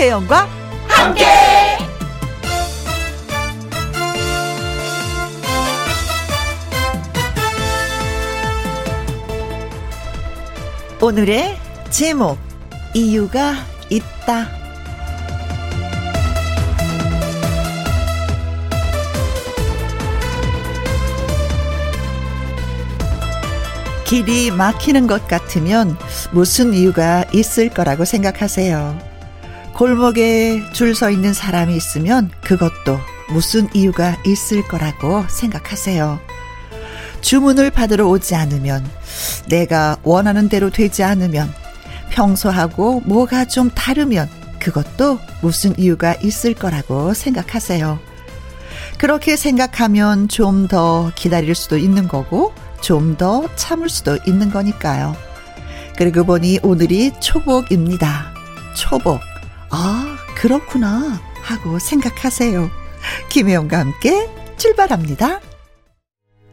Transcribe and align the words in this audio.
김혜영과 0.00 0.48
함께. 0.88 1.26
오늘의 11.02 11.58
제목 11.90 12.38
이유가 12.94 13.56
있다. 13.90 14.48
길이 24.06 24.50
막히는 24.50 25.06
것 25.06 25.28
같으면 25.28 25.98
무슨 26.32 26.72
이유가 26.72 27.26
있을 27.34 27.68
거라고 27.68 28.06
생각하세요. 28.06 29.09
골목에 29.74 30.62
줄 30.72 30.94
서 30.94 31.10
있는 31.10 31.32
사람이 31.32 31.74
있으면 31.76 32.30
그것도 32.42 32.98
무슨 33.30 33.68
이유가 33.74 34.16
있을 34.26 34.66
거라고 34.66 35.24
생각하세요. 35.28 36.18
주문을 37.20 37.70
받으러 37.70 38.06
오지 38.08 38.34
않으면, 38.34 38.84
내가 39.48 39.96
원하는 40.02 40.48
대로 40.48 40.70
되지 40.70 41.02
않으면, 41.02 41.52
평소하고 42.10 43.02
뭐가 43.06 43.44
좀 43.46 43.70
다르면 43.70 44.28
그것도 44.58 45.18
무슨 45.42 45.78
이유가 45.78 46.14
있을 46.14 46.54
거라고 46.54 47.14
생각하세요. 47.14 47.98
그렇게 48.98 49.36
생각하면 49.36 50.28
좀 50.28 50.66
더 50.68 51.10
기다릴 51.14 51.54
수도 51.54 51.76
있는 51.78 52.08
거고, 52.08 52.52
좀 52.80 53.16
더 53.16 53.48
참을 53.56 53.88
수도 53.88 54.18
있는 54.26 54.50
거니까요. 54.50 55.14
그리고 55.96 56.24
보니 56.24 56.60
오늘이 56.62 57.12
초복입니다. 57.20 58.32
초복. 58.74 59.20
아, 59.70 60.16
그렇구나. 60.36 61.20
하고 61.42 61.78
생각하세요. 61.78 62.70
김혜영과 63.30 63.78
함께 63.78 64.28
출발합니다. 64.56 65.40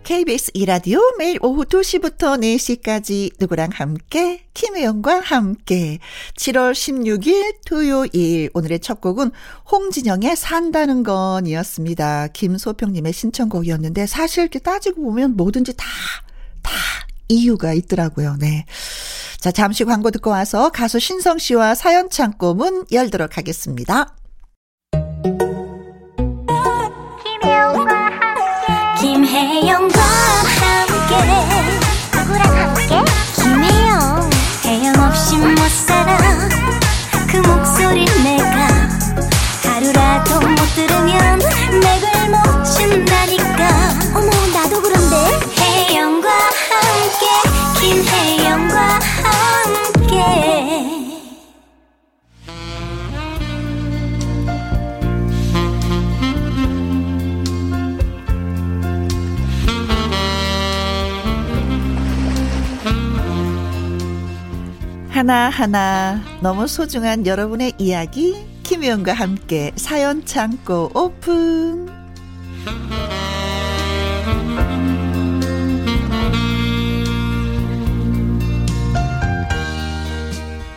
KBS 0.04 0.52
이라디오 0.54 1.02
매일 1.18 1.38
오후 1.42 1.66
2시부터 1.66 2.40
4시까지 2.40 3.32
누구랑 3.42 3.72
함께 3.74 4.48
김혜영과 4.54 5.20
함께 5.20 6.00
7월 6.38 6.72
16일 6.72 7.58
토요일 7.66 8.50
오늘의 8.54 8.80
첫 8.80 9.02
곡은 9.02 9.32
홍진영의 9.70 10.38
산다는 10.38 11.04
건이었습니다. 11.04 12.28
김소평님의 12.28 13.12
신청곡이었는데 13.12 14.06
사실 14.06 14.44
이렇게 14.44 14.60
따지고 14.60 15.02
보면 15.02 15.36
뭐든지 15.36 15.76
다, 15.76 15.86
다 16.64 16.72
이유가 17.28 17.74
있더라고요. 17.74 18.38
네. 18.40 18.66
자, 19.40 19.52
잠시 19.52 19.84
광고 19.84 20.12
듣고 20.12 20.30
와서 20.32 20.70
가수 20.70 21.00
신성 21.00 21.38
씨와 21.38 21.76
사연 21.76 22.10
창고 22.10 22.54
문 22.54 22.86
열도록 22.92 23.38
하겠습니다. 23.38 24.16
김혜영과 27.24 28.10
김혜영과 29.00 30.17
하나하나 65.28 66.22
너무 66.42 66.68
소중한 66.68 67.26
여러분의 67.26 67.74
이야기 67.78 68.48
김혜영과 68.64 69.12
함께 69.12 69.74
사연 69.76 70.26
창고 70.26 70.90
오픈 70.96 71.97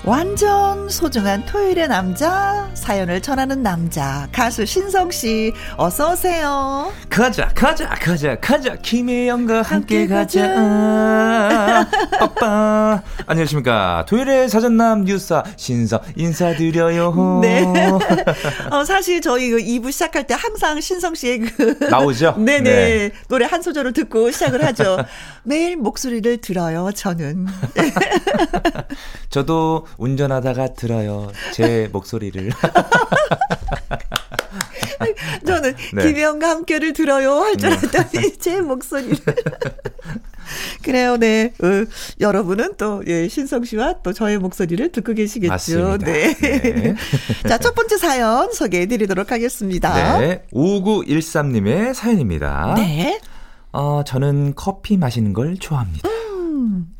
완전 0.05 0.89
소중한 0.89 1.45
토요일의 1.45 1.87
남자 1.89 2.71
사연을 2.73 3.21
전하는 3.21 3.63
남자 3.63 4.27
가수 4.33 4.65
신성 4.65 5.11
씨 5.11 5.53
어서 5.77 6.13
오세요. 6.13 6.91
가자 7.11 7.49
가자 7.49 7.87
가자 7.91 8.41
가자 8.41 8.77
김혜영과 8.77 9.61
함께, 9.61 10.07
함께 10.07 10.07
가자. 10.07 11.87
빠빠 12.19 13.03
안녕하십니까 13.27 14.07
토요일의 14.09 14.49
사전남 14.49 15.05
뉴스 15.05 15.35
신성 15.57 16.01
인사드려요. 16.17 17.41
네. 17.43 17.67
어, 18.71 18.85
사실 18.85 19.21
저희 19.21 19.51
2부 19.51 19.83
그 19.83 19.91
시작할 19.91 20.27
때 20.27 20.35
항상 20.35 20.81
신성 20.81 21.15
씨의 21.15 21.41
그 21.41 21.77
나오죠. 21.91 22.37
네네 22.39 22.63
네. 22.63 23.11
노래 23.29 23.45
한 23.45 23.61
소절을 23.61 23.93
듣고 23.93 24.31
시작을 24.31 24.65
하죠. 24.65 24.97
매일 25.43 25.77
목소리를 25.77 26.39
들어요 26.39 26.91
저는. 26.95 27.47
저도 29.29 29.87
운전하다가 29.99 30.75
들어요. 30.75 31.31
제 31.53 31.89
목소리를. 31.93 32.51
저는 35.47 35.75
네. 35.95 36.03
김혜영과 36.03 36.49
함께를 36.51 36.93
들어요 36.93 37.41
할줄 37.41 37.71
네. 37.71 37.77
알았더니 37.77 38.37
제 38.39 38.61
목소리를. 38.61 39.17
그래요, 40.83 41.17
네. 41.17 41.53
어, 41.63 41.67
여러분은 42.21 42.75
또, 42.77 43.03
예, 43.07 43.29
신성 43.29 43.65
씨와 43.65 44.03
또 44.03 44.13
저의 44.13 44.39
목소리를 44.39 44.91
듣고 44.91 45.15
계시겠죠. 45.15 45.51
맞습니다. 45.53 45.97
네. 45.99 46.35
네. 46.35 46.95
자, 47.49 47.59
첫 47.59 47.75
번째 47.75 47.97
사연 47.99 48.53
소개해 48.53 48.87
드리도록 48.87 49.31
하겠습니다. 49.31 50.19
네. 50.19 50.45
5913님의 50.53 51.95
사연입니다. 51.95 52.75
네. 52.77 53.21
어, 53.73 54.03
저는 54.05 54.55
커피 54.57 54.97
마시는 54.97 55.33
걸 55.33 55.57
좋아합니다. 55.57 56.09
음. 56.09 56.20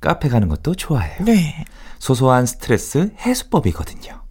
카페 0.01 0.29
가는 0.29 0.49
것도 0.49 0.75
좋아해요. 0.75 1.25
네. 1.25 1.65
소소한 1.99 2.47
스트레스 2.47 3.13
해소법이거든요. 3.19 4.23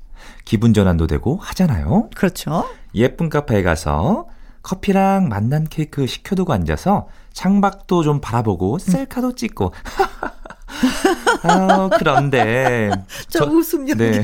기분 0.45 0.73
전환도 0.73 1.07
되고 1.07 1.37
하잖아요. 1.37 2.09
그렇죠. 2.15 2.67
예쁜 2.95 3.29
카페에 3.29 3.61
가서 3.61 4.27
커피랑 4.63 5.29
맛난 5.29 5.65
케이크 5.65 6.07
시켜두고 6.07 6.53
앉아서 6.53 7.07
창밖도 7.33 8.03
좀 8.03 8.19
바라보고 8.19 8.73
음. 8.73 8.79
셀카도 8.79 9.35
찍고. 9.35 9.71
아, 11.43 11.89
그런데 11.97 12.89
저, 13.29 13.45
저 13.45 13.45
웃음 13.45 13.87
연기. 13.87 14.03
네. 14.03 14.23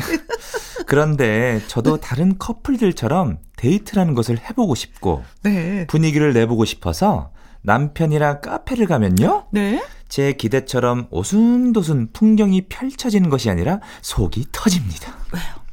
그런데 0.87 1.61
저도 1.67 1.97
다른 1.97 2.37
커플들처럼 2.37 3.37
데이트라는 3.55 4.15
것을 4.15 4.39
해보고 4.39 4.75
싶고 4.75 5.23
네. 5.43 5.85
분위기를 5.87 6.33
내보고 6.33 6.65
싶어서 6.65 7.31
남편이랑 7.61 8.41
카페를 8.41 8.87
가면요. 8.87 9.45
네. 9.51 9.83
제 10.07 10.33
기대처럼 10.33 11.07
오순도순 11.09 12.09
풍경이 12.13 12.67
펼쳐지는 12.67 13.29
것이 13.29 13.49
아니라 13.49 13.79
속이 14.01 14.45
터집니다. 14.51 15.17
왜요? 15.33 15.65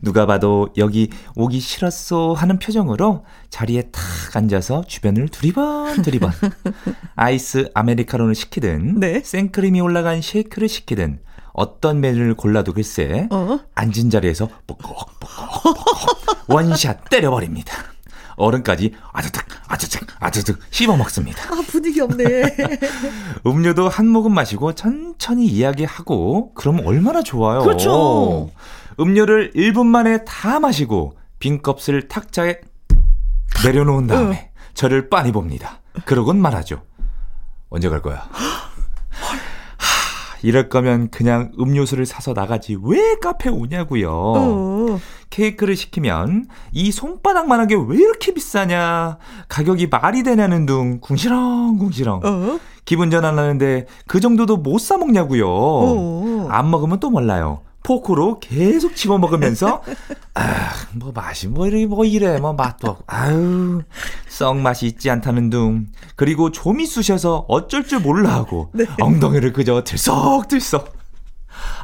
누가 0.00 0.24
봐도 0.26 0.68
여기 0.78 1.10
오기 1.36 1.60
싫었어 1.60 2.32
하는 2.32 2.58
표정으로 2.58 3.24
자리에 3.50 3.90
탁 3.92 4.02
앉아서 4.34 4.84
주변을 4.84 5.28
두리번 5.28 6.02
두리번 6.02 6.32
아이스 7.14 7.70
아메리카노를 7.74 8.34
시키든 8.34 9.00
네. 9.00 9.20
생크림이 9.22 9.80
올라간 9.80 10.22
쉐이크를 10.22 10.68
시키든 10.68 11.20
어떤 11.52 12.00
메뉴를 12.00 12.34
골라도 12.34 12.72
글쎄 12.72 13.28
어? 13.30 13.60
앉은 13.74 14.08
자리에서 14.10 14.48
뻑뻑뻑뻑 14.66 15.28
원샷 16.48 17.10
때려버립니다. 17.10 17.91
얼음까지 18.36 18.92
아드득 19.12 19.44
아드득 19.68 20.06
아드득 20.20 20.58
씹어 20.70 20.96
먹습니다. 20.96 21.42
아 21.52 21.62
분위기 21.66 22.00
없네. 22.00 22.24
음료도 23.46 23.88
한 23.88 24.08
모금 24.08 24.34
마시고 24.34 24.74
천천히 24.74 25.46
이야기하고 25.46 26.54
그러면 26.54 26.86
얼마나 26.86 27.22
좋아요. 27.22 27.62
그렇죠. 27.62 28.50
음료를 29.00 29.52
1분 29.54 29.86
만에 29.86 30.24
다 30.24 30.60
마시고 30.60 31.16
빈 31.38 31.62
껍을 31.62 32.08
탁자에 32.08 32.56
내려놓은 33.64 34.06
다음에 34.06 34.50
응. 34.54 34.60
저를 34.74 35.08
빤히 35.08 35.32
봅니다. 35.32 35.80
그러곤 36.04 36.40
말하죠. 36.40 36.82
언제 37.68 37.88
갈 37.88 38.02
거야? 38.02 38.28
이럴 40.42 40.68
거면 40.68 41.10
그냥 41.10 41.52
음료수를 41.58 42.04
사서 42.04 42.32
나가지 42.32 42.76
왜 42.82 43.14
카페 43.20 43.48
오냐고요. 43.48 44.10
어. 44.10 45.00
케이크를 45.32 45.74
시키면 45.76 46.46
이 46.72 46.92
손바닥만한 46.92 47.66
게왜 47.66 47.96
이렇게 47.96 48.34
비싸냐. 48.34 49.16
가격이 49.48 49.88
말이 49.88 50.22
되냐는 50.22 50.66
둥 50.66 51.00
궁시렁 51.00 51.78
궁시렁. 51.78 52.20
어. 52.22 52.60
기분 52.84 53.10
전환하는데 53.10 53.86
그 54.06 54.20
정도도 54.20 54.58
못 54.58 54.78
사 54.78 54.98
먹냐고요. 54.98 55.48
어. 55.48 56.46
안 56.50 56.70
먹으면 56.70 57.00
또 57.00 57.10
몰라요. 57.10 57.62
포크로 57.84 58.38
계속 58.40 58.94
집어 58.94 59.18
먹으면서 59.18 59.82
아, 60.34 60.70
뭐 60.94 61.10
맛이 61.12 61.48
뭐 61.48 61.66
이래 61.66 61.84
뭐 61.86 62.04
이래 62.04 62.38
뭐 62.38 62.52
맛도 62.52 62.98
아유 63.08 63.82
썩 64.28 64.56
맛이 64.58 64.86
있지 64.86 65.10
않다는 65.10 65.50
둥 65.50 65.86
그리고 66.14 66.52
좀이 66.52 66.86
쑤셔서 66.86 67.46
어쩔 67.48 67.84
줄 67.84 67.98
몰라 67.98 68.34
하고 68.34 68.70
네. 68.72 68.84
엉덩이를 69.00 69.52
그저 69.52 69.82
들썩들썩 69.82 70.92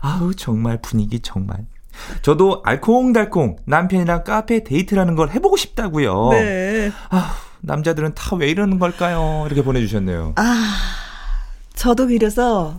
아우 0.00 0.34
정말 0.34 0.80
분위기 0.80 1.18
정말 1.18 1.66
저도 2.22 2.62
알콩달콩 2.64 3.56
남편이랑 3.64 4.24
카페 4.24 4.64
데이트라는 4.64 5.14
걸 5.14 5.30
해보고 5.30 5.56
싶다고요. 5.56 6.30
네. 6.32 6.90
아 7.10 7.34
남자들은 7.60 8.14
다 8.14 8.36
왜 8.36 8.48
이러는 8.48 8.78
걸까요? 8.78 9.44
이렇게 9.46 9.62
보내주셨네요. 9.62 10.34
아 10.36 10.74
저도 11.74 12.06
그래서 12.08 12.78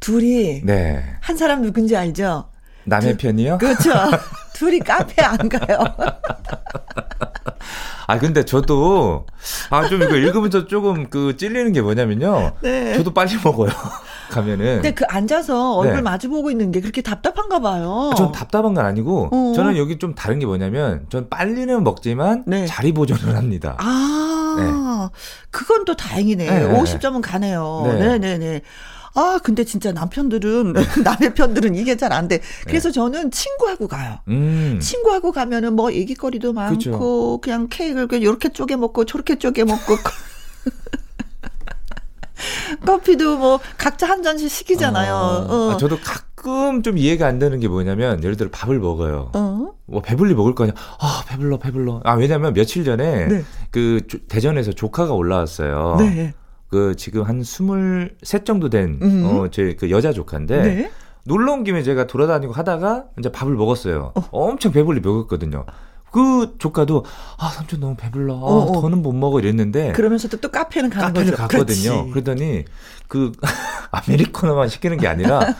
둘이 0.00 0.60
네. 0.64 1.02
한 1.20 1.36
사람 1.36 1.62
누군지 1.62 1.96
알죠? 1.96 2.44
남의 2.84 3.16
두, 3.16 3.26
편이요? 3.26 3.58
그렇죠. 3.58 3.90
둘이 4.54 4.78
카페 4.78 5.20
안 5.22 5.36
가요. 5.50 5.78
아 8.06 8.18
근데 8.18 8.44
저도 8.44 9.24
아 9.70 9.88
좀 9.88 10.02
이거 10.02 10.14
읽으면서 10.16 10.66
조금 10.66 11.08
그 11.08 11.36
찔리는 11.38 11.72
게 11.72 11.80
뭐냐면요. 11.80 12.52
네. 12.62 12.94
저도 12.96 13.14
빨리 13.14 13.32
먹어요. 13.42 13.70
가면은. 14.30 14.76
근데 14.76 14.92
그 14.92 15.04
앉아서 15.08 15.74
얼굴 15.76 15.96
네. 15.96 16.02
마주 16.02 16.28
보고 16.28 16.50
있는 16.50 16.70
게 16.70 16.80
그렇게 16.80 17.00
답답한가 17.02 17.60
봐요. 17.60 18.12
전 18.16 18.30
답답한 18.32 18.74
건 18.74 18.84
아니고 18.84 19.30
어. 19.32 19.52
저는 19.56 19.76
여기 19.78 19.98
좀 19.98 20.14
다른 20.14 20.38
게 20.38 20.44
뭐냐면 20.46 21.06
전 21.08 21.28
빨리는 21.30 21.82
먹지만 21.82 22.44
네. 22.46 22.66
자리 22.66 22.92
보존을 22.92 23.36
합니다. 23.36 23.76
아, 23.78 24.56
네. 24.58 25.18
그건 25.50 25.84
또 25.86 25.94
다행이네. 25.96 26.44
네. 26.46 26.68
50점은 26.68 27.22
가네요. 27.22 27.82
네, 27.98 28.18
네, 28.18 28.38
네. 28.38 28.60
아, 29.14 29.38
근데 29.42 29.64
진짜 29.64 29.92
남편들은, 29.92 30.72
네. 30.72 30.82
남의 31.04 31.34
편들은 31.34 31.74
이게 31.74 31.96
잘 31.96 32.12
안 32.12 32.28
돼. 32.28 32.40
그래서 32.66 32.88
네. 32.90 32.94
저는 32.94 33.30
친구하고 33.30 33.88
가요. 33.88 34.18
음. 34.28 34.78
친구하고 34.80 35.32
가면은 35.32 35.74
뭐 35.74 35.92
얘기거리도 35.92 36.52
많고, 36.52 36.76
그쵸. 36.76 37.38
그냥 37.42 37.68
케이크를 37.70 38.06
그냥 38.08 38.24
요렇게 38.24 38.50
쪼개 38.50 38.76
먹고, 38.76 39.04
저렇게 39.04 39.38
쪼개 39.38 39.64
먹고. 39.64 39.96
커피도 42.84 43.38
뭐 43.38 43.60
각자 43.78 44.08
한 44.08 44.22
잔씩 44.22 44.50
시키잖아요. 44.50 45.14
어. 45.14 45.46
어. 45.48 45.70
아, 45.72 45.76
저도 45.76 45.98
가끔 46.00 46.82
좀 46.82 46.98
이해가 46.98 47.26
안 47.26 47.38
되는 47.38 47.58
게 47.60 47.68
뭐냐면 47.68 48.22
예를 48.22 48.36
들어 48.36 48.50
밥을 48.50 48.78
먹어요. 48.78 49.30
어? 49.34 49.68
뭐 49.86 50.02
배불리 50.02 50.34
먹을 50.34 50.54
거냐? 50.54 50.72
아 51.00 51.24
배불러 51.28 51.58
배불러. 51.58 52.00
아 52.04 52.14
왜냐면 52.14 52.52
며칠 52.52 52.84
전에 52.84 53.26
네. 53.28 53.44
그 53.70 54.00
대전에서 54.28 54.72
조카가 54.72 55.12
올라왔어요. 55.14 55.96
네. 56.00 56.34
그 56.74 56.96
지금 56.96 57.22
한 57.22 57.44
스물 57.44 58.16
셋 58.24 58.44
정도 58.44 58.68
된 58.68 58.98
음. 59.00 59.24
어제 59.24 59.76
그 59.78 59.92
여자 59.92 60.12
조카인데 60.12 60.62
네. 60.62 60.90
놀러 61.24 61.52
온 61.52 61.62
김에 61.62 61.84
제가 61.84 62.08
돌아다니고 62.08 62.52
하다가 62.52 63.04
이제 63.16 63.30
밥을 63.30 63.54
먹었어요. 63.54 64.10
어. 64.16 64.28
엄청 64.32 64.72
배불리 64.72 64.98
먹었거든요. 64.98 65.66
그 66.10 66.56
조카도 66.58 67.04
아 67.38 67.48
삼촌 67.50 67.78
너무 67.78 67.94
배불러 67.96 68.34
아, 68.34 68.38
어, 68.38 68.56
어. 68.70 68.80
더는 68.80 69.02
못 69.02 69.12
먹어 69.12 69.38
이랬는데 69.38 69.92
그러면서도 69.92 70.38
또 70.40 70.50
카페는 70.50 70.90
가는 70.90 71.06
카페를 71.12 71.30
거죠. 71.30 71.42
갔거든요. 71.42 71.90
그렇지. 71.92 72.10
그러더니 72.10 72.64
그 73.06 73.30
아메리카노만 73.92 74.68
시키는 74.68 74.96
게 74.96 75.06
아니라 75.06 75.54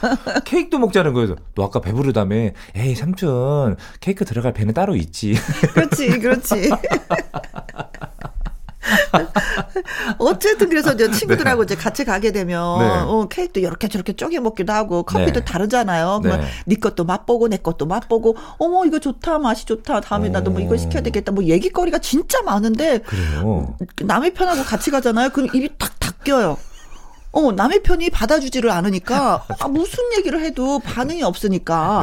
케이크도 0.44 0.80
먹자는 0.80 1.12
거예요. 1.12 1.36
너 1.54 1.62
아까 1.62 1.80
배부르다며 1.80 2.34
에이 2.74 2.96
삼촌 2.96 3.76
케이크 4.00 4.24
들어갈 4.24 4.52
배는 4.52 4.74
따로 4.74 4.96
있지. 4.96 5.34
그렇지 5.74 6.18
그렇지. 6.18 6.70
어쨌든 10.18 10.68
그래서 10.68 10.92
이제 10.92 11.10
친구들하고 11.10 11.64
네. 11.64 11.74
이제 11.74 11.82
같이 11.82 12.04
가게 12.04 12.32
되면 12.32 12.78
네. 12.78 12.84
어, 12.86 13.26
케이크도 13.30 13.60
이렇게 13.60 13.88
저렇게 13.88 14.12
쪼개 14.12 14.38
먹기도 14.40 14.72
하고 14.72 15.02
커피도 15.02 15.40
네. 15.40 15.44
다르잖아요. 15.44 16.20
네. 16.22 16.40
네 16.66 16.76
것도 16.76 17.04
맛보고 17.04 17.48
내 17.48 17.56
것도 17.56 17.86
맛보고 17.86 18.36
어머 18.58 18.84
이거 18.84 18.98
좋다 18.98 19.38
맛이 19.38 19.64
좋다 19.64 20.00
다음에 20.00 20.28
나도 20.28 20.50
뭐 20.50 20.60
이거 20.60 20.76
시켜야 20.76 21.02
되겠다 21.02 21.32
뭐 21.32 21.44
얘기거리가 21.44 21.98
진짜 21.98 22.42
많은데 22.42 22.98
그래요. 22.98 23.76
남의 24.02 24.34
편하고 24.34 24.62
같이 24.62 24.90
가잖아요. 24.90 25.30
그럼 25.30 25.48
입이 25.54 25.70
탁 25.78 25.98
닫혀요. 25.98 26.58
어, 27.32 27.50
남의 27.50 27.82
편이 27.82 28.10
받아주지를 28.10 28.70
않으니까, 28.70 29.44
아, 29.58 29.66
무슨 29.66 29.98
얘기를 30.16 30.40
해도 30.40 30.78
반응이 30.78 31.24
없으니까. 31.24 32.02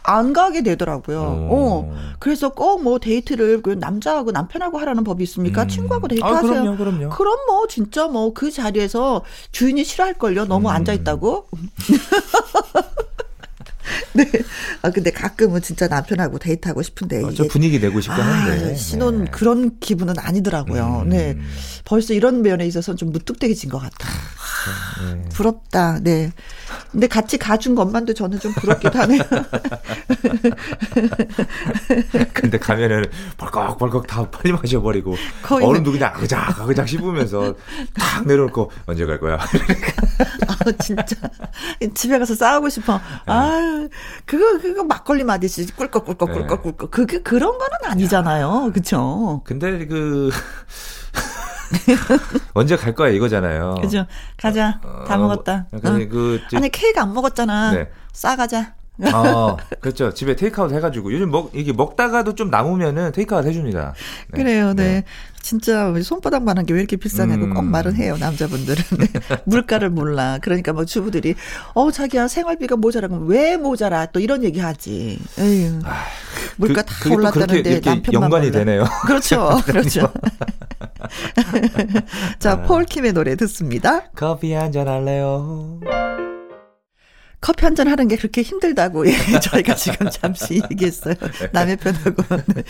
네. 0.00 0.12
안 0.12 0.32
가게 0.32 0.62
되더라고요. 0.62 1.20
어. 1.50 1.94
그래서 2.18 2.50
꼭 2.50 2.82
뭐 2.82 2.98
데이트를 2.98 3.62
그 3.62 3.70
남자하고 3.70 4.30
남편하고 4.32 4.78
하라는 4.78 5.04
법이 5.04 5.22
있습니까? 5.24 5.62
음. 5.64 5.68
친구하고 5.68 6.08
데이트 6.08 6.24
아, 6.24 6.36
하세요. 6.36 6.50
그럼요, 6.50 6.76
그럼요. 6.76 7.08
그럼 7.10 7.36
뭐 7.46 7.66
진짜 7.68 8.08
뭐 8.08 8.32
그 8.32 8.50
자리에서 8.50 9.22
주인이 9.52 9.84
싫어할 9.84 10.14
걸요. 10.14 10.46
너무 10.46 10.68
음. 10.68 10.74
앉아 10.74 10.92
있다고. 10.94 11.46
네. 14.12 14.24
아 14.82 14.90
근데 14.90 15.10
가끔은 15.10 15.62
진짜 15.62 15.88
남편하고 15.88 16.38
데이트하고 16.38 16.82
싶은데 16.82 17.22
어, 17.22 17.32
저 17.32 17.44
분위기 17.44 17.78
내고 17.80 18.00
싶긴 18.00 18.22
한데 18.22 18.72
아, 18.72 18.74
신혼 18.74 19.24
네. 19.24 19.30
그런 19.30 19.78
기분은 19.80 20.14
아니더라고요. 20.18 21.02
음. 21.04 21.08
네. 21.10 21.36
벌써 21.84 22.14
이런 22.14 22.42
면에 22.42 22.66
있어서 22.66 22.94
좀 22.94 23.10
무뚝뚝해진 23.12 23.70
것 23.70 23.78
같아요. 23.78 24.12
네. 25.14 25.28
부럽다. 25.30 26.00
네. 26.00 26.32
근데 26.90 27.06
같이 27.06 27.38
가준 27.38 27.74
것만도 27.74 28.14
저는 28.14 28.40
좀 28.40 28.52
부럽기도 28.54 28.98
하네요. 28.98 29.22
근데 32.32 32.58
가면은 32.58 33.04
벌컥벌컥 33.36 34.06
다 34.06 34.28
빨리 34.30 34.52
마셔버리고 34.52 35.16
얼음도 35.50 35.92
그냥 35.92 36.12
아그작 36.14 36.60
아그작 36.60 36.88
씹으면서 36.88 37.54
탁 37.94 38.26
내려올 38.26 38.50
거 38.50 38.68
언제 38.86 39.04
갈 39.06 39.20
거야? 39.20 39.34
아 39.38 40.72
진짜 40.82 41.16
집에 41.94 42.18
가서 42.18 42.34
싸우고 42.34 42.68
싶어. 42.68 42.94
네. 42.94 43.00
아 43.26 43.88
그거 44.24 44.58
그거 44.60 44.84
막걸리 44.84 45.24
마듯이 45.24 45.66
꿀꺽꿀꺽 45.74 46.32
꿀꺽 46.32 46.62
꿀꺽 46.62 46.90
그게 46.90 47.22
그런 47.22 47.58
거는 47.58 47.76
아니잖아요. 47.84 48.70
그렇죠? 48.72 49.42
근데 49.44 49.86
그 49.86 50.30
언제 52.54 52.76
갈 52.76 52.94
거야 52.94 53.10
이거잖아요. 53.10 53.76
그죠. 53.80 54.06
가자. 54.36 54.80
어, 54.82 55.04
다 55.06 55.16
먹었다. 55.16 55.66
어, 55.72 55.76
어. 55.76 55.80
그, 55.80 56.40
저, 56.50 56.56
아니 56.56 56.68
케이크 56.70 56.98
안 57.00 57.12
먹었잖아. 57.14 57.72
네. 57.72 57.90
싸가자. 58.12 58.74
아, 59.02 59.56
그렇죠. 59.80 60.12
집에 60.12 60.36
테이크아웃 60.36 60.72
해가지고 60.72 61.12
요즘 61.12 61.30
먹 61.30 61.50
이게 61.54 61.72
먹다가도 61.72 62.34
좀 62.34 62.50
남으면은 62.50 63.12
테이크아웃 63.12 63.46
해줍니다. 63.46 63.94
네. 64.32 64.36
그래요, 64.36 64.74
네. 64.74 64.82
네. 64.84 65.04
진짜 65.42 65.92
손바닥만한 66.02 66.66
게 66.66 66.74
왜 66.74 66.80
이렇게 66.80 66.96
비싸냐고 66.96 67.44
음. 67.46 67.54
꼭 67.54 67.62
말은 67.64 67.96
해요 67.96 68.16
남자분들은 68.20 68.84
네. 68.98 69.06
물가를 69.46 69.90
몰라. 69.90 70.38
그러니까 70.40 70.72
뭐 70.72 70.84
주부들이 70.84 71.34
어 71.74 71.90
자기야 71.90 72.28
생활비가 72.28 72.76
모자라면 72.76 73.26
왜 73.26 73.56
모자라 73.56 74.06
또 74.06 74.20
이런 74.20 74.44
얘기하지. 74.44 75.18
에휴. 75.38 75.80
아, 75.84 76.04
물가 76.56 76.82
그, 76.82 76.86
다 76.86 77.14
올랐다는데 77.14 77.80
남편만 77.84 78.22
연관이 78.24 78.46
몰라. 78.50 78.58
되네요. 78.64 78.84
그렇죠, 79.06 79.60
그렇죠. 79.66 80.12
자, 82.38 82.52
아. 82.52 82.62
폴킴의 82.62 83.12
노래 83.12 83.34
듣습니다. 83.36 84.02
커피 84.14 84.52
한 84.52 84.70
잔 84.70 84.86
할래요? 84.86 85.80
커피 87.40 87.64
한 87.64 87.74
잔 87.74 87.88
하는 87.88 88.06
게 88.08 88.16
그렇게 88.16 88.42
힘들다고 88.42 89.06
예, 89.10 89.12
저희가 89.40 89.74
지금 89.74 90.10
잠시 90.10 90.60
얘기했어요. 90.70 91.14
남의 91.52 91.76
편하고. 91.76 92.22
네. 92.54 92.62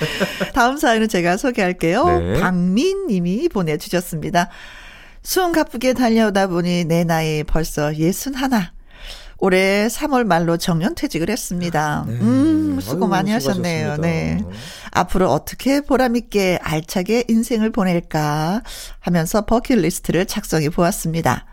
다음 0.54 0.76
사연은 0.76 1.08
제가 1.08 1.36
소개할게요. 1.36 2.04
네. 2.18 2.40
박민 2.40 3.06
님이 3.08 3.48
보내주셨습니다. 3.48 4.48
수은 5.22 5.52
가쁘게 5.52 5.94
달려오다 5.94 6.46
보니 6.46 6.84
내 6.84 7.04
나이 7.04 7.42
벌써 7.44 7.94
예순 7.96 8.34
하나. 8.34 8.72
올해 9.42 9.86
3월 9.88 10.24
말로 10.24 10.58
정년 10.58 10.94
퇴직을 10.94 11.30
했습니다. 11.30 12.04
네. 12.06 12.12
음, 12.14 12.78
수고 12.80 13.06
아유, 13.06 13.10
많이 13.10 13.30
하셨네요. 13.32 13.96
네. 13.96 14.44
앞으로 14.90 15.32
어떻게 15.32 15.80
보람있게 15.80 16.58
알차게 16.62 17.24
인생을 17.28 17.70
보낼까 17.72 18.62
하면서 19.00 19.46
버킷리스트를 19.46 20.26
작성해 20.26 20.68
보았습니다. 20.68 21.46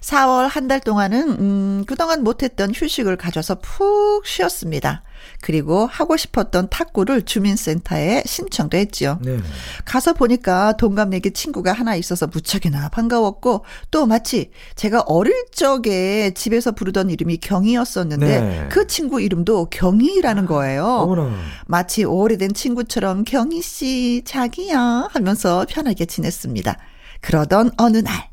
4월 0.00 0.48
한 0.48 0.68
달 0.68 0.80
동안은 0.80 1.28
음 1.40 1.84
그동안 1.86 2.22
못했던 2.22 2.72
휴식을 2.74 3.16
가져서 3.16 3.56
푹 3.60 4.26
쉬었습니다. 4.26 5.02
그리고 5.40 5.86
하고 5.86 6.16
싶었던 6.16 6.68
탁구를 6.68 7.22
주민센터에 7.22 8.22
신청도 8.26 8.76
했지요. 8.76 9.18
네. 9.22 9.38
가서 9.84 10.12
보니까 10.12 10.74
동갑내기 10.76 11.32
친구가 11.32 11.72
하나 11.72 11.96
있어서 11.96 12.26
무척이나 12.26 12.88
반가웠고 12.90 13.64
또 13.90 14.06
마치 14.06 14.50
제가 14.76 15.00
어릴 15.06 15.34
적에 15.52 16.32
집에서 16.34 16.72
부르던 16.72 17.10
이름이 17.10 17.38
경이였었는데 17.38 18.40
네. 18.40 18.66
그 18.70 18.86
친구 18.86 19.20
이름도 19.20 19.66
경이라는 19.70 20.46
거예요. 20.46 20.84
어머나. 20.84 21.34
마치 21.66 22.04
오래된 22.04 22.52
친구처럼 22.52 23.24
경이 23.24 23.62
씨 23.62 24.22
자기야 24.24 25.08
하면서 25.10 25.64
편하게 25.68 26.04
지냈습니다. 26.04 26.76
그러던 27.22 27.72
어느 27.78 27.96
날 27.98 28.28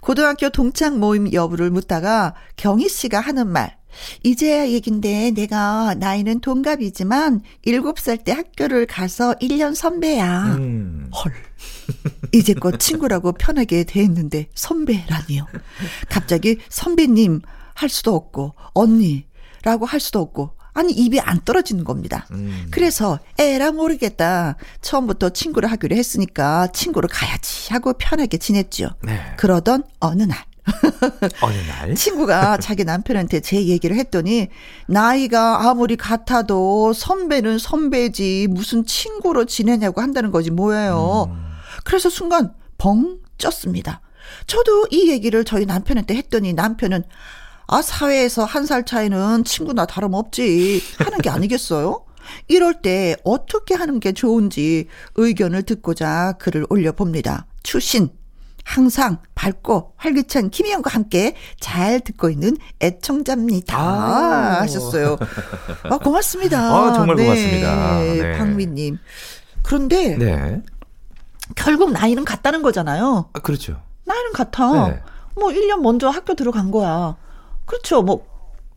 고등학교 0.00 0.50
동창 0.50 0.98
모임 0.98 1.32
여부를 1.32 1.70
묻다가 1.70 2.34
경희 2.56 2.88
씨가 2.88 3.20
하는 3.20 3.48
말. 3.48 3.76
이제야 4.22 4.68
얘긴데 4.68 5.32
내가 5.32 5.94
나이는 5.94 6.40
동갑이지만 6.40 7.40
7살 7.66 8.24
때 8.24 8.32
학교를 8.32 8.86
가서 8.86 9.34
1년 9.34 9.74
선배야. 9.74 10.56
음. 10.58 11.10
헐. 11.14 11.32
이제껏 12.32 12.78
친구라고 12.78 13.32
편하게 13.32 13.84
대했는데 13.84 14.48
선배라니요. 14.54 15.46
갑자기 16.10 16.58
선배님 16.68 17.40
할 17.74 17.88
수도 17.88 18.14
없고 18.14 18.54
언니라고 18.74 19.86
할 19.86 20.00
수도 20.00 20.20
없고 20.20 20.55
아니 20.76 20.92
입이 20.92 21.20
안 21.20 21.40
떨어지는 21.42 21.84
겁니다. 21.84 22.26
음. 22.32 22.66
그래서 22.70 23.18
에라 23.38 23.72
모르겠다. 23.72 24.56
처음부터 24.82 25.30
친구를 25.30 25.70
하기로 25.72 25.96
했으니까 25.96 26.68
친구를 26.68 27.08
가야지 27.10 27.72
하고 27.72 27.94
편하게 27.94 28.36
지냈죠. 28.36 28.90
네. 29.02 29.18
그러던 29.38 29.84
어느 30.00 30.22
날 30.24 30.38
어느 31.40 31.56
날 31.66 31.94
친구가 31.94 32.58
자기 32.60 32.84
남편한테 32.84 33.40
제 33.40 33.64
얘기를 33.64 33.96
했더니 33.96 34.48
나이가 34.86 35.66
아무리 35.66 35.96
같아도 35.96 36.92
선배는 36.92 37.58
선배지 37.58 38.48
무슨 38.50 38.84
친구로 38.84 39.46
지내냐고 39.46 40.02
한다는 40.02 40.30
거지 40.30 40.50
뭐예요. 40.50 41.30
음. 41.30 41.46
그래서 41.84 42.10
순간 42.10 42.52
벙 42.76 43.20
쪘습니다. 43.38 44.00
저도 44.46 44.88
이 44.90 45.08
얘기를 45.10 45.42
저희 45.44 45.64
남편한테 45.64 46.14
했더니 46.16 46.52
남편은 46.52 47.04
아, 47.68 47.82
사회에서 47.82 48.44
한 48.44 48.66
살 48.66 48.84
차이는 48.84 49.44
친구나 49.44 49.86
다름없지 49.86 50.82
하는 50.98 51.18
게 51.18 51.30
아니겠어요? 51.30 52.04
이럴 52.48 52.80
때 52.82 53.16
어떻게 53.24 53.74
하는 53.74 54.00
게 54.00 54.12
좋은지 54.12 54.88
의견을 55.14 55.62
듣고자 55.62 56.34
글을 56.38 56.66
올려봅니다. 56.68 57.46
추신. 57.62 58.10
항상 58.64 59.18
밝고 59.36 59.92
활기찬 59.96 60.50
김희영과 60.50 60.90
함께 60.92 61.36
잘 61.60 62.00
듣고 62.00 62.30
있는 62.30 62.56
애청자입니다. 62.82 63.78
아, 63.78 64.60
하셨어요. 64.62 65.16
아, 65.84 65.98
고맙습니다. 65.98 66.58
아, 66.74 66.92
정말 66.92 67.14
네. 67.14 67.22
고맙습니다. 67.24 67.98
네. 68.00 68.38
박미님. 68.38 68.98
그런데 69.62 70.16
네. 70.18 70.62
결국 71.54 71.92
나이는 71.92 72.24
같다는 72.24 72.62
거잖아요. 72.62 73.30
아, 73.32 73.38
그렇죠. 73.38 73.80
나이는 74.04 74.32
같아. 74.32 74.88
네. 74.88 75.00
뭐 75.36 75.50
1년 75.50 75.80
먼저 75.82 76.08
학교 76.08 76.34
들어간 76.34 76.72
거야. 76.72 77.14
그렇죠. 77.66 78.02
뭐 78.02 78.26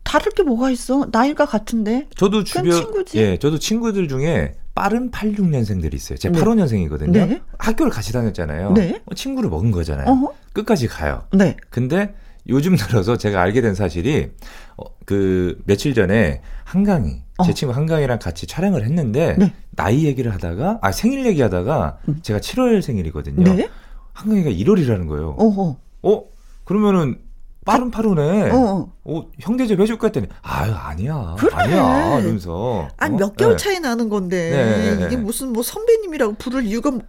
다를 0.02 0.32
게 0.32 0.42
뭐가 0.42 0.70
있어? 0.70 1.06
나이가 1.10 1.46
같은데. 1.46 2.08
저도 2.16 2.44
주변 2.44 2.70
친구지. 2.70 3.18
예, 3.18 3.36
저도 3.38 3.58
친구들 3.58 4.08
중에 4.08 4.54
빠른 4.74 5.10
86년생들이 5.10 5.94
있어요. 5.94 6.18
제가 6.18 6.36
네. 6.38 6.44
85년생이거든요. 6.44 7.12
네. 7.12 7.42
학교를 7.58 7.90
같이 7.92 8.12
다녔잖아요. 8.12 8.72
네. 8.72 9.00
어, 9.06 9.14
친구를 9.14 9.50
먹은 9.50 9.70
거잖아요. 9.70 10.06
어허. 10.08 10.34
끝까지 10.52 10.88
가요. 10.88 11.24
네. 11.32 11.56
근데 11.70 12.14
요즘 12.48 12.76
들어서 12.76 13.16
제가 13.16 13.40
알게 13.40 13.60
된 13.60 13.74
사실이 13.74 14.30
어, 14.76 14.84
그 15.04 15.60
며칠 15.66 15.94
전에 15.94 16.40
한강이 16.64 17.22
어. 17.38 17.44
제 17.44 17.52
친구 17.52 17.74
한강이랑 17.74 18.18
같이 18.18 18.46
촬영을 18.46 18.84
했는데 18.84 19.36
네. 19.38 19.52
나이 19.70 20.04
얘기를 20.04 20.32
하다가 20.32 20.78
아 20.82 20.92
생일 20.92 21.26
얘기하다가 21.26 21.98
음. 22.08 22.18
제가 22.22 22.40
7월 22.40 22.82
생일이거든요. 22.82 23.54
네. 23.54 23.68
한강이가 24.12 24.50
1월이라는 24.50 25.06
거예요. 25.08 25.36
어허. 25.38 25.76
어 26.02 26.24
그러면은 26.64 27.18
빠른 27.64 27.90
파루네. 27.90 28.50
어, 28.50 28.56
어. 28.56 28.92
어 29.04 29.26
형제 29.38 29.66
좀 29.66 29.80
해줄까 29.80 30.08
했더니 30.08 30.28
아유 30.42 30.72
아니야. 30.74 31.36
그래. 31.38 31.50
아니야. 31.54 32.18
이러면서. 32.20 32.88
아니 32.96 33.14
어? 33.14 33.18
몇 33.18 33.36
개월 33.36 33.56
네. 33.56 33.62
차이 33.62 33.80
나는 33.80 34.08
건데 34.08 34.50
네, 34.50 34.96
네, 34.96 35.06
이게 35.06 35.16
무슨 35.16 35.52
뭐 35.52 35.62
선배님이라고 35.62 36.34
부를 36.34 36.64
이유가 36.64 36.90
뭐 36.90 37.02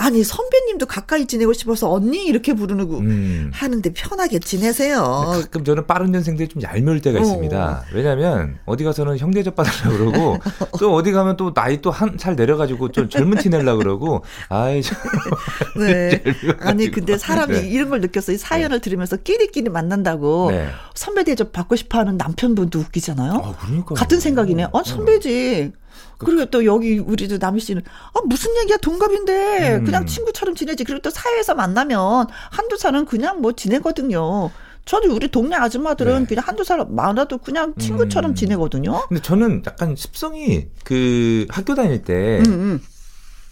아니 0.00 0.24
선배님도 0.24 0.86
가까이 0.86 1.26
지내고 1.26 1.52
싶어서 1.52 1.92
언니 1.92 2.24
이렇게 2.24 2.54
부르는 2.54 2.88
거 2.88 2.98
음. 3.00 3.50
하는데 3.52 3.92
편하게 3.92 4.38
지내세요. 4.38 5.02
가끔 5.42 5.62
저는 5.62 5.86
빠른 5.86 6.10
년생들이 6.10 6.48
좀 6.48 6.62
얄미울 6.62 7.02
때가 7.02 7.18
어. 7.18 7.22
있습니다. 7.22 7.84
왜냐하면 7.92 8.58
어디 8.64 8.82
가서는 8.84 9.18
형제접 9.18 9.54
받으려고 9.54 9.98
그러고 9.98 10.38
또 10.80 10.94
어디 10.94 11.12
가면 11.12 11.36
또 11.36 11.52
나이 11.52 11.82
또 11.82 11.90
한 11.90 12.16
살 12.18 12.34
내려가지고 12.34 12.92
좀 12.92 13.08
젊은 13.10 13.38
티 13.38 13.50
내려고 13.50 13.78
그러고 13.78 14.24
아이 14.48 14.80
네. 15.78 16.22
아니 16.60 16.90
근데 16.90 17.18
사람이 17.18 17.52
네. 17.52 17.68
이런 17.68 17.90
걸 17.90 18.00
느꼈어요. 18.00 18.38
사연을 18.38 18.78
네. 18.78 18.82
들으면서 18.82 19.16
끼리끼리 19.16 19.68
만난다고 19.68 20.50
네. 20.50 20.68
선배 20.94 21.24
대접 21.24 21.52
받고 21.52 21.76
싶어하는 21.76 22.16
남편분도 22.16 22.78
웃기잖아요. 22.78 23.32
아, 23.34 23.94
같은 23.94 24.18
생각이네. 24.18 24.68
어 24.72 24.82
선배지. 24.82 25.72
그리고 26.18 26.46
또 26.46 26.64
여기 26.64 26.98
우리도 26.98 27.38
남희 27.38 27.60
씨는 27.60 27.82
아 28.14 28.20
무슨 28.26 28.56
얘기야 28.62 28.76
동갑인데 28.78 29.76
음. 29.76 29.84
그냥 29.84 30.06
친구처럼 30.06 30.54
지내지. 30.54 30.84
그리고 30.84 31.00
또 31.02 31.10
사회에서 31.10 31.54
만나면 31.54 32.26
한두 32.50 32.76
살은 32.76 33.06
그냥 33.06 33.40
뭐 33.40 33.52
지내거든요. 33.52 34.50
저는 34.84 35.10
우리 35.10 35.28
동네 35.28 35.56
아줌마들은 35.56 36.20
네. 36.20 36.26
그냥 36.26 36.44
한두 36.46 36.64
살 36.64 36.84
많아도 36.88 37.38
그냥 37.38 37.74
친구처럼 37.78 38.32
음. 38.32 38.34
지내거든요. 38.34 39.06
근데 39.08 39.22
저는 39.22 39.62
약간 39.66 39.94
습성이 39.96 40.68
그 40.84 41.46
학교 41.48 41.74
다닐 41.74 42.02
때 42.02 42.42
음, 42.46 42.52
음. 42.52 42.80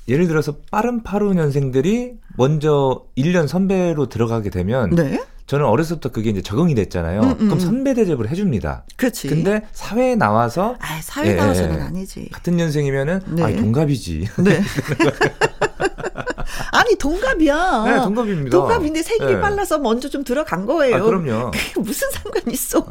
예를 0.09 0.27
들어서 0.27 0.57
빠른 0.71 1.03
85년생들이 1.03 2.17
먼저 2.37 3.05
1년 3.17 3.47
선배로 3.47 4.09
들어가게 4.09 4.51
되면 4.51 4.91
네? 4.91 5.23
저는 5.49 5.65
어렸을 5.65 5.99
때 5.99 6.11
그게 6.11 6.29
이제 6.29 6.43
적응이 6.43 6.75
됐잖아요. 6.75 7.23
음, 7.23 7.31
음, 7.31 7.37
그럼 7.39 7.53
음. 7.53 7.59
선배 7.59 7.95
대접을 7.95 8.29
해줍니다. 8.29 8.85
그렇지. 8.97 9.29
근데 9.29 9.63
사회에 9.73 10.15
나와서 10.15 10.77
아, 10.79 11.01
사회 11.03 11.31
에 11.31 11.35
나와서는 11.35 11.79
예, 11.79 11.81
아니지. 11.81 12.29
같은 12.31 12.55
년생이면은 12.57 13.23
네. 13.29 13.43
아, 13.43 13.57
동갑이지. 13.57 14.29
네. 14.45 14.61
아니 16.73 16.97
동갑이야. 16.97 17.85
네, 17.87 17.97
동갑입니다. 17.97 18.57
동갑인데 18.57 19.03
생일이 19.03 19.37
네. 19.37 19.41
빨라서 19.41 19.79
먼저 19.79 20.11
좀 20.11 20.23
들어간 20.23 20.67
거예요. 20.67 20.97
아, 20.97 21.01
그럼요. 21.01 21.51
그게 21.51 21.81
무슨 21.81 22.11
상관 22.11 22.43
있어? 22.51 22.85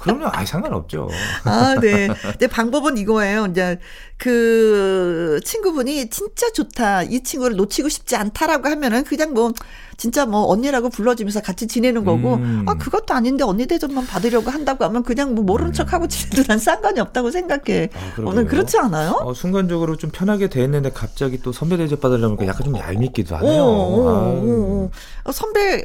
그럼요. 0.00 0.28
아, 0.32 0.44
상관없죠. 0.44 1.08
아, 1.44 1.74
네. 1.80 2.08
근데 2.22 2.46
방법은 2.46 2.96
이거예요. 2.96 3.46
이제 3.46 3.80
그 4.18 5.40
친구분이 5.44 6.10
진짜 6.10 6.52
좋다. 6.52 7.02
이 7.02 7.24
친구를 7.24 7.56
놓치고 7.56 7.88
싶지 7.88 8.14
않다라고 8.14 8.68
하면은 8.68 9.02
그냥 9.02 9.34
뭐 9.34 9.52
진짜 9.96 10.26
뭐 10.26 10.46
언니라고 10.46 10.88
불러주면서 10.90 11.40
같이 11.42 11.66
지내는 11.66 12.04
거고 12.04 12.34
음. 12.34 12.64
아 12.66 12.74
그것도 12.74 13.14
아닌데 13.14 13.44
언니 13.44 13.66
대접만 13.66 14.06
받으려고 14.06 14.50
한다고 14.50 14.84
하면 14.84 15.02
그냥 15.02 15.34
뭐 15.34 15.44
모르는 15.44 15.70
음. 15.70 15.72
척 15.72 15.92
하고 15.92 16.06
지내도 16.08 16.44
난 16.44 16.58
상관이 16.58 17.00
없다고 17.00 17.30
생각해. 17.30 17.90
아, 17.94 18.22
오늘 18.22 18.46
그렇지 18.46 18.78
않아요? 18.78 19.12
어, 19.22 19.34
순간적으로 19.34 19.96
좀 19.96 20.10
편하게 20.10 20.48
돼 20.48 20.62
있는데 20.64 20.90
갑자기 20.90 21.40
또 21.42 21.52
선배 21.52 21.76
대접 21.76 22.00
받으려면 22.00 22.36
약간 22.46 22.64
좀 22.64 22.76
얄밉기도 22.76 23.36
하네요. 23.36 23.62
오, 23.62 23.66
오, 23.66 24.48
오, 24.48 24.90
어, 25.24 25.32
선배 25.32 25.84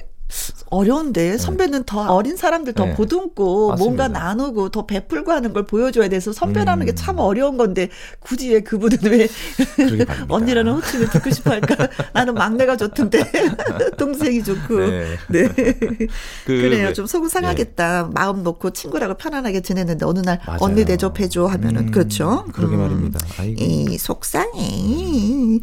어려운데 0.70 1.32
네. 1.32 1.38
선배는 1.38 1.80
네. 1.80 1.84
더 1.86 2.02
어린 2.14 2.36
사람들 2.38 2.74
더 2.74 2.86
네. 2.86 2.94
보듬고 2.94 3.70
맞습니다. 3.70 3.84
뭔가 3.84 4.20
나누고 4.20 4.70
더 4.70 4.86
베풀고 4.86 5.32
하는 5.32 5.54
걸 5.54 5.66
보여줘야 5.66 6.10
돼서 6.10 6.32
선배라는 6.32 6.84
음. 6.84 6.86
게참 6.88 7.20
어려운 7.20 7.58
건데 7.58 7.90
굳이 8.20 8.52
왜 8.52 8.62
그분은 8.62 8.98
왜 9.04 9.28
언니라는 10.28 10.74
호칭을 10.74 11.10
듣고 11.10 11.30
싶어 11.32 11.52
할까? 11.52 11.88
나는 12.14 12.34
막내가 12.36 12.78
좋던데 12.78 13.20
동생이 13.98 14.44
좋고 14.44 14.80
네, 14.80 15.18
네. 15.30 15.48
그, 15.54 16.08
그래요 16.46 16.94
좀 16.94 17.06
속은 17.06 17.30
상하겠다 17.30 18.04
네. 18.04 18.10
마음 18.14 18.44
놓고 18.44 18.72
친구라고 18.72 19.16
편안하게 19.16 19.62
지냈는데 19.62 20.06
어느 20.06 20.20
날 20.20 20.40
맞아요. 20.46 20.60
언니 20.62 20.86
대접해줘 20.86 21.46
하면은 21.46 21.88
음. 21.88 21.92
그렇죠. 21.92 22.46
그러게 22.54 22.76
음. 22.76 22.82
말입니다. 22.82 23.20
아이고. 23.38 23.64
이 23.64 23.98
속상해. 23.98 25.60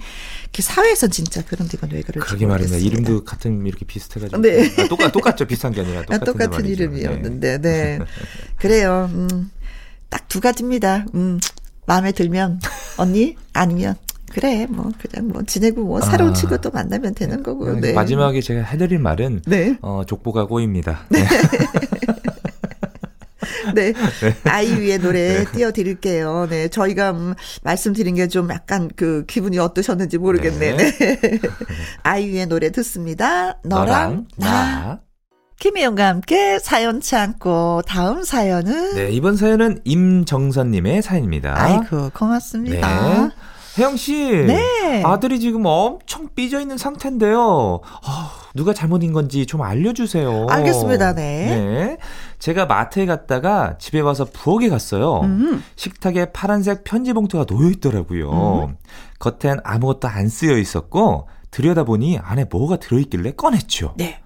그 0.54 0.62
사회에서 0.62 1.08
진짜 1.08 1.42
그런 1.44 1.68
데가 1.68 1.86
왜 1.92 2.00
그럴지 2.02 2.26
그러게 2.26 2.46
말입니다. 2.46 2.78
이름도 2.78 3.24
같은 3.24 3.66
이렇게 3.66 3.84
비슷해가지고 3.84 4.40
네. 4.40 4.64
아, 4.78 4.95
똑같 4.96 5.12
똑같죠 5.12 5.44
비슷한 5.46 5.72
게 5.72 5.80
아니라 5.80 6.02
똑같은, 6.02 6.22
아, 6.22 6.24
똑같은 6.24 6.66
이름이었는데 6.66 7.58
네, 7.60 7.98
네. 7.98 7.98
그래요. 8.56 9.08
음, 9.12 9.50
딱 10.08 10.26
두 10.28 10.40
가지입니다. 10.40 11.06
음, 11.14 11.38
마음에 11.86 12.12
들면 12.12 12.60
언니 12.98 13.36
아니면 13.52 13.94
그래 14.32 14.66
뭐 14.68 14.90
그냥 14.98 15.28
뭐 15.28 15.42
지내고 15.44 15.82
뭐 15.84 16.00
새로운 16.00 16.30
아, 16.32 16.34
친구 16.34 16.60
또 16.60 16.70
만나면 16.70 17.14
되는 17.14 17.42
거고. 17.42 17.72
네. 17.80 17.92
마지막에 17.92 18.40
제가 18.40 18.62
해드릴 18.62 18.98
말은 18.98 19.42
네. 19.46 19.78
어, 19.82 20.02
족보가 20.06 20.46
꼬입니다. 20.46 21.06
네. 21.10 21.24
네. 23.74 23.92
아이유의 24.44 24.98
노래 24.98 25.38
네. 25.38 25.44
띄워드릴게요. 25.52 26.46
네. 26.50 26.68
저희가 26.68 27.10
음, 27.12 27.34
말씀드린 27.62 28.14
게 28.14 28.26
좀 28.28 28.50
약간 28.50 28.90
그 28.96 29.24
기분이 29.26 29.58
어떠셨는지 29.58 30.18
모르겠네. 30.18 30.76
네. 30.76 30.90
네. 30.98 31.40
아이유의 32.02 32.46
노래 32.46 32.70
듣습니다. 32.72 33.58
너랑, 33.64 33.86
너랑 33.86 34.26
나. 34.36 34.48
나. 34.50 35.00
김혜영과 35.58 36.06
함께 36.08 36.58
사연 36.58 37.00
참고 37.00 37.80
다음 37.86 38.24
사연은 38.24 38.94
네 38.96 39.10
이번 39.10 39.36
사연은 39.36 39.80
임정선님의 39.84 41.00
사연입니다. 41.02 41.54
아이고 41.56 42.10
고맙습니다. 42.12 43.26
네. 43.28 43.30
혜영 43.78 43.96
씨, 43.96 44.14
네. 44.46 45.02
아들이 45.04 45.38
지금 45.38 45.66
엄청 45.66 46.28
삐져 46.34 46.60
있는 46.60 46.78
상태인데요. 46.78 47.80
아, 48.06 48.32
누가 48.54 48.72
잘못인 48.72 49.12
건지 49.12 49.44
좀 49.44 49.60
알려주세요. 49.60 50.46
알겠습니다. 50.48 51.14
네. 51.14 51.46
네. 51.46 51.96
제가 52.38 52.66
마트에 52.66 53.06
갔다가 53.06 53.78
집에 53.78 54.00
와서 54.00 54.24
부엌에 54.24 54.68
갔어요. 54.68 55.20
음. 55.20 55.62
식탁에 55.76 56.32
파란색 56.32 56.84
편지 56.84 57.12
봉투가 57.12 57.44
놓여 57.46 57.70
있더라고요. 57.70 58.68
음. 58.68 58.76
겉엔 59.18 59.60
아무것도 59.64 60.08
안 60.08 60.28
쓰여 60.28 60.58
있었고 60.58 61.28
들여다보니 61.50 62.18
안에 62.18 62.44
뭐가 62.50 62.76
들어있길래 62.76 63.32
꺼냈죠. 63.32 63.94
네. 63.96 64.20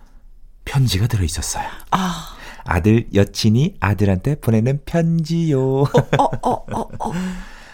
편지가 0.64 1.06
들어 1.06 1.24
있었어요. 1.24 1.66
아. 1.90 2.36
아들 2.64 3.08
여친이 3.14 3.76
아들한테 3.80 4.36
보내는 4.36 4.80
편지요. 4.84 5.60
어, 5.60 5.86
어, 6.18 6.24
어, 6.42 6.64
어, 6.72 6.80
어. 6.80 7.12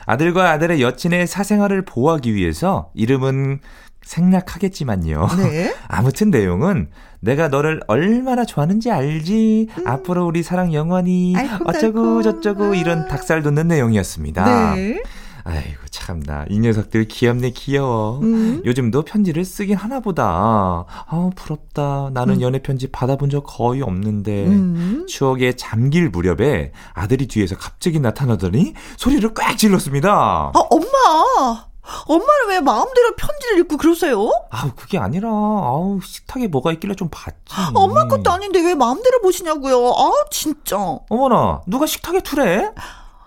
아들과 0.07 0.52
아들의 0.52 0.81
여친의 0.81 1.26
사생활을 1.26 1.85
보호하기 1.85 2.35
위해서 2.35 2.90
이름은 2.95 3.61
생략하겠지만요. 4.06 5.28
네. 5.36 5.75
아무튼 5.88 6.30
내용은 6.30 6.88
내가 7.20 7.48
너를 7.48 7.80
얼마나 7.88 8.44
좋아하는지 8.44 8.90
알지. 8.90 9.68
음. 9.78 9.86
앞으로 9.86 10.25
우리 10.26 10.42
사랑 10.42 10.72
영원히 10.72 11.34
어쩌고 11.64 12.22
저쩌고 12.22 12.75
이런 12.75 13.08
닭살 13.08 13.42
돋는 13.42 13.68
내용이었습니다. 13.68 14.75
네. 14.76 15.02
아이고 15.42 15.78
참나 15.90 16.46
이 16.48 16.58
녀석들 16.58 17.06
귀엽네 17.06 17.50
귀여워. 17.50 18.18
음. 18.20 18.62
요즘도 18.64 19.02
편지를 19.02 19.44
쓰긴 19.44 19.76
하나 19.76 20.00
보다. 20.00 20.25
아 20.25 21.30
부럽다. 21.36 22.10
나는 22.12 22.36
음. 22.36 22.40
연애 22.42 22.58
편지 22.60 22.88
받아본 22.88 23.30
적 23.30 23.44
거의 23.46 23.82
없는데 23.82 24.46
음. 24.46 25.06
추억에 25.08 25.52
잠길 25.52 26.10
무렵에 26.10 26.72
아들이 26.94 27.28
뒤에서 27.28 27.56
갑자기 27.56 28.00
나타나더니 28.00 28.75
소리를 28.96 29.34
꽉 29.34 29.56
질렀습니다. 29.56 30.10
아 30.10 30.58
엄마. 30.70 31.66
엄마는 32.07 32.49
왜 32.49 32.61
마음대로 32.61 33.14
편지를 33.16 33.59
읽고 33.61 33.76
그러세요? 33.76 34.31
아우 34.50 34.71
그게 34.75 34.99
아니라 34.99 35.28
아우 35.28 36.00
식탁에 36.02 36.49
뭐가 36.49 36.73
있길래 36.73 36.95
좀 36.95 37.09
봤지. 37.11 37.37
엄마 37.75 38.07
것도 38.07 38.31
아닌데 38.31 38.61
왜 38.61 38.75
마음대로 38.75 39.21
보시냐고요. 39.21 39.90
아 39.90 40.12
진짜. 40.31 40.76
어머나 41.09 41.62
누가 41.66 41.87
식탁에 41.87 42.21
투래? 42.21 42.71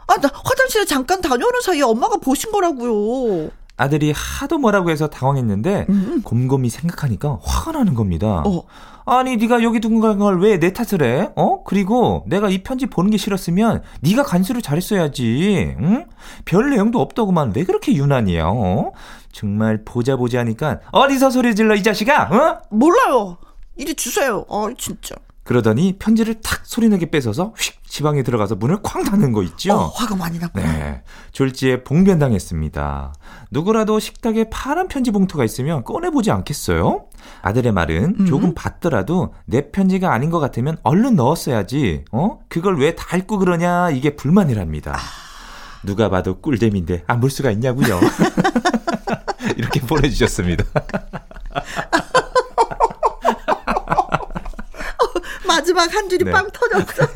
아나 0.07 0.29
화장실에 0.33 0.85
잠깐 0.85 1.21
다녀오는 1.21 1.61
사이에 1.61 1.81
엄마가 1.83 2.17
보신 2.17 2.51
거라고요. 2.51 3.51
아들이 3.79 4.11
하도 4.15 4.57
뭐라고 4.59 4.89
해서 4.91 5.07
당황했는데 5.07 5.85
음. 5.89 6.21
곰곰이 6.23 6.69
생각하니까 6.69 7.39
화가 7.41 7.71
나는 7.71 7.93
겁니다. 7.95 8.43
어. 8.45 8.63
아니 9.05 9.37
네가 9.37 9.63
여기 9.63 9.79
둔 9.79 9.99
걸 10.01 10.17
왜 10.43 10.59
내 10.59 10.71
탓을 10.73 11.01
해? 11.01 11.29
어? 11.35 11.63
그리고 11.63 12.23
내가 12.27 12.49
이 12.49 12.61
편지 12.61 12.85
보는 12.85 13.09
게 13.09 13.17
싫었으면 13.17 13.81
네가 14.01 14.23
간수를 14.23 14.61
잘했어야지. 14.61 15.75
응? 15.79 16.05
별 16.45 16.69
내용도 16.69 16.99
없더구만 17.01 17.53
왜 17.55 17.63
그렇게 17.63 17.93
유난이야? 17.95 18.45
어? 18.47 18.91
정말 19.31 19.81
보자 19.85 20.15
보자 20.17 20.39
하니까 20.39 20.79
어디서 20.91 21.29
소리 21.31 21.55
질러 21.55 21.75
이 21.75 21.81
자식아? 21.81 22.23
어? 22.31 22.61
몰라요. 22.69 23.37
이리 23.77 23.95
주세요. 23.95 24.45
아 24.49 24.67
진짜. 24.77 25.15
그러더니 25.49 25.95
편지를 25.97 26.35
탁 26.41 26.59
소리나게 26.63 27.09
뺏어서 27.09 27.55
휙 27.57 27.81
지방에 27.89 28.21
들어가서 28.21 28.53
문을 28.53 28.83
쾅 28.83 29.03
닫는 29.03 29.31
거 29.31 29.41
있죠? 29.41 29.73
어, 29.73 29.87
화가 29.87 30.15
많이 30.15 30.37
났구나. 30.37 30.63
네. 30.71 31.01
졸지에 31.31 31.83
봉변당했습니다. 31.83 33.13
누구라도 33.49 33.97
식탁에 33.99 34.51
파란 34.51 34.87
편지 34.87 35.09
봉투가 35.09 35.43
있으면 35.43 35.83
꺼내보지 35.83 36.29
않겠어요? 36.29 37.05
아들의 37.41 37.71
말은 37.71 38.15
음. 38.19 38.25
조금 38.27 38.53
받더라도 38.53 39.33
내 39.45 39.71
편지가 39.71 40.13
아닌 40.13 40.29
것 40.29 40.37
같으면 40.39 40.77
얼른 40.83 41.15
넣었어야지. 41.15 42.05
어? 42.11 42.37
그걸 42.47 42.77
왜 42.79 42.95
다 42.95 43.17
읽고 43.17 43.39
그러냐? 43.39 43.89
이게 43.89 44.15
불만이랍니다. 44.15 44.93
아... 44.97 44.99
누가 45.83 46.09
봐도 46.09 46.39
꿀잼인데 46.41 47.05
안 47.07 47.19
볼 47.21 47.31
수가 47.31 47.49
있냐고요. 47.49 47.99
이렇게 49.57 49.79
보내주셨습니다. 49.81 50.63
마지막 55.69 55.93
한 55.93 56.09
줄이 56.09 56.25
네. 56.25 56.31
빵 56.31 56.47
터졌어. 56.51 57.07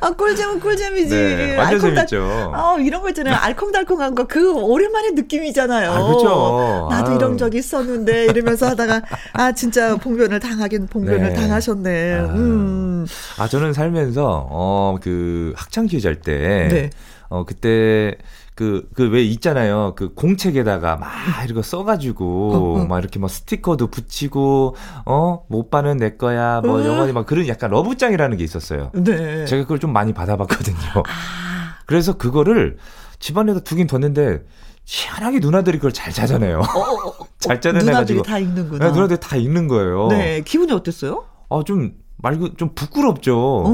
아, 0.00 0.10
꿀잼은 0.10 0.60
꿀잼이지. 0.60 1.14
네, 1.14 1.56
완전 1.56 1.74
알콩달... 1.74 2.06
재밌죠. 2.06 2.52
아, 2.54 2.76
이런 2.80 3.02
거 3.02 3.10
있잖아요. 3.10 3.34
알콩달콩한 3.36 4.14
거. 4.14 4.26
그 4.26 4.52
오랜만에 4.54 5.10
느낌이잖아요. 5.10 5.90
아, 5.90 6.14
그죠. 6.14 6.88
나도 6.90 7.12
아 7.12 7.14
이런 7.14 7.36
적이 7.36 7.58
있었는데 7.58 8.24
이러면서 8.26 8.68
하다가 8.68 9.02
아, 9.34 9.52
진짜 9.52 9.96
봉변을 9.96 10.40
당하긴 10.40 10.86
봉변을 10.86 11.28
네. 11.28 11.34
당하셨네. 11.34 12.14
아, 12.14 12.24
음. 12.34 13.06
아, 13.38 13.46
저는 13.46 13.74
살면서 13.74 14.48
어, 14.50 14.96
그 15.02 15.52
학창 15.56 15.86
시절 15.88 16.16
때 16.16 16.68
네. 16.70 16.90
어, 17.28 17.44
그때 17.44 18.16
그, 18.54 18.88
그 18.94 19.04
왜 19.08 19.22
있잖아요. 19.22 19.94
그 19.96 20.12
공책에다가 20.14 20.96
막 20.96 21.10
이렇게 21.44 21.62
써가지고, 21.62 22.52
어, 22.52 22.80
어. 22.82 22.84
막 22.86 22.98
이렇게 22.98 23.18
막 23.18 23.30
스티커도 23.30 23.86
붙이고, 23.88 24.76
어, 25.06 25.44
뭐 25.48 25.60
오빠는 25.60 25.96
내 25.96 26.16
거야, 26.16 26.60
뭐 26.60 26.80
어. 26.80 26.84
영원히 26.86 27.12
막 27.12 27.26
그런 27.26 27.48
약간 27.48 27.70
러브장이라는 27.70 28.36
게 28.36 28.44
있었어요. 28.44 28.90
네. 28.94 29.44
제가 29.46 29.62
그걸 29.62 29.78
좀 29.78 29.92
많이 29.92 30.12
받아봤거든요. 30.12 30.76
아. 30.96 31.74
그래서 31.86 32.16
그거를 32.18 32.76
집안에다 33.18 33.60
두긴 33.60 33.86
뒀는데, 33.86 34.42
희한하게 34.84 35.38
누나들이 35.38 35.78
그걸 35.78 35.92
잘 35.92 36.12
자잖아요. 36.12 36.58
어, 36.58 36.62
어, 36.62 37.08
어. 37.08 37.26
잘 37.38 37.60
짜내가지고. 37.60 37.90
누나들이 37.92 38.22
다 38.22 38.38
읽는구나. 38.38 38.84
네, 38.86 38.92
누나들이 38.92 39.20
다 39.20 39.36
읽는 39.36 39.68
거예요. 39.68 40.08
네, 40.08 40.42
기분이 40.44 40.72
어땠어요? 40.72 41.24
아, 41.48 41.62
좀, 41.64 41.92
말고 42.22 42.56
좀 42.56 42.74
부끄럽죠. 42.74 43.64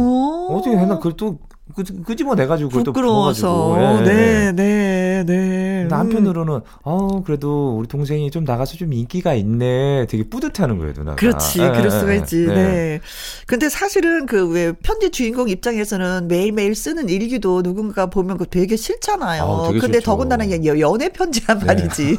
어떻게 0.51 0.77
했나 0.77 0.97
그걸 0.99 1.15
또 1.17 1.39
그, 1.39 1.46
끄집어 2.05 2.35
내가지고 2.35 2.71
그걸 2.71 2.85
부끄러워서. 2.85 3.77
예. 3.79 4.05
네, 4.05 4.53
네, 4.53 5.25
네. 5.27 5.89
한편으로는, 5.91 6.61
어, 6.83 7.23
그래도 7.23 7.77
우리 7.77 7.87
동생이 7.87 8.31
좀 8.31 8.45
나가서 8.45 8.77
좀 8.77 8.93
인기가 8.93 9.35
있네. 9.35 10.07
되게 10.09 10.25
뿌듯해하는 10.29 10.79
거예요, 10.79 10.93
누나가. 10.97 11.17
그렇지, 11.17 11.59
네, 11.61 11.71
그럴 11.73 11.91
수가 11.91 12.15
있지. 12.15 12.47
네. 12.47 12.55
네. 12.55 13.01
근데 13.47 13.69
사실은 13.69 14.27
그 14.27 14.47
왜 14.47 14.73
편지 14.73 15.11
주인공 15.11 15.49
입장에서는 15.49 16.29
매일매일 16.29 16.75
쓰는 16.75 17.09
일기도 17.09 17.63
누군가 17.63 18.07
보면 18.07 18.39
그 18.39 18.47
되게 18.47 18.77
싫잖아요. 18.77 19.43
아, 19.43 19.67
되게 19.69 19.79
근데 19.81 19.99
싫죠. 19.99 20.11
더군다나 20.11 20.49
연애 20.51 21.09
편지란 21.11 21.59
네. 21.59 21.65
말이지. 21.67 22.17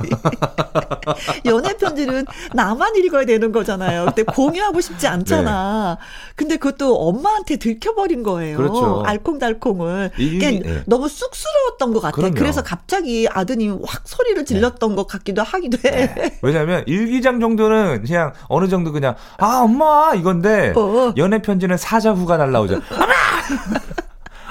연애 1.45 1.73
편지는 1.77 2.25
나만 2.53 2.95
읽어야 2.97 3.25
되는 3.25 3.51
거잖아요. 3.51 4.05
근데 4.05 4.23
공유하고 4.23 4.81
싶지 4.81 5.07
않잖아. 5.07 5.97
네. 5.99 6.05
근데 6.35 6.57
그것도 6.57 6.95
엄마한테 6.95 7.55
들켜버린 7.57 8.23
거예요. 8.23 8.57
그렇죠. 8.57 9.03
알콩 9.05 9.39
알콩달콩을. 9.47 10.11
이게 10.17 10.59
네. 10.59 10.83
너무 10.85 11.07
쑥스러웠던 11.07 11.93
것 11.93 11.99
같아. 12.01 12.15
그럼요. 12.15 12.35
그래서 12.35 12.63
갑자기 12.63 13.27
아드님 13.29 13.79
확 13.85 14.01
소리를 14.05 14.43
질렀던 14.45 14.89
네. 14.91 14.95
것 14.95 15.07
같기도 15.07 15.43
하기도 15.43 15.77
해. 15.89 16.13
네. 16.13 16.39
왜냐하면 16.41 16.83
일기장 16.87 17.39
정도는 17.39 18.03
그냥 18.05 18.33
어느 18.47 18.67
정도 18.67 18.91
그냥 18.91 19.15
아 19.37 19.61
엄마 19.63 20.13
이건데 20.15 20.73
어. 20.75 21.13
연애 21.17 21.41
편지는 21.41 21.77
사자 21.77 22.11
후가 22.11 22.37
날라오죠. 22.37 22.75
엄마. 22.91 23.07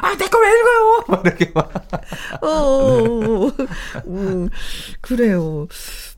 아, 0.07 0.17
내 0.17 0.27
거 0.29 0.39
왜 0.39 0.49
읽어요? 0.49 1.05
막 1.09 1.23
이렇게 1.27 1.51
막. 1.55 1.71
어, 2.43 2.47
어, 2.49 3.47
어, 3.47 3.53
음, 4.07 4.49
그래요. 5.01 5.67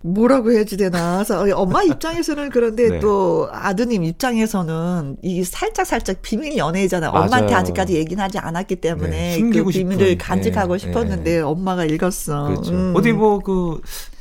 뭐라고 0.03 0.53
해야지 0.53 0.77
되나. 0.77 1.25
엄마 1.55 1.83
입장에서는 1.83 2.51
그런데 2.51 2.89
네. 2.89 3.01
또 3.01 3.49
아드님 3.53 4.05
입장에서는 4.05 5.17
이 5.23 5.43
살짝 5.45 5.87
살짝 5.87 6.23
비밀 6.23 6.57
연애잖아요. 6.57 7.11
엄마한테 7.11 7.55
아직까지 7.55 7.95
얘기는 7.95 8.23
하지 8.23 8.39
않았기 8.39 8.77
때문에 8.77 9.39
네, 9.39 9.41
그 9.41 9.65
비밀을 9.65 10.07
싶은. 10.13 10.19
간직하고 10.19 10.75
네. 10.75 10.79
싶었는데 10.79 11.31
네. 11.37 11.41
엄마가 11.41 11.85
읽었어. 11.85 12.45
그렇죠. 12.49 12.73
음. 12.73 12.93
어디 12.97 13.13
뭐 13.13 13.41
그 13.41 13.81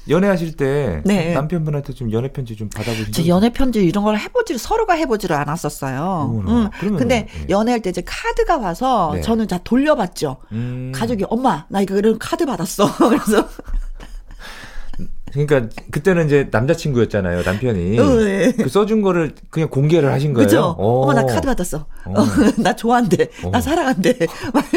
연애하실 0.09 0.55
때 0.55 1.01
네. 1.05 1.33
남편분한테 1.33 1.93
좀 1.93 2.11
연애 2.11 2.31
편지 2.31 2.55
좀 2.55 2.69
받아보신 2.69 3.11
적? 3.11 3.27
연애 3.27 3.49
편지 3.49 3.83
이런 3.83 4.03
걸 4.03 4.17
해보지를 4.17 4.59
서로가 4.59 4.93
해보지를 4.93 5.35
않았었어요. 5.35 6.43
음. 6.47 6.69
근데 6.97 7.27
네. 7.27 7.45
연애할 7.49 7.81
때 7.81 7.89
이제 7.89 8.01
카드가 8.05 8.57
와서 8.57 9.11
네. 9.15 9.21
저는 9.21 9.47
다 9.47 9.59
돌려봤죠. 9.63 10.37
음. 10.51 10.91
가족이 10.95 11.25
엄마 11.29 11.65
나 11.69 11.81
이거 11.81 11.97
이런 11.97 12.17
카드 12.19 12.45
받았어. 12.45 12.87
그래서 13.09 13.47
그러니까 15.33 15.69
그때는 15.91 16.25
이제 16.25 16.47
남자친구였잖아요, 16.51 17.43
남편이. 17.43 17.99
어, 17.99 18.15
네. 18.15 18.51
그 18.53 18.69
써준 18.69 19.01
거를 19.01 19.33
그냥 19.49 19.69
공개를 19.69 20.11
하신 20.11 20.33
거예요. 20.33 20.47
그죠? 20.47 20.75
어머 20.77 21.13
나 21.13 21.25
카드 21.25 21.45
받았어. 21.45 21.85
어. 22.05 22.13
나 22.57 22.75
좋아한대. 22.75 23.29
어. 23.43 23.49
나 23.51 23.61
사랑한대. 23.61 24.17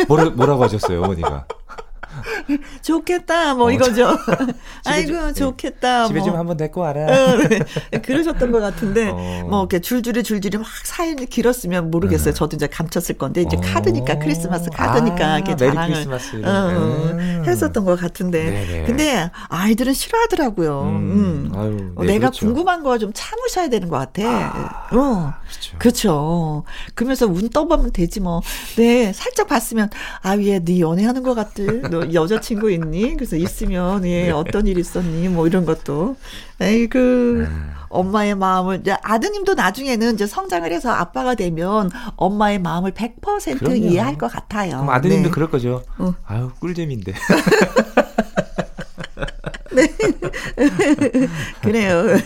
뭐라, 0.09 0.31
뭐라고 0.31 0.65
하셨어요, 0.65 1.03
어머니가? 1.03 1.47
좋겠다, 2.83 3.55
뭐 3.55 3.67
어, 3.67 3.71
이거죠. 3.73 4.17
아이고, 4.87 5.13
좀, 5.13 5.29
예. 5.29 5.33
좋겠다. 5.33 6.07
집에 6.07 6.19
뭐. 6.21 6.29
좀 6.29 6.37
한번 6.37 6.57
데리고 6.57 6.81
와라. 6.83 7.07
어, 7.07 7.37
네. 7.37 7.99
그러셨던 8.01 8.53
것 8.53 8.61
같은데, 8.61 9.09
어. 9.13 9.47
뭐, 9.49 9.61
이렇게 9.63 9.81
줄줄이 9.81 10.23
줄줄이 10.23 10.59
막 10.59 10.67
사연이 10.85 11.27
길었으면 11.27 11.91
모르겠어요. 11.91 12.33
네. 12.33 12.39
저도 12.39 12.57
이제 12.57 12.67
감췄을 12.67 13.17
건데, 13.19 13.43
이제 13.43 13.57
어. 13.57 13.61
카드니까, 13.61 14.19
크리스마스 14.19 14.71
카드니까, 14.71 15.33
아, 15.35 15.39
이렇게 15.39 15.57
자랑을 15.57 15.93
크리스마스. 15.95 16.37
어, 16.45 16.69
음. 16.71 17.45
했었던 17.47 17.85
것 17.85 17.99
같은데. 18.01 18.45
네네. 18.51 18.85
근데 18.87 19.31
아이들은 19.49 19.93
싫어하더라고요. 19.95 20.83
음. 20.83 21.51
음. 21.51 21.59
아유, 21.59 22.05
네, 22.07 22.15
내가 22.15 22.29
그렇죠. 22.31 22.47
궁금한 22.47 22.83
거 22.83 22.91
좀 23.01 23.13
참으셔야 23.15 23.69
되는 23.71 23.89
것 23.89 23.97
같아. 23.97 24.23
아, 24.29 24.89
어. 24.95 25.33
그렇죠. 25.79 25.79
그렇죠. 25.79 26.65
그러면서 26.95 27.27
운 27.27 27.49
떠보면 27.49 27.93
되지 27.93 28.21
뭐. 28.21 28.43
네, 28.77 29.13
살짝 29.15 29.47
봤으면, 29.49 29.89
아, 30.23 30.37
얘 30.37 30.59
네 30.61 30.81
연애하는 30.81 31.23
것 31.23 31.35
같들. 31.35 31.83
너 31.91 32.10
여자친구 32.15 32.71
있니? 32.71 33.15
그래서 33.17 33.37
있으면 33.37 34.05
예 34.07 34.25
네. 34.25 34.31
어떤 34.31 34.67
일 34.67 34.79
있었니? 34.79 35.29
뭐 35.29 35.47
이런 35.47 35.65
것도 35.65 36.17
에이그 36.61 37.47
네. 37.49 37.57
엄마의 37.89 38.37
마음을 38.37 38.81
이제 38.81 38.97
아드님도 39.03 39.55
나중에는 39.55 40.15
이제 40.15 40.27
성장을 40.27 40.71
해서 40.71 40.91
아빠가 40.91 41.35
되면 41.35 41.91
엄마의 42.17 42.59
마음을 42.61 42.93
100% 42.93 43.59
그럼요. 43.59 43.77
이해할 43.77 44.17
것 44.17 44.29
같아요. 44.31 44.73
그럼 44.73 44.91
아드님도 44.91 45.29
네. 45.29 45.31
그럴 45.31 45.51
거죠. 45.51 45.83
어. 45.99 46.15
아유 46.27 46.51
꿀잼인데. 46.61 47.15
네. 49.73 49.87
그래 51.63 51.81
미안해요. 51.81 52.19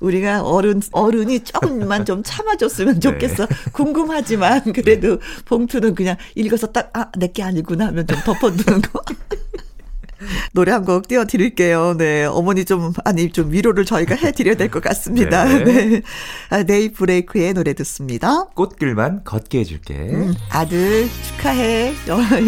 우리가 0.00 0.42
어른, 0.42 0.80
어른이 0.92 1.40
조금만 1.40 2.04
좀 2.04 2.22
참아줬으면 2.24 3.00
좋겠어. 3.00 3.46
네. 3.46 3.54
궁금하지만, 3.72 4.72
그래도 4.72 5.18
봉투는 5.44 5.94
그냥 5.94 6.16
읽어서 6.34 6.68
딱, 6.68 6.90
아, 6.94 7.10
내 7.18 7.28
게 7.34 7.42
아니구나 7.42 7.86
하면 7.88 8.06
좀 8.06 8.18
덮어두는 8.24 8.82
거. 8.82 9.00
노래 10.54 10.72
한 10.72 10.84
곡 10.84 11.08
띄워드릴게요. 11.08 11.96
네. 11.98 12.24
어머니 12.24 12.64
좀, 12.64 12.92
아니, 13.04 13.30
좀 13.32 13.50
위로를 13.52 13.84
저희가 13.84 14.14
해드려야 14.14 14.54
될 14.56 14.70
것 14.70 14.82
같습니다. 14.82 15.44
네. 15.44 15.64
네. 15.64 16.02
아, 16.50 16.62
네이 16.62 16.92
브레이크의 16.92 17.52
노래 17.54 17.74
듣습니다. 17.74 18.44
꽃길만 18.54 19.24
걷게 19.24 19.58
해줄게. 19.60 19.94
음, 19.94 20.34
아들 20.50 21.08
축하해. 21.36 21.94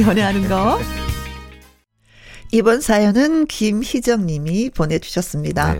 연애하는 0.06 0.48
거. 0.48 0.78
이번 2.56 2.80
사연은 2.80 3.44
김희정 3.48 4.24
님이 4.24 4.70
보내주셨습니다. 4.70 5.74
네. 5.74 5.78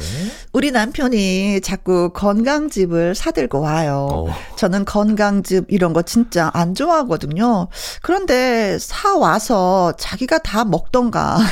우리 0.53 0.71
남편이 0.71 1.63
자꾸 1.63 2.11
건강즙을 2.13 3.15
사들고 3.15 3.61
와요. 3.61 4.07
오. 4.11 4.29
어. 4.29 4.35
저는 4.57 4.85
건강즙 4.85 5.69
이런 5.69 5.95
거 5.95 6.03
진짜 6.03 6.51
안 6.53 6.75
좋아하거든요. 6.75 7.69
그런데 8.03 8.77
사와서 8.79 9.95
자기가 9.97 10.41
다 10.41 10.67
먹던가. 10.67 11.39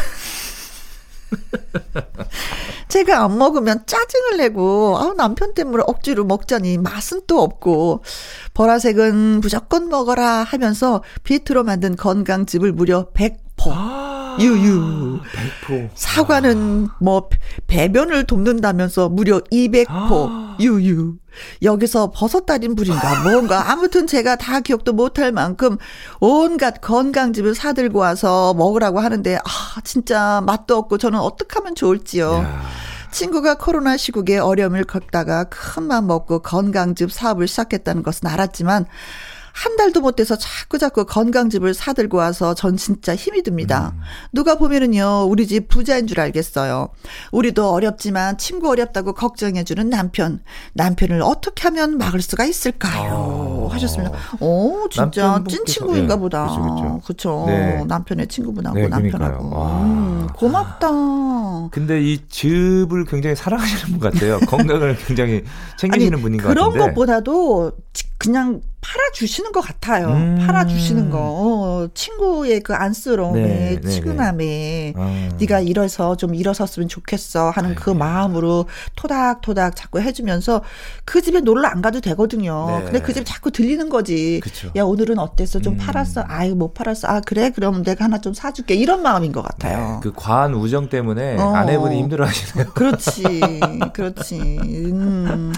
제가 2.88 3.24
안 3.24 3.38
먹으면 3.38 3.86
짜증을 3.86 4.36
내고, 4.36 4.98
아, 4.98 5.14
남편 5.16 5.54
때문에 5.54 5.84
억지로 5.86 6.24
먹자니 6.24 6.76
맛은 6.76 7.22
또 7.26 7.40
없고, 7.40 8.04
보라색은 8.52 9.40
무조건 9.40 9.88
먹어라 9.88 10.42
하면서 10.44 11.02
비트로 11.22 11.64
만든 11.64 11.96
건강즙을 11.96 12.72
무려 12.72 13.08
100포. 13.14 14.03
아. 14.34 14.38
유유. 14.40 15.20
100포. 15.66 15.90
사과는 15.94 16.88
뭐 17.00 17.28
배변을 17.66 18.24
돕는다면서 18.24 19.08
무려 19.08 19.40
200포. 19.52 19.86
아. 19.88 20.56
유유. 20.60 21.14
여기서 21.62 22.12
버섯 22.14 22.46
달인 22.46 22.76
불인가 22.76 23.22
뭔가 23.24 23.72
아무튼 23.72 24.06
제가 24.06 24.36
다 24.36 24.60
기억도 24.60 24.92
못할 24.92 25.32
만큼 25.32 25.76
온갖 26.20 26.80
건강즙을 26.80 27.56
사들고 27.56 27.98
와서 27.98 28.54
먹으라고 28.54 29.00
하는데 29.00 29.36
아 29.36 29.80
진짜 29.82 30.40
맛도 30.46 30.76
없고 30.76 30.98
저는 30.98 31.18
어떻게 31.18 31.54
하면 31.58 31.74
좋을지요. 31.74 32.34
야. 32.34 32.62
친구가 33.10 33.56
코로나 33.56 33.96
시국에 33.96 34.38
어려움을 34.38 34.84
겪다가 34.84 35.44
큰 35.44 35.84
맘 35.88 36.06
먹고 36.06 36.40
건강즙 36.40 37.10
사업을 37.12 37.46
시작했다는 37.48 38.02
것은 38.04 38.28
알았지만 38.28 38.86
한 39.54 39.76
달도 39.76 40.00
못 40.00 40.16
돼서 40.16 40.36
자꾸 40.36 40.78
자꾸 40.78 41.04
건강즙을 41.06 41.74
사들고 41.74 42.16
와서 42.18 42.54
전 42.54 42.76
진짜 42.76 43.14
힘이 43.14 43.42
듭니다. 43.44 43.92
음. 43.94 44.00
누가 44.32 44.56
보면은요, 44.56 45.26
우리 45.28 45.46
집 45.46 45.68
부자인 45.68 46.08
줄 46.08 46.18
알겠어요. 46.18 46.88
우리도 47.30 47.70
어렵지만 47.70 48.36
친구 48.36 48.68
어렵다고 48.68 49.12
걱정해주는 49.14 49.88
남편. 49.88 50.40
남편을 50.72 51.22
어떻게 51.22 51.62
하면 51.68 51.98
막을 51.98 52.20
수가 52.20 52.44
있을까요? 52.44 53.68
아. 53.70 53.74
하셨습니다. 53.74 54.12
오, 54.40 54.88
진짜 54.90 55.42
찐 55.48 55.64
친구인가 55.64 56.16
네. 56.16 56.20
보다. 56.20 56.46
그렇죠. 56.46 57.00
그쵸. 57.06 57.44
네. 57.46 57.84
남편의 57.86 58.26
친구분하고 58.26 58.76
네, 58.76 58.88
남편하고. 58.88 59.62
음, 59.82 60.26
고맙다. 60.34 60.88
근데 61.70 62.02
이 62.02 62.18
즙을 62.28 63.04
굉장히 63.04 63.36
사랑하시는 63.36 63.98
분 63.98 64.10
같아요. 64.10 64.40
건강을 64.40 64.96
굉장히 65.06 65.44
챙기시는 65.78 66.14
아니, 66.14 66.22
분인 66.22 66.42
것 66.42 66.48
같은데. 66.48 66.70
그런 66.72 66.88
것보다도 66.88 67.72
그냥 68.18 68.60
팔아주시는 68.84 69.52
것 69.52 69.62
같아요. 69.62 70.08
음. 70.08 70.44
팔아주시는 70.46 71.08
거. 71.08 71.18
어, 71.18 71.88
친구의 71.94 72.60
그 72.60 72.74
안쓰러움에, 72.74 73.40
네, 73.40 73.80
네 73.80 73.88
치근함에, 73.90 74.44
네, 74.44 74.92
네. 74.94 75.28
네가 75.38 75.60
일어서 75.60 76.16
좀 76.16 76.34
일어섰으면 76.34 76.88
좋겠어 76.88 77.50
하는 77.50 77.74
그 77.74 77.88
마음으로 77.90 78.66
토닥토닥 78.94 79.74
자꾸 79.74 80.00
해주면서 80.00 80.62
그 81.04 81.22
집에 81.22 81.40
놀러 81.40 81.68
안 81.68 81.80
가도 81.80 82.00
되거든요. 82.00 82.78
네. 82.78 82.84
근데 82.84 83.00
그 83.00 83.14
집에 83.14 83.24
자꾸 83.24 83.50
들리는 83.50 83.88
거지. 83.88 84.40
그쵸. 84.42 84.70
야, 84.76 84.82
오늘은 84.82 85.18
어땠어? 85.18 85.60
좀 85.60 85.74
음. 85.74 85.78
팔았어? 85.78 86.24
아유, 86.28 86.54
못 86.54 86.74
팔았어. 86.74 87.08
아, 87.08 87.20
그래? 87.20 87.50
그럼 87.50 87.82
내가 87.82 88.04
하나 88.04 88.20
좀 88.20 88.34
사줄게. 88.34 88.74
이런 88.74 89.02
마음인 89.02 89.32
것 89.32 89.42
같아요. 89.42 89.94
네, 89.94 90.00
그 90.02 90.12
과한 90.14 90.54
우정 90.54 90.90
때문에 90.90 91.38
어. 91.38 91.54
아내분이 91.54 91.98
힘들어 91.98 92.26
하시네요. 92.26 92.66
그렇지. 92.74 93.22
그렇지. 93.94 94.38
음, 94.38 95.52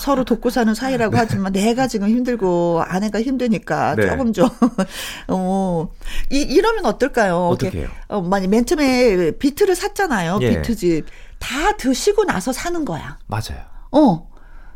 서로 0.00 0.24
돕고 0.24 0.50
사는 0.50 0.74
사이라고 0.74 1.16
하지만 1.16 1.52
내가 1.52 1.86
지금 1.86 2.08
힘들고 2.08 2.71
아내가 2.80 3.20
힘드니까 3.20 3.94
네. 3.96 4.08
조금 4.08 4.32
좀, 4.32 4.48
어, 5.28 5.88
이, 6.30 6.40
이러면 6.40 6.86
어떨까요? 6.86 7.48
어떻게 7.48 7.80
해요? 7.80 7.88
어, 8.08 8.20
만약 8.20 8.48
맨 8.48 8.64
처음에 8.64 9.32
비트를 9.32 9.74
샀잖아요. 9.74 10.38
예. 10.42 10.50
비트집. 10.50 11.06
다 11.38 11.76
드시고 11.76 12.24
나서 12.24 12.52
사는 12.52 12.84
거야. 12.84 13.18
맞아요. 13.26 13.62
어. 13.90 14.32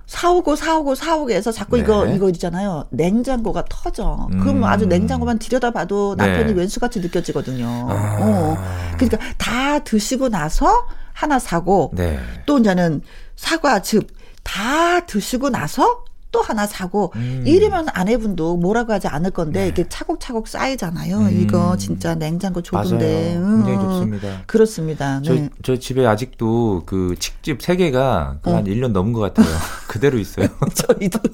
사오고 0.06 0.54
사오고 0.54 0.94
사오고 0.94 1.30
해서 1.32 1.50
자꾸 1.50 1.76
네. 1.76 1.82
이거 1.82 2.06
이거 2.06 2.28
있잖아요. 2.28 2.86
냉장고가 2.90 3.64
터져. 3.68 4.28
음. 4.32 4.40
그럼 4.40 4.64
아주 4.64 4.86
냉장고만 4.86 5.38
들여다봐도 5.40 6.14
남편이 6.16 6.52
네. 6.54 6.60
왼수같이 6.60 7.00
느껴지거든요. 7.00 7.66
아. 7.66 8.16
어. 8.20 8.56
그러니까 8.96 9.18
다 9.36 9.80
드시고 9.80 10.28
나서 10.28 10.86
하나 11.12 11.38
사고 11.38 11.90
네. 11.94 12.20
또 12.46 12.58
이제는 12.58 13.02
사과즙 13.34 14.06
다 14.44 15.00
드시고 15.06 15.50
나서 15.50 16.04
또 16.32 16.42
하나 16.42 16.66
사고 16.66 17.12
음. 17.16 17.44
이러면 17.46 17.86
아내분도 17.92 18.56
뭐라고 18.56 18.92
하지 18.92 19.08
않을 19.08 19.30
건데 19.30 19.62
네. 19.62 19.68
이게 19.68 19.88
차곡차곡 19.88 20.48
쌓이잖아요. 20.48 21.18
음. 21.18 21.40
이거 21.40 21.76
진짜 21.76 22.14
냉장고 22.14 22.62
좁은데 22.62 23.36
맞아요. 23.36 23.56
굉장히 23.56 23.76
음. 23.76 23.82
좋습니다. 23.82 24.42
그렇습니다. 24.46 25.20
네. 25.20 25.24
저, 25.24 25.48
저 25.62 25.78
집에 25.78 26.06
아직도 26.06 26.82
그 26.86 27.14
칡집 27.18 27.60
3개가 27.60 28.38
그 28.42 28.50
어. 28.50 28.56
한 28.56 28.64
1년 28.64 28.92
넘은 28.92 29.12
것 29.12 29.20
같아요. 29.20 29.46
그대로 29.88 30.18
있어요. 30.18 30.48
저희도. 30.74 31.18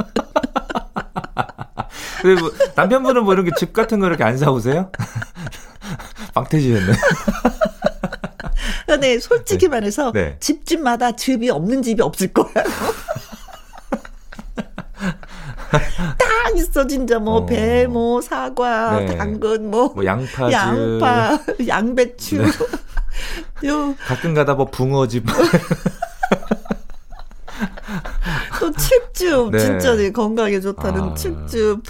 그리고 2.22 2.50
남편분은 2.76 3.24
뭐 3.24 3.35
이렇게 3.35 3.50
집 3.57 3.72
같은 3.72 3.98
거 3.98 4.07
이렇게 4.07 4.22
안 4.22 4.38
사오세요? 4.38 4.92
빵태지셨네. 6.35 6.92
네, 9.00 9.18
솔직히 9.18 9.66
네. 9.66 9.68
말해서 9.68 10.12
네. 10.12 10.37
집집마다 10.38 11.12
즙이 11.12 11.50
없는 11.50 11.83
집이 11.83 12.00
없을 12.00 12.28
거야. 12.28 12.52
딱 16.19 16.57
있어 16.57 16.87
진짜 16.87 17.19
뭐 17.19 17.47
배뭐 17.47 17.85
어. 17.85 17.89
뭐 17.89 18.21
사과 18.21 19.01
네. 19.01 19.17
당근 19.17 19.71
뭐, 19.71 19.93
뭐 19.95 20.05
양파 20.05 20.51
양파 20.51 21.39
양배추 21.67 22.39
네. 22.39 22.47
요 23.69 23.95
가끔 24.07 24.35
가다 24.35 24.55
뭐 24.55 24.67
붕어즙 24.67 25.25
또 28.61 28.73
칡즙 28.73 29.51
네. 29.51 29.59
진짜 29.59 29.97
네, 29.97 30.13
건강에 30.13 30.61
좋다는 30.61 31.01
아. 31.01 31.15
칡즙 31.15 31.83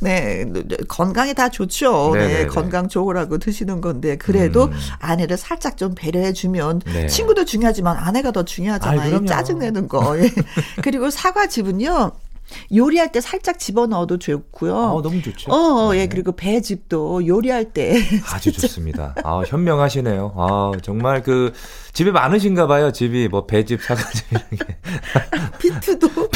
네, 0.00 0.44
건강에 0.86 1.32
다 1.32 1.48
좋죠. 1.48 2.12
네, 2.14 2.20
네, 2.20 2.34
네, 2.42 2.46
건강 2.46 2.88
좋으라고 2.88 3.38
드시는 3.38 3.80
건데 3.80 4.16
그래도 4.16 4.64
음. 4.64 4.72
아내를 5.00 5.36
살짝 5.36 5.76
좀 5.76 5.94
배려해 5.96 6.32
주면 6.32 6.80
네. 6.84 7.08
친구도 7.08 7.44
중요하지만 7.44 7.96
아내가 7.96 8.30
더 8.30 8.44
중요하잖아요. 8.44 9.24
짜증 9.24 9.58
내는 9.58 9.88
거. 9.88 10.16
예. 10.18 10.30
그리고 10.82 11.10
사과즙은요. 11.10 12.12
요리할 12.74 13.12
때 13.12 13.20
살짝 13.20 13.58
집어넣어도 13.58 14.18
좋고요. 14.18 14.74
어, 14.74 15.02
너무 15.02 15.22
좋죠. 15.22 15.52
어, 15.52 15.92
네. 15.92 16.00
예, 16.00 16.06
그리고 16.06 16.32
배즙도 16.32 17.26
요리할 17.26 17.72
때. 17.72 17.94
아주 18.32 18.52
좋습니다. 18.52 19.14
아, 19.24 19.42
현명하시네요. 19.46 20.34
아, 20.36 20.72
정말 20.82 21.22
그, 21.22 21.52
집에 21.92 22.10
많으신가 22.10 22.66
봐요. 22.66 22.92
집이 22.92 23.28
뭐 23.28 23.46
배즙, 23.46 23.82
사과즙 23.82 24.26
이런 24.30 24.44
게. 24.50 24.78
비트도. 25.58 26.08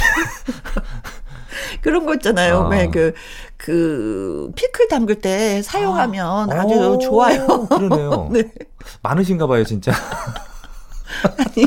그런 1.81 2.07
거 2.07 2.15
있잖아요. 2.15 2.63
아. 2.63 2.69
왜 2.69 2.89
그, 2.89 3.13
그, 3.57 4.51
피클 4.55 4.89
담글 4.89 5.21
때 5.21 5.63
사용하면 5.63 6.51
아. 6.51 6.67
주 6.67 6.99
좋아요. 7.03 7.67
그러네요. 7.69 8.29
네. 8.33 8.51
많으신가 9.03 9.47
봐요, 9.47 9.65
진짜. 9.65 9.93
아니. 11.39 11.67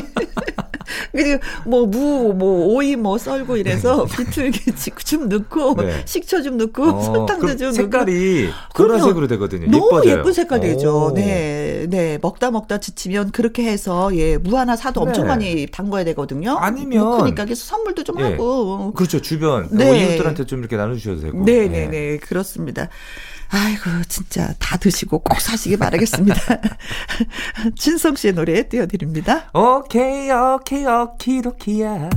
그리고 1.12 1.40
뭐 1.64 1.86
무, 1.86 2.32
뭐 2.34 2.66
오이 2.74 2.96
뭐 2.96 3.18
썰고 3.18 3.56
이래서 3.56 4.06
네. 4.06 4.16
비틀기 4.24 4.72
좀 5.04 5.28
넣고 5.28 5.74
네. 5.76 6.02
식초 6.04 6.42
좀 6.42 6.56
넣고 6.56 6.82
어, 6.84 7.02
설탕도 7.02 7.56
좀 7.56 7.72
색깔이 7.72 8.48
노란색으로 8.78 9.26
되거든요. 9.28 9.70
너무 9.70 9.86
예뻐져요. 9.86 10.18
예쁜 10.18 10.32
색깔 10.32 10.60
되죠. 10.60 11.12
네, 11.14 11.86
네 11.88 12.18
먹다 12.22 12.50
먹다 12.50 12.78
지치면 12.78 13.30
그렇게 13.32 13.64
해서 13.64 14.14
예 14.16 14.36
무 14.46 14.56
하나 14.58 14.76
사도 14.76 15.00
네. 15.00 15.06
엄청 15.08 15.26
많이 15.26 15.66
담궈야 15.66 16.04
되거든요. 16.04 16.56
아니면 16.58 17.00
뭐 17.04 17.16
그러니까 17.16 17.44
그래서 17.44 17.64
선물도 17.64 18.04
좀 18.04 18.20
예. 18.20 18.24
하고 18.24 18.92
그렇죠 18.92 19.20
주변 19.20 19.68
네. 19.70 19.86
뭐 19.86 19.94
이웃들한테 19.94 20.44
좀 20.46 20.60
이렇게 20.60 20.76
나눠주셔도 20.76 21.20
되고. 21.20 21.44
네, 21.44 21.68
네. 21.68 21.86
네. 21.88 22.18
그렇습니다. 22.18 22.88
아이고 23.48 24.02
진짜 24.08 24.52
다 24.58 24.76
드시고 24.76 25.20
꼭 25.20 25.40
사시기 25.40 25.76
바라겠습니다. 25.76 26.40
진성 27.78 28.16
씨의 28.16 28.34
노래 28.34 28.68
띄워드립니다. 28.68 29.50
오케이 29.54 30.30
오케이 30.30 30.84
오키도키야. 30.84 32.10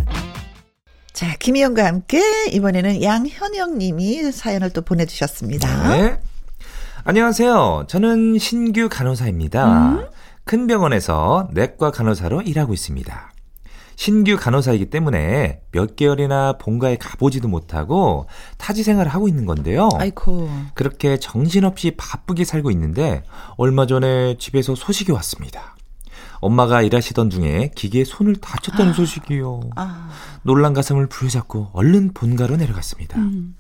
자 1.14 1.36
김희영과 1.40 1.86
함께 1.86 2.22
이번에는 2.52 3.04
양현영님이 3.04 4.32
사연을 4.32 4.72
또 4.72 4.82
보내주셨습니다. 4.82 5.90
네. 5.90 6.20
안녕하세요. 7.04 7.86
저는 7.88 8.38
신규 8.40 8.90
간호사입니다. 8.90 9.90
음? 9.92 10.06
큰 10.44 10.68
병원에서 10.68 11.48
내과 11.54 11.92
간호사로 11.92 12.42
일하고 12.42 12.74
있습니다. 12.74 13.32
신규 14.00 14.38
간호사이기 14.38 14.86
때문에 14.86 15.60
몇 15.74 15.98
개월이나 15.98 16.54
본가에 16.54 16.96
가보지도 16.96 17.50
못하고 17.50 18.28
타지 18.58 18.82
생활을 18.82 19.14
하고 19.14 19.28
있는 19.28 19.46
건데요. 19.46 19.90
아이고. 19.96 20.50
그렇게 20.74 21.20
정신없이 21.20 21.92
바쁘게 21.98 22.46
살고 22.46 22.72
있는데 22.72 23.24
얼마 23.58 23.88
전에 23.88 24.38
집에서 24.38 24.74
소식이 24.74 25.12
왔습니다. 25.12 25.76
엄마가 26.40 26.82
일하시던 26.82 27.30
중에 27.30 27.72
기계에 27.76 28.06
손을 28.06 28.38
다쳤다는 28.38 28.92
아. 28.92 28.96
소식이요. 28.96 29.60
아. 29.76 30.10
놀란 30.44 30.74
가슴을 30.74 31.08
부여잡고 31.08 31.72
얼른 31.74 32.14
본가로 32.14 32.56
내려갔습니다. 32.56 33.20
음. 33.20 33.58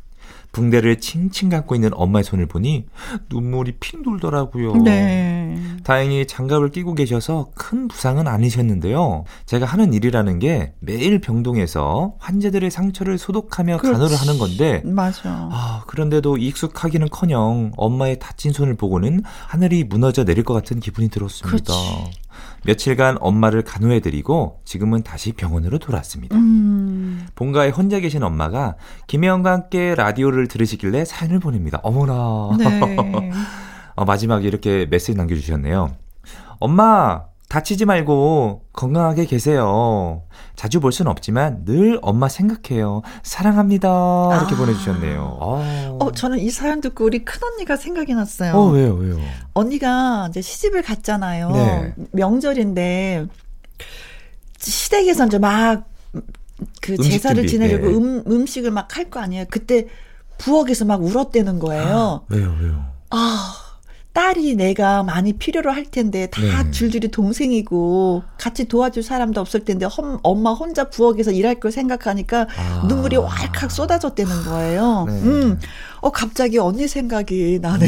붕대를 0.52 1.00
칭칭 1.00 1.50
감고 1.50 1.76
있는 1.76 1.92
엄마의 1.94 2.24
손을 2.24 2.46
보니 2.48 2.86
눈물이 3.30 3.74
핑 3.80 4.02
돌더라고요. 4.04 4.78
네. 4.78 5.56
다행히 5.84 6.26
장갑을 6.28 6.70
끼고 6.72 6.96
계셔서 6.96 7.52
큰 7.56 7.88
부상은 7.88 8.28
아니셨는데요. 8.28 9.26
제가 9.46 9.66
하는 9.66 9.94
일이라는 9.94 10.40
게 10.40 10.74
매일 10.80 11.20
병동에서 11.22 12.16
환자들의 12.20 12.70
상처를 12.72 13.18
소독하며 13.18 13.78
그렇지. 13.78 13.94
간호를 13.94 14.18
하는 14.18 14.38
건데 14.38 14.82
맞아. 14.86 15.50
아, 15.52 15.84
그런데도 15.88 16.38
익숙하기는커녕 16.38 17.74
엄마의 17.78 18.20
다친 18.20 18.52
손을 18.52 18.76
보고는 18.76 19.22
하늘이 19.48 19.84
무너져 19.84 20.24
내릴 20.26 20.44
것 20.44 20.54
같은 20.54 20.80
기분이 20.80 21.10
들었습니다. 21.10 21.74
그렇지. 21.74 22.20
며칠간 22.66 23.18
엄마를 23.20 23.64
간호해드리고 23.64 24.62
지금은 24.66 25.04
다시 25.04 25.32
병원으로 25.34 25.80
돌아왔습니다. 25.80 26.36
음. 26.36 27.28
본가에 27.36 27.70
혼자 27.70 28.00
계신 28.00 28.24
엄마가 28.24 28.76
김혜영과 29.08 29.52
함께 29.52 29.96
라디오를 29.96 30.48
들으시길래 30.48 31.06
사연을 31.06 31.40
보냅니다. 31.40 31.80
어머나. 31.84 32.58
네. 32.58 33.32
어, 33.96 34.06
마지막에 34.06 34.48
이렇게 34.48 34.86
메시지 34.90 35.16
남겨주셨네요. 35.16 35.96
엄마, 36.60 37.26
다치지 37.50 37.86
말고 37.86 38.62
건강하게 38.74 39.26
계세요. 39.26 40.24
자주 40.56 40.80
볼 40.80 40.92
수는 40.92 41.10
없지만 41.12 41.66
늘 41.66 41.98
엄마 42.04 42.30
생각해요. 42.30 43.02
사랑합니다. 43.24 43.90
이렇게 44.38 44.54
아. 44.54 44.58
보내주셨네요. 44.58 45.38
아. 45.42 45.98
어, 46.00 46.12
저는 46.12 46.38
이 46.40 46.52
사연 46.52 46.80
듣고 46.80 47.06
우리 47.06 47.26
큰 47.26 47.40
언니가 47.44 47.76
생각이 47.76 48.14
났어요. 48.14 48.54
어, 48.54 48.70
왜요, 48.70 48.94
왜요? 48.94 49.18
언니가 49.54 50.28
이제 50.30 50.42
시집을 50.42 50.84
갔잖아요. 50.84 51.50
네. 51.52 51.94
명절인데, 52.12 53.26
시댁에서 54.60 55.26
이제 55.26 55.40
막, 55.40 55.90
그 56.82 56.98
제사를 56.98 57.46
지내려고 57.48 57.88
네. 57.88 57.94
음, 57.96 58.24
음식을 58.28 58.70
막 58.72 58.96
할 58.96 59.10
거 59.10 59.20
아니에요. 59.22 59.46
그때 59.50 59.88
부엌에서 60.38 60.86
막 60.86 61.02
울었대는 61.04 61.58
거예요. 61.60 62.24
아, 62.30 62.34
왜요, 62.34 62.56
왜요? 62.62 62.86
아, 63.10 63.56
딸이 64.14 64.56
내가 64.56 65.04
많이 65.04 65.34
필요로 65.34 65.72
할 65.72 65.86
텐데 65.86 66.28
다 66.28 66.64
네. 66.64 66.72
줄줄이 66.72 67.10
동생이고 67.10 68.24
같이 68.38 68.66
도와줄 68.66 69.04
사람도 69.04 69.40
없을 69.40 69.64
텐데 69.64 69.86
험, 69.86 70.20
엄마 70.24 70.52
혼자 70.52 70.90
부엌에서 70.90 71.32
일할 71.32 71.60
걸 71.60 71.72
생각하니까 71.72 72.48
아. 72.58 72.86
눈물이 72.88 73.18
왈칵 73.18 73.72
쏟아졌다는 73.72 74.44
거예요. 74.46 75.06
네. 75.08 75.14
음. 75.22 75.60
어 76.02 76.12
갑자기 76.12 76.58
언니 76.58 76.88
생각이 76.88 77.60
나네. 77.62 77.88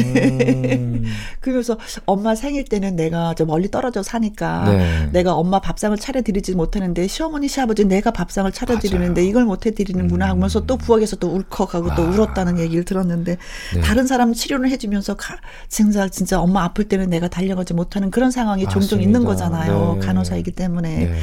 음. 0.76 1.04
그래서 1.40 1.78
엄마 2.06 2.34
생일 2.34 2.64
때는 2.64 2.96
내가 2.96 3.34
저 3.36 3.44
멀리 3.44 3.70
떨어져 3.70 4.02
사니까 4.02 4.64
네. 4.70 5.08
내가 5.12 5.34
엄마 5.34 5.60
밥상을 5.60 5.96
차려드리지 5.96 6.54
못하는데 6.54 7.06
시어머니 7.06 7.48
시아버지 7.48 7.84
내가 7.84 8.10
밥상을 8.10 8.50
차려드리는데 8.52 9.24
이걸 9.24 9.44
못해드리는구나 9.44 10.28
하면서 10.28 10.60
또 10.66 10.74
음. 10.74 10.78
부엌에서 10.78 11.16
또 11.16 11.28
울컥하고 11.34 11.92
아. 11.92 11.94
또 11.94 12.02
울었다는 12.04 12.58
얘기를 12.58 12.84
들었는데 12.84 13.36
네. 13.74 13.80
다른 13.80 14.06
사람 14.06 14.32
치료를 14.32 14.70
해주면서 14.70 15.14
가, 15.16 15.36
진짜 15.68 16.08
진짜 16.08 16.40
엄마 16.40 16.64
아플 16.64 16.84
때는 16.84 17.10
내가 17.10 17.28
달려가지 17.28 17.74
못하는 17.74 18.10
그런 18.10 18.30
상황이 18.30 18.64
맞습니다. 18.64 18.88
종종 18.88 19.02
있는 19.02 19.24
거잖아요. 19.24 19.98
네. 20.00 20.06
간호사이기 20.06 20.52
때문에. 20.52 20.96
네. 21.06 21.14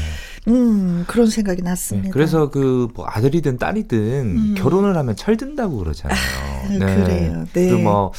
음, 0.47 1.03
그런 1.05 1.27
생각이 1.27 1.61
났습니다. 1.61 2.07
네, 2.07 2.11
그래서 2.11 2.49
그 2.49 2.89
뭐 2.95 3.05
아들이든 3.07 3.57
딸이든 3.57 3.97
음. 3.99 4.55
결혼을 4.57 4.97
하면 4.97 5.15
철든다고 5.15 5.77
그러잖아요. 5.77 6.17
아, 6.17 6.69
네. 6.69 6.78
그래요. 6.85 7.45
네. 7.53 7.69
그뭐 7.69 8.11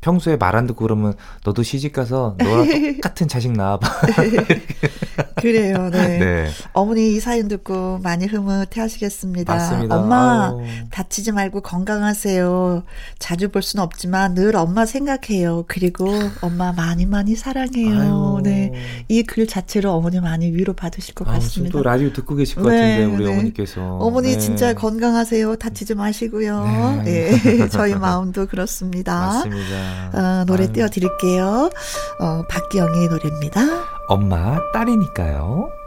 평소에 0.00 0.36
말 0.36 0.54
안 0.54 0.66
듣고 0.66 0.82
그러면 0.82 1.14
너도 1.44 1.62
시집 1.62 1.92
가서 1.94 2.36
너랑 2.38 2.66
똑같은 3.00 3.26
자식 3.28 3.52
낳아봐. 3.52 3.88
그래요, 5.44 5.90
네. 5.90 6.18
네. 6.18 6.48
어머니 6.72 7.14
이 7.14 7.20
사연 7.20 7.48
듣고 7.48 7.98
많이 8.02 8.24
흐뭇해 8.26 8.80
하시겠습니다. 8.80 9.54
맞습니다. 9.54 9.96
엄마, 9.96 10.46
아유. 10.48 10.64
다치지 10.90 11.32
말고 11.32 11.60
건강하세요. 11.60 12.82
자주 13.18 13.50
볼 13.50 13.60
수는 13.62 13.84
없지만 13.84 14.34
늘 14.34 14.56
엄마 14.56 14.86
생각해요. 14.86 15.64
그리고 15.68 16.08
엄마 16.40 16.72
많이 16.72 17.04
많이 17.06 17.36
사랑해요. 17.36 18.36
아유. 18.38 18.42
네. 18.42 18.72
이 19.08 19.22
글 19.22 19.46
자체로 19.46 19.92
어머니 19.92 20.20
많이 20.20 20.50
위로 20.52 20.72
받으실 20.74 21.14
것 21.14 21.26
아유, 21.28 21.34
같습니다. 21.40 21.76
또 21.76 21.82
라디오 21.82 22.12
듣고 22.12 22.36
계실 22.36 22.56
것 22.62 22.70
네, 22.70 23.00
같은데, 23.00 23.04
우리 23.16 23.24
네. 23.24 23.32
어머니께서. 23.32 23.82
어머니 23.98 24.32
네. 24.32 24.38
진짜 24.38 24.72
건강하세요. 24.74 25.56
다치지 25.56 25.94
마시고요. 25.94 27.02
네. 27.04 27.30
네. 27.38 27.68
저희 27.70 27.94
마음도 27.94 28.46
그렇습니다. 28.46 29.14
맞습니다. 29.14 30.10
어, 30.40 30.44
노래 30.46 30.72
띄워드릴게요. 30.72 31.70
어, 32.20 32.42
박기영의 32.48 33.08
노래입니다. 33.08 33.93
엄마, 34.06 34.58
딸이니까요. 34.72 35.83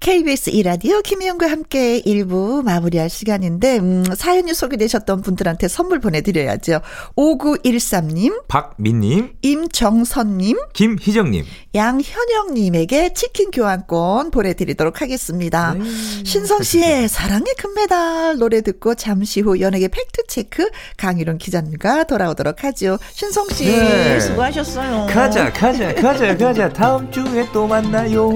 KBS 0.00 0.48
이라디오 0.48 1.02
김희영과 1.02 1.50
함께 1.50 2.00
1부 2.00 2.62
마무리할 2.64 3.10
시간인데 3.10 3.78
음, 3.80 4.02
사연이 4.16 4.54
소개되셨던 4.54 5.20
분들한테 5.20 5.68
선물 5.68 6.00
보내드려야죠. 6.00 6.80
5913님 7.16 8.48
박민님 8.48 9.34
임정선님 9.42 10.56
김희정님 10.72 11.44
양현영님에게 11.74 13.12
치킨 13.12 13.50
교환권 13.50 14.30
보내드리도록 14.30 15.02
하겠습니다. 15.02 15.74
네. 15.74 15.84
신성씨의 16.24 17.06
사랑의 17.08 17.54
금메달 17.58 18.38
노래 18.38 18.62
듣고 18.62 18.94
잠시 18.94 19.42
후 19.42 19.60
연예계 19.60 19.88
팩트체크 19.88 20.70
강유론 20.96 21.36
기자님과 21.36 22.04
돌아오도록 22.04 22.64
하죠. 22.64 22.98
신성씨 23.12 23.66
네. 23.66 24.18
수고하셨어요. 24.18 25.08
가자 25.10 25.52
가자 25.52 25.94
가자 25.94 26.34
가자 26.38 26.68
다음 26.70 27.10
주에 27.12 27.46
또 27.52 27.66
만나요. 27.66 28.30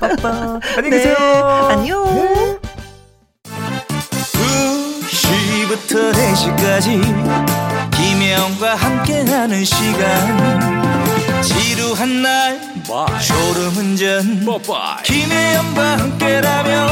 빠빠. 0.00 0.58
안녕히 0.82 0.96
계세요. 0.96 1.14
네, 1.20 1.74
안녕. 1.74 2.04
네. 2.14 2.58
2시부터 5.10 6.10
4시까지 6.14 7.90
김혜영과 7.90 8.76
함께하는 8.76 9.62
시간 9.62 11.42
지루한 11.42 12.22
날 12.22 12.58
Bye. 12.88 13.20
졸음운전 13.20 14.46
Bye. 14.46 15.02
김혜영과 15.04 15.98
함께라면 15.98 16.88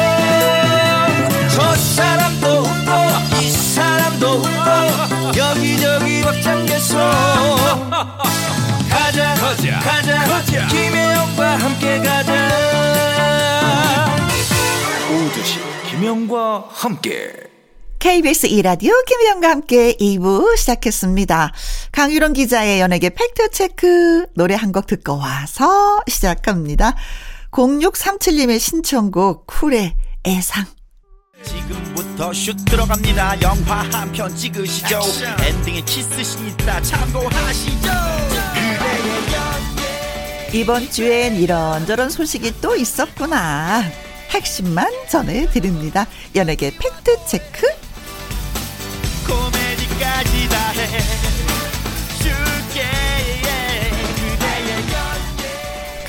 저 1.48 1.74
사람도 1.74 2.46
웃고 2.46 3.40
이 3.40 3.50
사람도 3.50 4.26
웃고 4.28 5.38
여기저기 5.38 6.20
벅장개소 6.20 6.98
가자 8.90 9.34
가자 9.34 9.78
가자, 9.80 10.18
가자. 10.26 10.66
김혜영과 10.66 11.56
함께 11.56 11.98
가자 12.00 12.37
김영과 16.08 16.64
함께 16.70 17.34
KBS 17.98 18.46
이라디오 18.46 18.94
김희영과 19.06 19.50
함께 19.50 19.92
2부 20.00 20.56
시작했습니다. 20.56 21.52
강유론 21.92 22.32
기자의 22.32 22.80
연예계 22.80 23.10
팩트체크 23.10 24.28
노래 24.34 24.54
한 24.54 24.72
곡 24.72 24.86
듣고 24.86 25.18
와서 25.18 26.00
시작합니다. 26.08 26.94
0637님의 27.50 28.58
신청곡 28.58 29.46
쿨의 29.48 29.96
애상 30.26 30.64
지금부터 31.44 32.32
슛 32.32 32.56
들어갑니다. 32.64 33.42
영화 33.42 33.82
한 33.92 34.10
편 34.10 34.34
찍으시죠. 34.34 34.96
액션. 34.96 35.40
엔딩에 35.44 35.82
키스신 35.82 36.46
있다 36.48 36.80
참고하시죠. 36.80 37.90
이번 40.54 40.90
주엔 40.90 41.34
이런저런 41.36 42.08
소식이 42.08 42.62
또 42.62 42.74
있었구나. 42.74 43.82
핵심만 44.30 44.86
전해드립니다. 45.08 46.06
연예계 46.34 46.72
팩트체크. 46.78 47.66
코미디까지 49.26 50.48
다 50.48 50.70
해. 50.72 51.27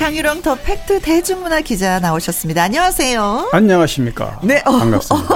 강유령 0.09 0.41
더 0.41 0.55
팩트 0.55 1.01
대중문화 1.01 1.61
기자 1.61 1.99
나오셨습니다. 1.99 2.63
안녕하세요. 2.63 3.49
안녕하십니까. 3.51 4.39
네, 4.43 4.59
어, 4.65 4.71
반갑습니다. 4.71 5.33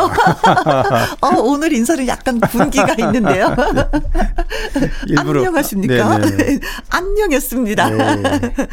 어, 1.22 1.28
오늘 1.44 1.74
인사를 1.74 2.08
약간 2.08 2.40
분기가 2.40 2.96
있는데요. 2.98 3.56
일부러, 5.10 5.42
안녕하십니까? 5.42 6.18
네, 6.18 6.26
네, 6.26 6.38
네. 6.38 6.60
안녕했습니다. 6.90 7.90
네. 7.92 8.24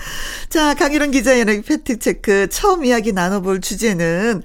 자, 0.49 0.73
강유령 0.73 1.11
기자의 1.11 1.45
팩트 1.45 1.99
체크 1.99 2.49
처음 2.49 2.87
이야기 2.87 3.13
나눠볼 3.13 3.61
주제는 3.61 4.43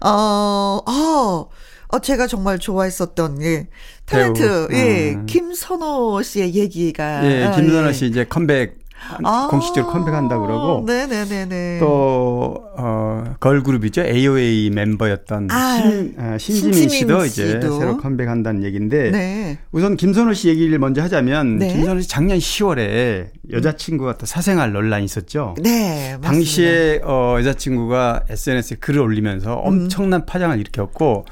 어, 0.00 0.80
어. 0.84 1.48
어, 1.88 1.98
제가 2.00 2.26
정말 2.26 2.58
좋아했었던, 2.58 3.42
예, 3.42 3.68
탤런트, 4.06 4.40
배우. 4.40 4.68
예, 4.72 5.12
음. 5.12 5.26
김선호 5.26 6.20
씨의 6.20 6.56
얘기가. 6.56 7.24
예, 7.24 7.52
김선호 7.54 7.92
씨 7.92 8.06
이제 8.06 8.24
컴백 8.24 8.85
아~ 9.24 9.48
공식적으로 9.50 9.92
컴백한다 9.92 10.38
그러고 10.38 10.84
네네네네. 10.86 11.78
또 11.80 12.64
어, 12.76 13.24
걸그룹이죠 13.40 14.02
AOA 14.02 14.70
멤버였던 14.70 15.48
아, 15.50 15.78
신, 15.78 16.14
어, 16.18 16.36
신지민 16.38 16.88
씨도, 16.88 17.24
이제 17.24 17.60
새로 17.60 17.96
컴백한다는 17.98 18.62
얘기인데 18.64 19.10
네. 19.10 19.58
우선 19.72 19.96
김선호 19.96 20.34
씨 20.34 20.48
얘기를 20.48 20.78
먼저 20.78 21.02
하자면 21.02 21.58
네. 21.58 21.72
김선호 21.72 22.00
씨 22.00 22.08
작년 22.08 22.38
10월에 22.38 23.28
여자친구가 23.50 24.18
또 24.18 24.26
사생활 24.26 24.72
논란이 24.72 25.04
있었죠. 25.04 25.54
네, 25.62 26.16
맞습니다. 26.20 26.28
당시에 26.28 27.00
어, 27.04 27.36
여자친구가 27.38 28.24
SNS에 28.28 28.76
글을 28.80 29.00
올리면서 29.00 29.54
엄청난 29.54 30.20
음. 30.20 30.26
파장을 30.26 30.58
일으켰고 30.58 31.24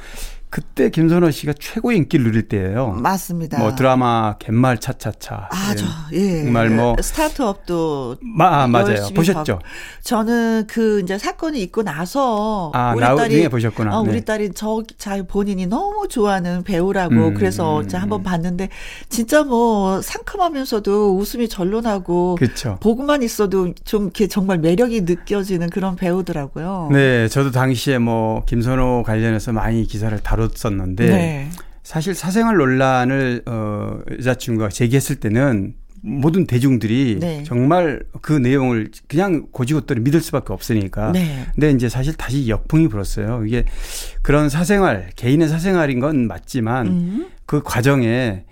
그때 0.54 0.88
김선호 0.88 1.32
씨가 1.32 1.54
최고 1.58 1.90
인기를 1.90 2.26
누릴 2.26 2.46
때예요. 2.46 2.92
맞습니다. 3.02 3.58
뭐 3.58 3.74
드라마 3.74 4.36
갯말 4.38 4.78
차차차. 4.78 5.48
아, 5.50 5.74
저, 5.74 5.84
예. 6.12 6.44
정말 6.44 6.70
뭐 6.70 6.94
스타트업도 7.00 8.18
마, 8.22 8.62
아, 8.62 8.66
맞아요. 8.68 9.08
보셨죠? 9.16 9.58
봐. 9.58 9.64
저는 10.04 10.68
그 10.68 11.00
이제 11.00 11.18
사건이 11.18 11.60
있고 11.62 11.82
나서 11.82 12.70
아, 12.72 12.94
우리 12.94 13.00
딸이 13.04 13.48
보셨구나. 13.48 13.98
어, 13.98 14.02
우리 14.02 14.12
네. 14.12 14.20
딸이 14.20 14.52
저 14.52 14.84
잘 14.98 15.24
본인이 15.24 15.66
너무 15.66 16.08
좋아하는 16.08 16.62
배우라고 16.62 17.14
음, 17.14 17.34
그래서 17.34 17.80
음, 17.80 17.88
한번 17.92 18.22
봤는데 18.22 18.68
진짜 19.08 19.42
뭐 19.42 20.00
상큼하면서도 20.00 21.16
웃음이 21.16 21.48
절로 21.48 21.80
나고 21.80 22.36
그쵸. 22.38 22.78
보고만 22.80 23.22
있어도 23.22 23.74
좀 23.84 24.04
이렇게 24.04 24.26
정말 24.28 24.58
매력이 24.58 25.02
느껴지는 25.02 25.70
그런 25.70 25.96
배우더라고요. 25.96 26.90
네, 26.92 27.28
저도 27.28 27.50
당시에 27.50 27.98
뭐 27.98 28.44
김선호 28.46 29.02
관련해서 29.04 29.52
많이 29.52 29.84
기사를 29.84 30.16
다뤘 30.20 30.43
다뤘었는데 30.48 31.06
네. 31.06 31.50
사실 31.82 32.14
사생활 32.14 32.56
논란을 32.56 33.42
어 33.46 34.00
여자친구가 34.18 34.68
제기했을 34.68 35.16
때는 35.16 35.74
모든 36.06 36.46
대중들이 36.46 37.18
네. 37.18 37.42
정말 37.44 38.02
그 38.20 38.32
내용을 38.32 38.90
그냥 39.08 39.46
고지고대로 39.50 40.02
믿을 40.02 40.20
수밖에 40.20 40.52
없으니까. 40.52 41.12
네. 41.12 41.46
근데 41.54 41.70
이제 41.70 41.88
사실 41.88 42.14
다시 42.14 42.48
역풍이 42.48 42.88
불었어요. 42.88 43.44
이게 43.46 43.64
그런 44.20 44.50
사생활, 44.50 45.10
개인의 45.16 45.48
사생활인 45.48 46.00
건 46.00 46.26
맞지만 46.26 46.86
음. 46.86 47.26
그 47.46 47.62
과정에 47.62 48.44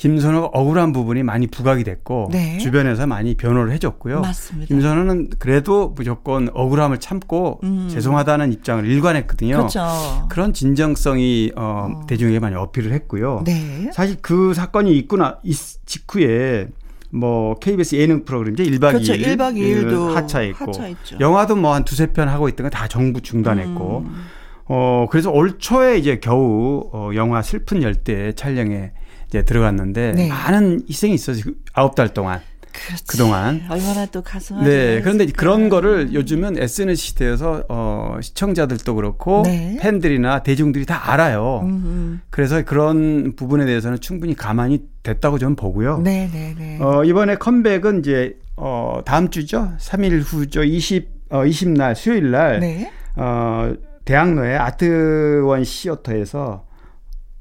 김선호가 0.00 0.46
억울한 0.54 0.94
부분이 0.94 1.22
많이 1.24 1.46
부각이 1.46 1.84
됐고 1.84 2.30
네. 2.32 2.56
주변에서 2.56 3.06
많이 3.06 3.34
변호를 3.34 3.70
해줬고요. 3.74 4.22
맞습니다. 4.22 4.68
김선호는 4.68 5.28
그래도 5.38 5.90
무조건 5.94 6.48
억울함을 6.54 7.00
참고 7.00 7.60
음. 7.64 7.86
죄송하다는 7.90 8.50
입장을 8.54 8.86
일관했거든요. 8.86 9.58
그렇죠. 9.58 9.82
그런 10.30 10.54
진정성이 10.54 11.52
어, 11.54 11.88
어. 11.92 12.06
대중에게 12.06 12.38
많이 12.38 12.56
어필을 12.56 12.94
했고요. 12.94 13.42
네. 13.44 13.90
사실 13.92 14.16
그 14.22 14.54
사건이 14.54 14.96
있고 14.96 15.18
나 15.18 15.38
직후에 15.84 16.68
뭐 17.10 17.56
KBS 17.56 17.96
예능 17.96 18.24
프로그램이죠. 18.24 18.64
1박 18.64 18.92
그렇죠. 18.92 19.12
2일. 19.12 19.36
1박 19.36 19.54
2일도 19.54 20.14
하차했고 20.14 20.64
하차했죠. 20.64 21.18
영화도 21.20 21.56
뭐 21.56 21.74
한 21.74 21.84
두세 21.84 22.06
편 22.06 22.26
하고 22.28 22.48
있던 22.48 22.70
거다 22.70 22.88
정부 22.88 23.20
중단했고 23.20 24.04
음. 24.06 24.24
어 24.64 25.06
그래서 25.10 25.30
올 25.30 25.58
초에 25.58 25.98
이제 25.98 26.20
겨우 26.20 26.88
어 26.94 27.10
영화 27.14 27.42
슬픈 27.42 27.82
열대 27.82 28.32
촬영에 28.32 28.92
이제 29.30 29.44
들어갔는데 29.44 30.12
네. 30.12 30.28
많은 30.28 30.82
희생이 30.88 31.14
있어서 31.14 31.40
아홉 31.72 31.94
달 31.94 32.12
동안 32.12 32.40
그렇지. 32.72 33.04
그동안 33.06 33.62
얼마나 33.68 34.06
또 34.06 34.22
가슴 34.22 34.62
네 34.64 35.00
그런데 35.02 35.26
그런 35.26 35.68
거를 35.68 36.12
요즘은 36.12 36.60
SNS 36.60 36.96
시대에서 37.00 37.64
어 37.68 38.18
시청자들도 38.20 38.94
그렇고 38.94 39.42
네. 39.44 39.78
팬들이나 39.80 40.42
대중들이 40.42 40.84
다 40.84 41.12
알아요. 41.12 41.60
음음. 41.62 42.20
그래서 42.30 42.64
그런 42.64 43.34
부분에 43.36 43.66
대해서는 43.66 44.00
충분히 44.00 44.34
가만히 44.34 44.82
됐다고 45.02 45.38
저는 45.38 45.56
보고요. 45.56 45.98
네네네. 45.98 46.30
네, 46.30 46.54
네. 46.58 46.78
어 46.80 47.04
이번에 47.04 47.36
컴백은 47.36 48.00
이제 48.00 48.36
어 48.56 49.00
다음 49.04 49.30
주죠. 49.30 49.72
3일 49.78 50.22
후죠. 50.24 50.62
20 50.64 51.08
어, 51.30 51.42
20날 51.44 51.94
수요일 51.94 52.30
날 52.32 52.60
네. 52.60 52.90
어 53.16 53.72
대학로의 54.04 54.56
아트원 54.56 55.62
시어터에서 55.64 56.69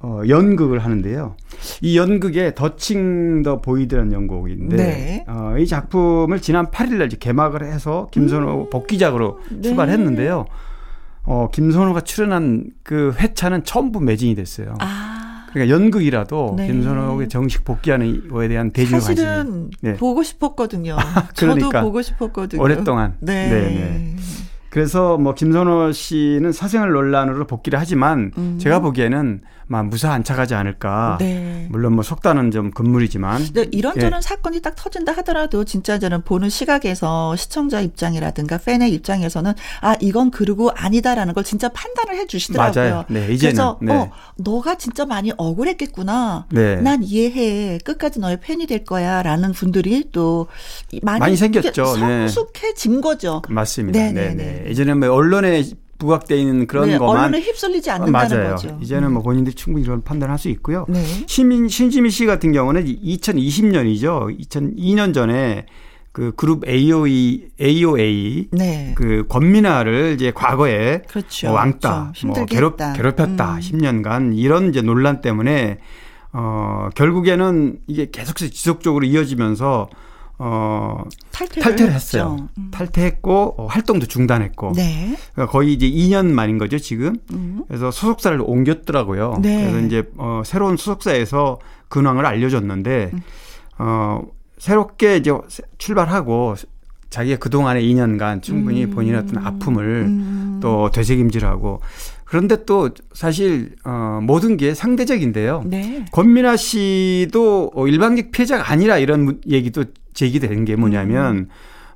어, 0.01 0.21
연극을 0.27 0.79
하는데요. 0.79 1.35
이 1.81 1.97
연극에 1.97 2.53
더칭 2.55 3.43
더 3.43 3.59
보이드라는 3.59 4.13
연극인데 4.13 4.75
네. 4.77 5.25
어, 5.27 5.55
이 5.57 5.67
작품을 5.67 6.41
지난 6.41 6.67
8일날 6.67 7.19
개막을 7.19 7.65
해서 7.65 8.07
김선호 8.11 8.63
음. 8.63 8.69
복귀작으로 8.69 9.39
네. 9.51 9.61
출발했는데요. 9.61 10.45
어, 11.23 11.49
김선호가 11.51 12.01
출연한 12.01 12.71
그 12.83 13.13
회차는 13.19 13.65
전부 13.65 13.99
매진이 13.99 14.35
됐어요. 14.35 14.75
아. 14.79 15.45
그러니까 15.51 15.75
연극이라도 15.75 16.53
네. 16.57 16.67
김선호가 16.67 17.27
정식 17.27 17.65
복귀하는 17.65 18.29
거에 18.29 18.47
대한 18.47 18.71
대중 18.71 18.99
관심이 18.99 19.15
사실은 19.17 19.69
네. 19.81 19.95
보고 19.95 20.23
싶었거든요. 20.23 20.95
그러니까 21.35 21.67
저도 21.67 21.85
보고 21.85 22.01
싶었거든요. 22.01 22.61
오랫동안. 22.61 23.15
네. 23.19 23.49
네. 23.49 23.59
네. 23.59 24.15
그래서 24.69 25.17
뭐 25.17 25.33
김선호 25.33 25.91
씨는 25.91 26.51
사생활 26.51 26.91
논란으로 26.91 27.47
복귀를 27.47 27.79
하지만 27.79 28.31
음. 28.37 28.57
제가 28.59 28.79
보기에는 28.79 29.41
막 29.69 29.85
무사 29.85 30.11
안착하지 30.11 30.55
않을까. 30.55 31.17
네. 31.19 31.67
물론 31.69 31.93
뭐 31.93 32.03
속단은 32.03 32.49
좀 32.49 32.71
금물이지만. 32.71 33.49
이런저런 33.71 34.17
예. 34.17 34.21
사건이 34.21 34.61
딱 34.61 34.75
터진다 34.75 35.11
하더라도 35.17 35.63
진짜 35.63 35.99
저는 35.99 36.23
보는 36.23 36.49
시각에서 36.49 37.35
시청자 37.35 37.79
입장이라든가 37.79 38.57
팬의 38.57 38.91
입장에서는 38.93 39.53
아 39.81 39.95
이건 40.01 40.31
그러고 40.31 40.71
아니다라는 40.71 41.35
걸 41.35 41.43
진짜 41.43 41.69
판단을 41.69 42.15
해주시더라고요. 42.15 42.83
맞아요. 42.83 43.05
네, 43.09 43.31
이제는. 43.31 43.53
그래서 43.53 43.77
네. 43.79 43.93
어 43.93 44.11
너가 44.37 44.75
진짜 44.75 45.05
많이 45.05 45.31
억울했겠구나. 45.37 46.47
네. 46.51 46.77
난 46.77 47.03
이해해. 47.03 47.77
끝까지 47.85 48.19
너의 48.19 48.39
팬이 48.41 48.65
될 48.65 48.83
거야라는 48.83 49.51
분들이 49.51 50.09
또 50.11 50.47
많이, 51.03 51.19
많이 51.19 51.37
생겼죠. 51.37 51.95
네. 51.97 52.27
성숙해진 52.27 53.01
거죠. 53.01 53.43
맞습니다. 53.47 53.99
네, 53.99 54.11
네. 54.11 54.33
네. 54.33 54.65
이제는 54.71 54.99
뭐 54.99 55.11
언론에 55.11 55.63
부각돼 55.99 56.37
있는 56.37 56.65
그런 56.65 56.89
네, 56.89 56.97
것만 56.97 57.25
언론에 57.25 57.41
휩쓸리지 57.41 57.91
않는다는 57.91 58.37
맞아요. 58.37 58.55
거죠. 58.55 58.77
이제는 58.81 59.11
뭐 59.11 59.21
음. 59.21 59.23
본인들이 59.25 59.55
충분히 59.55 59.85
이런 59.85 60.01
판단할 60.01 60.39
수 60.39 60.49
있고요. 60.49 60.85
네. 60.89 61.03
시민 61.27 61.67
신지미 61.67 62.09
씨 62.09 62.25
같은 62.25 62.51
경우는 62.51 62.85
2020년이죠. 62.85 64.39
2002년 64.39 65.13
전에 65.13 65.65
그 66.11 66.33
그룹 66.35 66.67
AOE, 66.67 67.49
AOA 67.61 68.49
네. 68.51 68.93
그 68.95 69.25
권민아를 69.29 70.13
이제 70.15 70.31
과거에 70.31 71.03
그렇죠. 71.07 71.47
뭐 71.47 71.57
왕따, 71.57 72.13
뭐 72.25 72.45
괴롭 72.45 72.77
괴롭혔다 72.77 73.55
음. 73.55 73.59
10년간 73.59 74.37
이런 74.37 74.69
이제 74.69 74.81
논란 74.81 75.21
때문에 75.21 75.79
어 76.31 76.89
결국에는 76.95 77.79
이게 77.87 78.09
계속해서 78.09 78.51
지속적으로 78.51 79.05
이어지면서 79.05 79.89
어 80.41 81.03
탈퇴를, 81.31 81.63
탈퇴를 81.63 81.93
했어요. 81.93 82.47
음. 82.57 82.71
탈퇴했고 82.71 83.55
어, 83.57 83.65
활동도 83.67 84.07
중단했고 84.07 84.71
네. 84.73 85.17
그러니까 85.33 85.51
거의 85.51 85.73
이제 85.73 85.89
2년 85.89 86.27
만인 86.27 86.57
거죠 86.57 86.79
지금. 86.79 87.17
음. 87.33 87.65
그래서 87.67 87.91
소속사를 87.91 88.39
옮겼더라고요. 88.41 89.39
네. 89.41 89.69
그래서 89.69 89.85
이제 89.85 90.09
어, 90.17 90.41
새로운 90.45 90.77
소속사에서 90.77 91.59
근황을 91.89 92.25
알려줬는데 92.25 93.11
음. 93.13 93.21
어 93.79 94.21
새롭게 94.57 95.17
이제 95.17 95.31
출발하고 95.77 96.55
자기가 97.09 97.37
그동안의 97.39 97.83
2년간 97.83 98.41
충분히 98.41 98.85
음. 98.85 98.91
본인의 98.91 99.21
어떤 99.21 99.45
아픔을 99.45 99.85
음. 100.07 100.59
또 100.61 100.89
되새김질하고 100.91 101.81
그런데 102.29 102.63
또 102.65 102.91
사실 103.11 103.75
어 103.83 104.19
모든 104.21 104.55
게 104.55 104.75
상대적인데요. 104.75 105.63
네. 105.65 106.05
권민아 106.11 106.57
씨도 106.57 107.71
어, 107.73 107.87
일방적 107.87 108.29
피해자가 108.31 108.71
아니라 108.71 108.99
이런 108.99 109.41
얘기도 109.47 109.85
제기된 110.13 110.63
게 110.63 110.75
뭐냐면 110.75 111.35
음. 111.35 111.47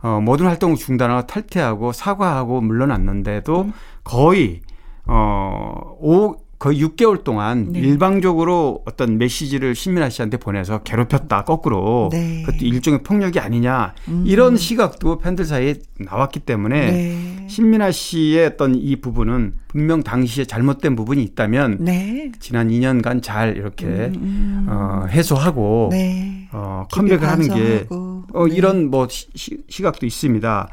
어 0.02 0.20
모든 0.20 0.48
활동을 0.48 0.76
중단하고 0.76 1.28
탈퇴하고 1.28 1.92
사과하고 1.92 2.62
물러났는데도 2.62 3.62
음. 3.62 3.74
거의 4.04 4.62
어 5.06 5.96
오, 6.00 6.36
거의 6.64 6.82
6개월 6.82 7.26
동안 7.26 7.74
네. 7.74 7.80
일방적으로 7.82 8.84
어떤 8.86 9.18
메시지를 9.18 9.76
신민아 9.76 10.08
씨한테 10.08 10.38
보내서 10.38 10.82
괴롭혔다 10.84 11.44
거꾸로 11.44 12.08
네. 12.10 12.42
그것도 12.46 12.66
일종의 12.66 13.04
폭력이 13.04 13.38
아니냐 13.38 13.94
음. 14.08 14.24
이런 14.26 14.56
시각도 14.56 15.18
팬들 15.18 15.44
사이에 15.44 15.76
나왔기 16.00 16.40
때문에 16.40 16.92
네. 16.92 17.48
신민아 17.50 17.92
씨의 17.92 18.46
어떤 18.46 18.76
이 18.76 18.96
부분은 18.96 19.56
분명 19.68 20.04
당시에 20.04 20.46
잘못된 20.46 20.96
부분이 20.96 21.22
있다면 21.22 21.80
네. 21.82 22.32
지난 22.40 22.70
2년간 22.70 23.22
잘 23.22 23.58
이렇게 23.58 23.86
음. 23.86 24.16
음. 24.16 24.66
어, 24.70 25.06
해소하고 25.10 25.90
네. 25.92 26.48
어, 26.54 26.86
컴백을 26.94 27.28
하는 27.28 27.54
게 27.54 27.88
어, 27.90 28.48
네. 28.48 28.56
이런 28.56 28.90
뭐 28.90 29.10
시, 29.10 29.28
시각도 29.68 30.06
있습니다. 30.06 30.70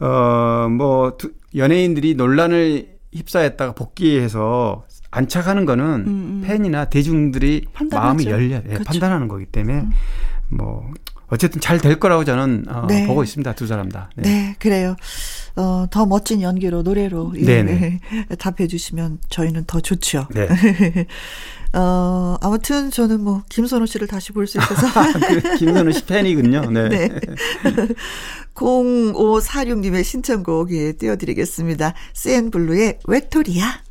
어뭐 0.00 1.18
연예인들이 1.54 2.14
논란을 2.14 2.94
휩싸였다가 3.12 3.72
복귀해서 3.74 4.84
안착하는 5.14 5.64
거는 5.64 5.84
음, 5.84 6.06
음. 6.06 6.42
팬이나 6.44 6.86
대중들이 6.86 7.66
판단하죠. 7.72 8.06
마음이 8.06 8.26
열려 8.26 8.56
예, 8.56 8.60
그렇죠. 8.68 8.84
판단하는 8.84 9.28
거기 9.28 9.46
때문에 9.46 9.80
음. 9.80 9.90
뭐 10.50 10.90
어쨌든 11.28 11.60
잘 11.60 11.78
될 11.78 11.98
거라고 11.98 12.24
저는 12.24 12.64
어, 12.68 12.86
네. 12.88 13.06
보고 13.06 13.22
있습니다. 13.24 13.54
두 13.54 13.66
사람 13.66 13.88
다. 13.88 14.10
네, 14.16 14.22
네 14.22 14.56
그래요. 14.58 14.94
어, 15.56 15.86
더 15.90 16.04
멋진 16.06 16.42
연기로 16.42 16.82
노래로 16.82 17.34
예, 17.38 17.98
답해 18.38 18.66
주시면 18.68 19.18
저희는 19.30 19.64
더 19.66 19.80
좋죠. 19.80 20.26
네. 20.34 20.48
어, 21.72 22.36
아무튼 22.40 22.90
저는 22.90 23.20
뭐 23.20 23.42
김선호 23.48 23.86
씨를 23.86 24.06
다시 24.06 24.32
볼 24.32 24.46
수 24.46 24.58
있어서 24.58 24.86
그 25.18 25.56
김선호 25.58 25.90
씨 25.92 26.04
팬이군요. 26.04 26.70
네. 26.70 26.88
네. 26.88 27.08
0546님의 28.54 30.04
신청곡 30.04 30.72
예, 30.72 30.92
띄워드리겠습니다. 30.92 31.94
센 32.12 32.50
블루의 32.50 33.00
외톨이야. 33.06 33.82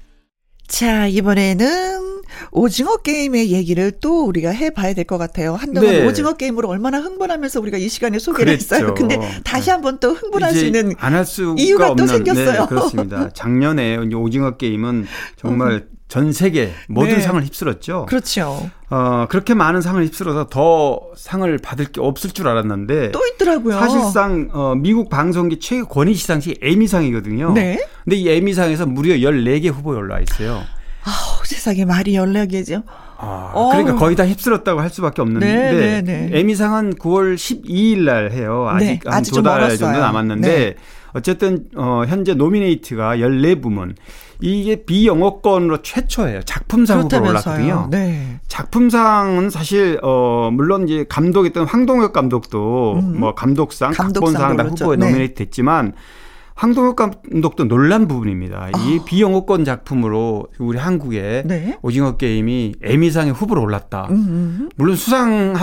자, 0.74 1.05
이번에는 1.05 2.12
오징어 2.51 2.97
게임의 2.97 3.51
얘기를 3.51 3.91
또 4.01 4.25
우리가 4.25 4.49
해봐야 4.51 4.93
될 4.93 5.03
것 5.05 5.17
같아요. 5.17 5.55
한동안 5.55 5.91
네. 5.91 6.05
오징어 6.07 6.34
게임으로 6.34 6.69
얼마나 6.69 6.99
흥분하면서 6.99 7.59
우리가 7.59 7.77
이 7.77 7.89
시간에 7.89 8.19
소개를 8.19 8.53
그랬죠. 8.57 8.75
했어요. 8.75 8.93
근데 8.93 9.19
다시 9.43 9.69
한번 9.69 9.99
또 9.99 10.13
흥분할 10.13 10.53
수 10.53 10.65
있는 10.65 10.93
안할 10.97 11.25
이유가 11.57 11.89
없는, 11.91 12.05
또 12.05 12.11
생겼어요. 12.11 12.61
네, 12.61 12.67
그렇습니다. 12.67 13.29
작년에 13.34 13.97
오징어 13.97 14.51
게임은 14.57 15.05
정말 15.36 15.88
전 16.07 16.31
세계 16.31 16.71
모든 16.88 17.15
네. 17.15 17.21
상을 17.21 17.43
휩쓸었죠. 17.43 18.05
그렇죠. 18.07 18.69
어, 18.89 19.25
그렇게 19.29 19.53
많은 19.55 19.81
상을 19.81 20.01
휩쓸어서 20.05 20.47
더 20.47 21.01
상을 21.17 21.57
받을 21.57 21.86
게 21.86 21.99
없을 22.01 22.29
줄 22.29 22.47
알았는데 22.47 23.11
또 23.11 23.19
있더라고요. 23.34 23.73
사실상 23.79 24.49
어, 24.53 24.75
미국 24.75 25.09
방송기 25.09 25.59
최고 25.59 25.88
권위 25.88 26.13
시상식 26.13 26.59
에미상이거든요. 26.61 27.53
네. 27.53 27.84
근데 28.03 28.15
이 28.17 28.29
에미상에서 28.29 28.86
무려 28.86 29.15
14개 29.15 29.69
후보에 29.73 29.97
올라와 29.97 30.21
있어요. 30.21 30.61
아우, 31.05 31.45
세상에 31.45 31.85
말이 31.85 32.13
14개죠. 32.13 32.83
아, 33.17 33.69
그러니까 33.71 33.95
거의 33.95 34.15
다 34.15 34.25
휩쓸었다고 34.25 34.81
할 34.81 34.89
수밖에 34.89 35.21
없는데 35.21 35.45
네, 35.45 36.01
네, 36.01 36.01
네. 36.01 36.39
에미상은 36.39 36.95
9월 36.95 37.35
12일 37.35 37.99
날 37.99 38.31
해요. 38.31 38.67
아직 38.69 38.85
네, 38.85 38.99
한두달 39.05 39.77
정도 39.77 39.99
남았는데 39.99 40.49
네. 40.49 40.75
어쨌든 41.13 41.65
어 41.75 42.03
현재 42.07 42.33
노미네이트가 42.33 43.17
14부문. 43.17 43.95
이게 44.41 44.83
비영어권으로 44.83 45.81
최초예요. 45.83 46.41
작품상 46.43 46.99
으로 46.99 47.29
올랐거든요. 47.29 47.87
네. 47.91 48.39
작품상은 48.49 49.49
사실 49.49 49.99
어 50.03 50.49
물론 50.51 50.87
이제 50.87 51.05
감독했던 51.07 51.65
황동혁 51.65 52.11
감독도 52.11 52.99
음. 52.99 53.19
뭐 53.19 53.35
감독상, 53.35 53.93
각본상 53.93 54.57
다 54.57 54.63
후보에 54.63 54.97
네. 54.97 55.05
노미네이트 55.05 55.35
됐지만 55.35 55.93
황동혁 56.55 56.95
감독도 56.95 57.67
놀란 57.67 58.07
부분입니다. 58.07 58.69
어. 58.73 58.79
이 58.79 58.99
아. 58.99 59.05
비영어권 59.05 59.65
작품으로 59.65 60.47
우리 60.59 60.77
한국의 60.77 61.43
네. 61.45 61.77
오징어 61.81 62.17
게임이 62.17 62.75
에미상에 62.83 63.31
후보로 63.31 63.61
올랐다. 63.61 64.07
음음. 64.09 64.69
물론 64.75 64.95
수상 64.95 65.55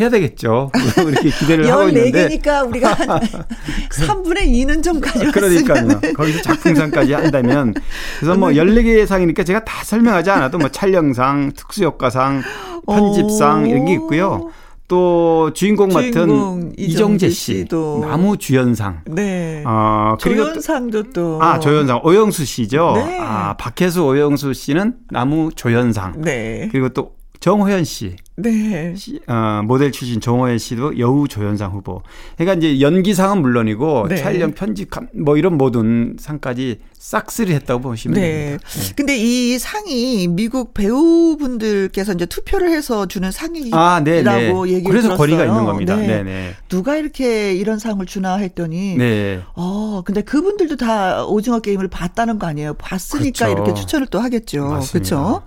해야 0.00 0.08
되겠죠. 0.08 0.70
이렇게 1.06 1.30
기대를 1.30 1.70
하고 1.70 1.88
있는데. 1.88 2.28
14개니까 2.28 2.68
우리가 2.68 2.92
한 2.94 3.20
3분의 3.90 4.46
2는 4.46 4.82
좀 4.82 5.00
가져왔으면. 5.00 5.32
그러니까요. 5.32 6.12
거기서 6.14 6.42
작품상까지 6.42 7.12
한다면. 7.12 7.74
그래서 8.18 8.36
뭐 8.38 8.48
14개 8.50 9.06
상이니까 9.06 9.44
제가 9.44 9.64
다 9.64 9.84
설명하지 9.84 10.30
않아도 10.30 10.58
뭐 10.58 10.68
촬영상, 10.68 11.52
특수효과상, 11.54 12.42
편집상 12.86 13.68
이런 13.68 13.84
게 13.84 13.92
있고요. 13.94 14.50
또 14.92 15.50
주인공, 15.54 15.88
주인공 15.88 16.28
맡은 16.28 16.74
이정재 16.76 17.30
씨도 17.30 18.00
나무 18.02 18.36
주연상. 18.36 19.00
네. 19.06 19.64
어, 19.66 20.16
그리고 20.20 20.44
조연상도 20.44 21.04
또. 21.14 21.42
아, 21.42 21.58
조연상. 21.58 22.02
오영수 22.04 22.44
씨죠. 22.44 22.92
네. 22.96 23.18
아, 23.18 23.56
박혜수 23.56 24.04
오영수 24.04 24.52
씨는 24.52 24.96
나무 25.08 25.48
조연상. 25.56 26.20
네. 26.20 26.68
그리고 26.70 26.90
또 26.90 27.14
정호연 27.42 27.82
씨. 27.82 28.14
네. 28.36 28.94
시, 28.96 29.20
어, 29.26 29.62
모델 29.64 29.90
출신 29.90 30.20
정호연 30.20 30.58
씨도 30.58 31.00
여우 31.00 31.26
조연상 31.26 31.72
후보. 31.72 32.02
그러니까 32.36 32.54
이제 32.54 32.80
연기상은 32.80 33.42
물론이고 33.42 34.06
네. 34.08 34.16
촬영 34.16 34.52
편집 34.52 34.88
뭐 35.12 35.36
이런 35.36 35.58
모든 35.58 36.16
상까지 36.20 36.78
싹쓸이 36.96 37.52
했다고 37.52 37.80
보시면 37.80 38.14
네. 38.14 38.30
됩니다. 38.30 38.68
네. 38.68 38.92
근데 38.94 39.16
이 39.18 39.58
상이 39.58 40.28
미국 40.28 40.72
배우분들께서 40.72 42.12
이제 42.12 42.26
투표를 42.26 42.70
해서 42.70 43.06
주는 43.06 43.32
상이라고 43.32 43.76
아, 43.76 44.00
네, 44.04 44.22
네. 44.22 44.46
얘기를 44.46 44.84
그래서 44.84 45.08
들었어요. 45.08 45.16
거리가 45.16 45.44
있는 45.44 45.64
겁니다. 45.64 45.96
네. 45.96 46.22
네. 46.22 46.54
누가 46.68 46.96
이렇게 46.96 47.54
이런 47.54 47.80
상을 47.80 48.06
주나 48.06 48.36
했더니 48.36 48.96
네. 48.96 49.42
어, 49.56 50.02
근데 50.04 50.22
그분들도 50.22 50.76
다 50.76 51.24
오징어 51.26 51.58
게임을 51.58 51.88
봤다는 51.88 52.38
거 52.38 52.46
아니에요. 52.46 52.74
봤으니까 52.74 53.46
그렇죠. 53.46 53.62
이렇게 53.64 53.74
추천을 53.80 54.06
또 54.06 54.20
하겠죠. 54.20 54.80
그렇죠? 54.92 55.42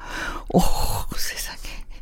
오, 0.53 0.59
세상에. 1.15 1.54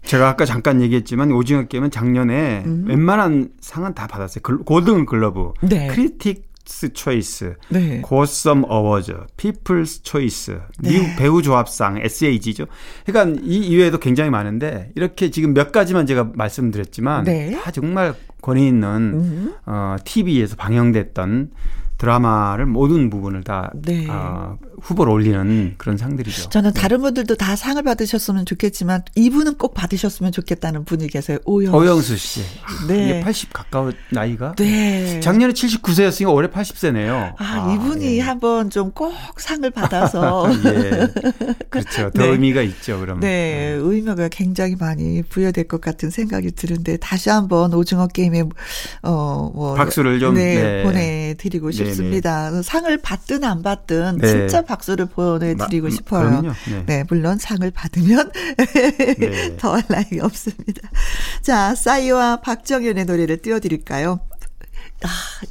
제가 0.06 0.30
아까 0.30 0.46
잠깐 0.46 0.82
얘기했지만 0.82 1.32
오징어 1.32 1.64
게임은 1.64 1.92
작년에 1.92 2.64
음. 2.66 2.86
웬만한 2.88 3.50
상은 3.62 3.94
다 3.94 4.08
받았어요. 4.08 4.42
골든 4.66 5.06
글로브, 5.06 5.54
네. 5.62 5.88
크리틱스 5.88 6.94
초이스, 6.94 7.56
네. 7.70 8.02
고섬 8.02 8.64
어워즈, 8.68 9.16
피플스 9.38 10.04
초이스, 10.04 10.60
미국 10.82 11.04
네. 11.04 11.16
배우 11.18 11.42
조합상 11.42 11.98
SAG죠. 11.98 12.66
그러니까 13.06 13.42
이 13.44 13.58
이외에도 13.58 13.98
굉장히 13.98 14.30
많은데 14.30 14.92
이렇게 14.96 15.32
지금 15.32 15.54
몇 15.54 15.72
가지만 15.72 16.06
제가 16.06 16.32
말씀드렸지만 16.34 17.24
네. 17.24 17.52
다 17.52 17.72
정말 17.72 18.14
권위 18.42 18.68
있는 18.68 18.88
음. 18.88 19.54
어, 19.66 19.96
TV에서 20.04 20.58
방영됐던 20.58 21.52
드라마를 22.04 22.66
모든 22.66 23.10
부문을 23.10 23.44
다 23.44 23.72
네. 23.76 24.08
어, 24.10 24.58
후보로 24.82 25.12
올리는 25.12 25.76
그런 25.78 25.98
상들이죠. 25.98 26.50
저는 26.50 26.74
다른 26.74 27.02
분들도 27.02 27.36
다 27.36 27.56
상을 27.56 27.82
받으셨으면 27.82 28.46
좋겠지만 28.46 29.04
이분은 29.16 29.58
꼭 29.58 29.74
받으셨으면 29.74 30.32
좋겠다는 30.32 30.86
분이 30.86 31.08
계세요. 31.08 31.40
오영수, 31.46 31.78
오영수 31.78 32.18
씨. 32.18 32.42
네. 32.88 33.22
80 33.22 33.54
가까운 33.54 33.94
나이가. 34.10 34.54
네. 34.56 35.20
작년에 35.20 35.54
79세였으니까 35.54 36.34
올해 36.34 36.48
80세네요. 36.50 37.36
아, 37.38 37.44
아 37.44 37.74
이분이 37.74 38.18
예. 38.18 38.22
한번 38.22 38.70
좀 38.70 38.94
꼭 38.94 39.14
상을 39.40 39.70
받아서. 39.72 40.48
예. 40.66 41.08
그렇죠. 41.70 42.10
더 42.16 42.24
네. 42.24 42.30
의미가 42.30 42.62
있죠. 42.62 43.00
그럼. 43.00 43.20
네. 43.20 43.28
네. 43.28 43.80
의미가 43.80 44.30
굉장히 44.30 44.76
많이 44.76 45.22
부여될 45.24 45.68
것 45.68 45.82
같은 45.82 46.10
생각이 46.10 46.52
드는데 46.52 46.98
다시 46.98 47.30
한번 47.30 47.74
오징어 47.74 48.08
게임에 48.08 48.44
어뭐 49.02 49.76
박수를 49.76 50.20
좀 50.20 50.36
네, 50.36 50.56
네. 50.56 50.84
보내드리고 50.84 51.72
싶습니다. 51.72 51.93
싶습니다. 51.94 52.50
네네. 52.50 52.64
상을 52.64 52.98
받든 52.98 53.44
안 53.44 53.62
받든 53.62 54.18
네. 54.18 54.28
진짜 54.28 54.62
박수를 54.62 55.06
보내드리고 55.08 55.88
마, 55.88 55.94
싶어요. 55.94 56.42
네. 56.42 56.84
네. 56.86 57.04
물론 57.10 57.38
상을 57.38 57.70
받으면 57.72 58.32
네. 58.58 59.56
더할 59.58 59.84
나위 59.88 60.20
없습니다. 60.22 60.90
자, 61.42 61.76
싸이와 61.76 62.42
박정현의 62.42 63.06
노래를 63.06 63.38
띄워드릴까요? 63.38 64.20
아, 65.04 65.10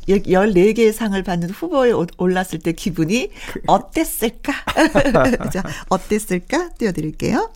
14개의 0.08 0.92
상을 0.92 1.20
받는 1.22 1.50
후보에 1.50 1.92
올랐을 2.16 2.58
때 2.62 2.72
기분이 2.72 3.30
그 3.52 3.60
어땠을까? 3.66 4.52
자, 5.52 5.62
어땠을까? 5.88 6.70
띄워드릴게요. 6.78 7.52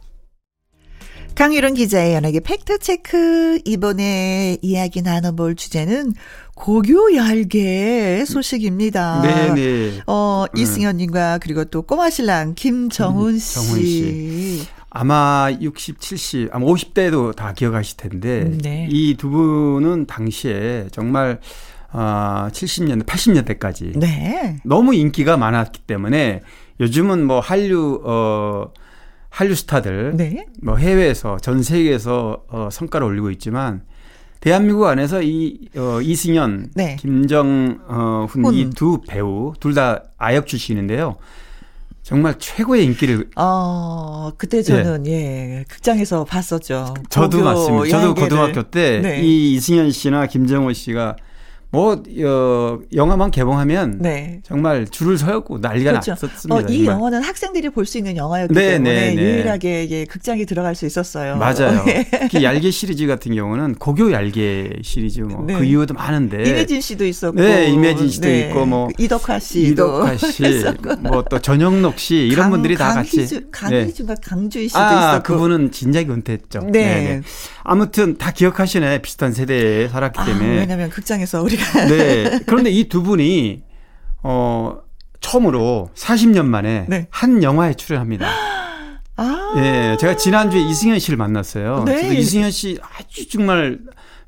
강유론 1.36 1.74
기자의 1.74 2.14
연예계 2.14 2.40
팩트체크. 2.40 3.60
이번에 3.66 4.56
이야기 4.62 5.02
나눠볼 5.02 5.54
주제는 5.54 6.14
고교 6.56 7.14
열계 7.14 8.24
소식입니다. 8.24 9.22
네네. 9.22 10.02
어, 10.06 10.46
음. 10.52 10.58
이승현님과 10.58 11.38
그리고 11.38 11.64
또 11.66 11.82
꼬마 11.82 12.10
신랑 12.10 12.54
김정훈 12.54 13.38
씨. 13.38 13.54
정훈 13.54 13.82
씨. 13.82 14.66
아마 14.88 15.50
60, 15.60 16.00
70, 16.00 16.48
아마 16.52 16.64
50대도 16.64 17.36
다 17.36 17.52
기억하실 17.52 17.98
텐데 17.98 18.50
네. 18.62 18.88
이두 18.90 19.28
분은 19.28 20.06
당시에 20.06 20.88
정말 20.90 21.40
어, 21.92 22.48
70년대, 22.50 23.04
80년대까지 23.04 23.98
네. 23.98 24.56
너무 24.64 24.94
인기가 24.94 25.36
많았기 25.36 25.82
때문에 25.82 26.40
요즘은 26.80 27.26
뭐 27.26 27.40
한류 27.40 28.00
어 28.04 28.72
한류 29.28 29.54
스타들 29.54 30.16
네. 30.16 30.46
뭐 30.62 30.76
해외에서 30.76 31.36
전 31.38 31.62
세계에서 31.62 32.44
어 32.48 32.68
성과를 32.72 33.06
올리고 33.06 33.30
있지만 33.32 33.82
대한민국 34.40 34.86
안에서 34.86 35.22
이 35.22 35.68
어, 35.76 36.00
이승연, 36.00 36.70
네. 36.74 36.96
김정훈 36.96 37.80
어, 37.88 38.26
이두 38.52 39.00
배우 39.08 39.54
둘 39.60 39.74
다 39.74 40.02
아역 40.18 40.46
출신인데요. 40.46 41.16
정말 42.02 42.38
최고의 42.38 42.84
인기를. 42.84 43.30
어, 43.34 44.30
그때 44.38 44.62
저는 44.62 45.06
예, 45.08 45.10
예 45.12 45.64
극장에서 45.68 46.24
봤었죠. 46.24 46.94
저도 47.10 47.42
맞습니다. 47.42 48.00
저도 48.00 48.14
고등학교 48.14 48.62
때이 48.62 49.02
네. 49.02 49.20
이승연 49.22 49.90
씨나 49.90 50.26
김정호 50.26 50.72
씨가 50.72 51.16
뭐 51.76 52.02
어, 52.24 52.78
영화만 52.94 53.30
개봉하면 53.30 53.98
네. 54.00 54.40
정말 54.44 54.86
줄을 54.88 55.18
서였고 55.18 55.58
난리가 55.58 55.90
그렇죠. 55.92 56.12
났었습니다. 56.12 56.54
어, 56.54 56.60
이 56.68 56.84
정말. 56.84 56.94
영화는 56.94 57.22
학생들이 57.22 57.68
볼 57.70 57.86
수 57.86 57.98
있는 57.98 58.16
영화였기 58.16 58.52
네, 58.54 58.72
때문에 58.72 58.90
네, 58.92 59.14
네. 59.14 59.22
유일하게 59.22 59.88
예, 59.90 60.04
극장에 60.06 60.44
들어갈 60.44 60.74
수 60.74 60.86
있었어요. 60.86 61.36
맞아요. 61.36 61.84
특히 62.22 62.42
얄개 62.42 62.70
시리즈 62.70 63.06
같은 63.06 63.34
경우는 63.34 63.74
고교 63.76 64.10
얄개 64.12 64.70
시리즈 64.82 65.20
뭐그 65.20 65.52
네. 65.52 65.66
이유도 65.68 65.94
많은데 65.94 66.42
이매진 66.42 66.80
씨도 66.80 67.04
있었고, 67.06 67.40
네, 67.40 67.68
이매진 67.68 68.08
씨도 68.08 68.26
네. 68.26 68.48
있고 68.48 68.66
뭐 68.66 68.88
이덕화 68.98 69.38
씨, 69.38 69.60
이덕화 69.68 70.16
씨, 70.16 70.42
뭐 71.00 71.22
또 71.30 71.38
전영록 71.38 71.98
씨 71.98 72.16
이런 72.16 72.44
강, 72.44 72.50
분들이 72.52 72.76
다 72.76 72.94
강희주, 72.94 73.40
같이 73.50 74.04
네. 74.06 74.14
강주희 74.22 74.68
씨도 74.68 74.78
아, 74.80 75.10
있었고 75.16 75.34
그분은 75.34 75.70
진작에 75.72 76.04
은퇴했죠. 76.06 76.60
네. 76.70 76.70
네. 76.72 77.22
아무튼 77.64 78.16
다 78.16 78.30
기억하시네 78.30 79.02
비슷한 79.02 79.32
세대에 79.32 79.88
살았기 79.88 80.18
아, 80.20 80.24
때문에 80.24 80.58
왜냐하면 80.60 80.88
극장에서 80.90 81.42
우리가 81.42 81.64
네 81.88 82.40
그런데 82.46 82.70
이 82.70 82.88
두 82.88 83.02
분이 83.02 83.62
어, 84.22 84.78
처음으로 85.20 85.90
40년 85.94 86.44
만에 86.46 86.86
네. 86.88 87.06
한 87.10 87.42
영화에 87.42 87.74
출연합니다. 87.74 88.28
아. 89.16 89.54
예, 89.56 89.96
제가 89.98 90.16
지난주에 90.16 90.60
이승현 90.60 90.98
씨를 90.98 91.16
만났어요. 91.16 91.84
네. 91.84 92.14
이승현 92.18 92.50
씨 92.50 92.78
아주 92.82 93.28
정말 93.28 93.78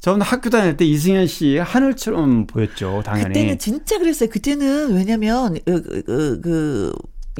저는 0.00 0.22
학교 0.22 0.48
다닐 0.50 0.76
때 0.76 0.84
이승현 0.84 1.26
씨 1.26 1.58
하늘처럼 1.58 2.46
보였죠, 2.46 3.02
당연히. 3.04 3.28
그때는 3.28 3.58
진짜 3.58 3.98
그랬어요. 3.98 4.30
그때는 4.30 4.94
왜냐면 4.94 5.58
그, 5.66 5.82
그, 6.06 6.40
그 6.40 6.92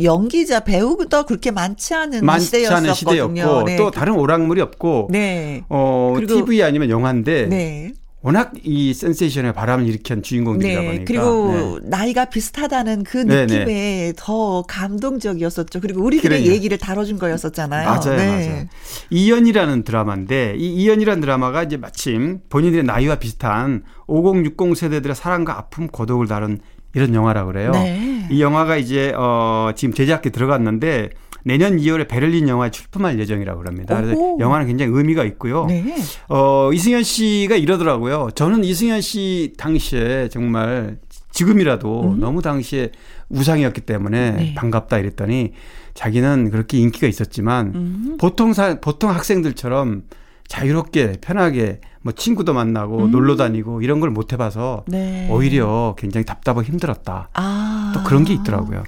연기자 0.03 0.61
배우도 0.61 1.25
그렇게 1.27 1.51
많지 1.51 1.95
않은 1.95 2.25
많지 2.25 2.47
시대였었거든요. 2.47 2.95
시대였고 2.95 3.63
네. 3.65 3.77
또 3.77 3.91
다른 3.91 4.15
오락물이 4.15 4.61
없고 4.61 5.09
네. 5.11 5.65
어 5.69 6.17
TV 6.27 6.63
아니면 6.63 6.91
영화인데 6.91 7.47
네. 7.47 7.93
워낙 8.21 8.53
이 8.65 8.93
센세이션의 8.95 9.53
바람을 9.53 9.87
일으킨 9.87 10.23
주인공들이다 10.23 10.81
네, 10.81 10.87
보니까 10.87 11.05
그리고 11.07 11.79
네. 11.81 11.89
나이가 11.89 12.25
비슷하다는 12.25 13.05
그 13.05 13.19
네, 13.19 13.47
네. 13.47 13.59
느낌에 13.59 13.65
네, 13.65 14.13
더 14.17 14.63
감동적이었었죠. 14.63 15.81
그리고 15.81 16.03
우리들의 16.03 16.41
그래요. 16.41 16.53
얘기를 16.53 16.79
다뤄준 16.79 17.19
거였었잖아요. 17.19 17.89
맞아요, 17.89 18.17
네. 18.17 18.49
맞아요. 18.49 18.67
이연이라는 19.11 19.85
드라마인데 19.85 20.55
이 20.59 20.83
이연이라는 20.83 21.21
드라마가 21.21 21.63
이제 21.63 21.77
마침 21.77 22.41
본인들의 22.49 22.85
나이와 22.85 23.17
비슷한 23.17 23.85
5060 24.09 24.77
세대들의 24.77 25.15
사랑과 25.15 25.57
아픔, 25.57 25.87
고독을 25.87 26.27
다룬 26.27 26.59
이런 26.95 27.15
영화라고 27.15 27.53
그래요. 27.53 27.71
네. 27.71 28.27
이 28.33 28.43
영화가 28.43 28.79
이제 28.79 29.13
어 29.17 29.71
지금 29.77 29.95
제작에 29.95 30.31
들어갔는데 30.33 31.11
내년 31.49 31.79
2월에 31.79 32.07
베를린 32.07 32.47
영화에 32.47 32.71
출품할 32.71 33.19
예정이라고 33.19 33.65
합니다. 33.67 33.97
그래서 33.97 34.15
오호. 34.15 34.39
영화는 34.39 34.67
굉장히 34.67 34.93
의미가 34.95 35.25
있고요. 35.25 35.65
네. 35.65 35.97
어 36.29 36.71
이승현 36.73 37.03
씨가 37.03 37.57
이러더라고요. 37.57 38.29
저는 38.35 38.65
이승현 38.65 39.01
씨 39.01 39.55
당시에 39.57 40.29
정말 40.29 40.99
지금이라도 41.33 42.03
음. 42.13 42.21
너무 42.21 42.43
당시에 42.43 42.91
우상이었기 43.31 43.81
때문에 43.83 44.31
네. 44.33 44.55
반갑다 44.55 44.99
이랬더니 44.99 45.53
자기는 45.95 46.51
그렇게 46.51 46.79
인기가 46.79 47.07
있었지만 47.07 47.73
음. 47.75 48.17
보통 48.21 48.53
사 48.53 48.79
보통 48.81 49.09
학생들처럼 49.11 50.03
자유롭게 50.49 51.15
편하게 51.21 51.81
뭐 52.01 52.13
친구도 52.15 52.55
만나고 52.55 53.05
음. 53.05 53.11
놀러 53.11 53.37
다니고 53.37 53.83
이런 53.83 54.01
걸 54.01 54.11
못 54.11 54.33
해봐서 54.33 54.85
네. 54.87 55.29
오히려 55.31 55.95
굉장히 55.99 56.25
답답하고 56.25 56.63
힘들었다. 56.63 57.29
아. 57.35 57.93
또 57.95 58.03
그런 58.05 58.25
게 58.25 58.33
있더라고요. 58.35 58.83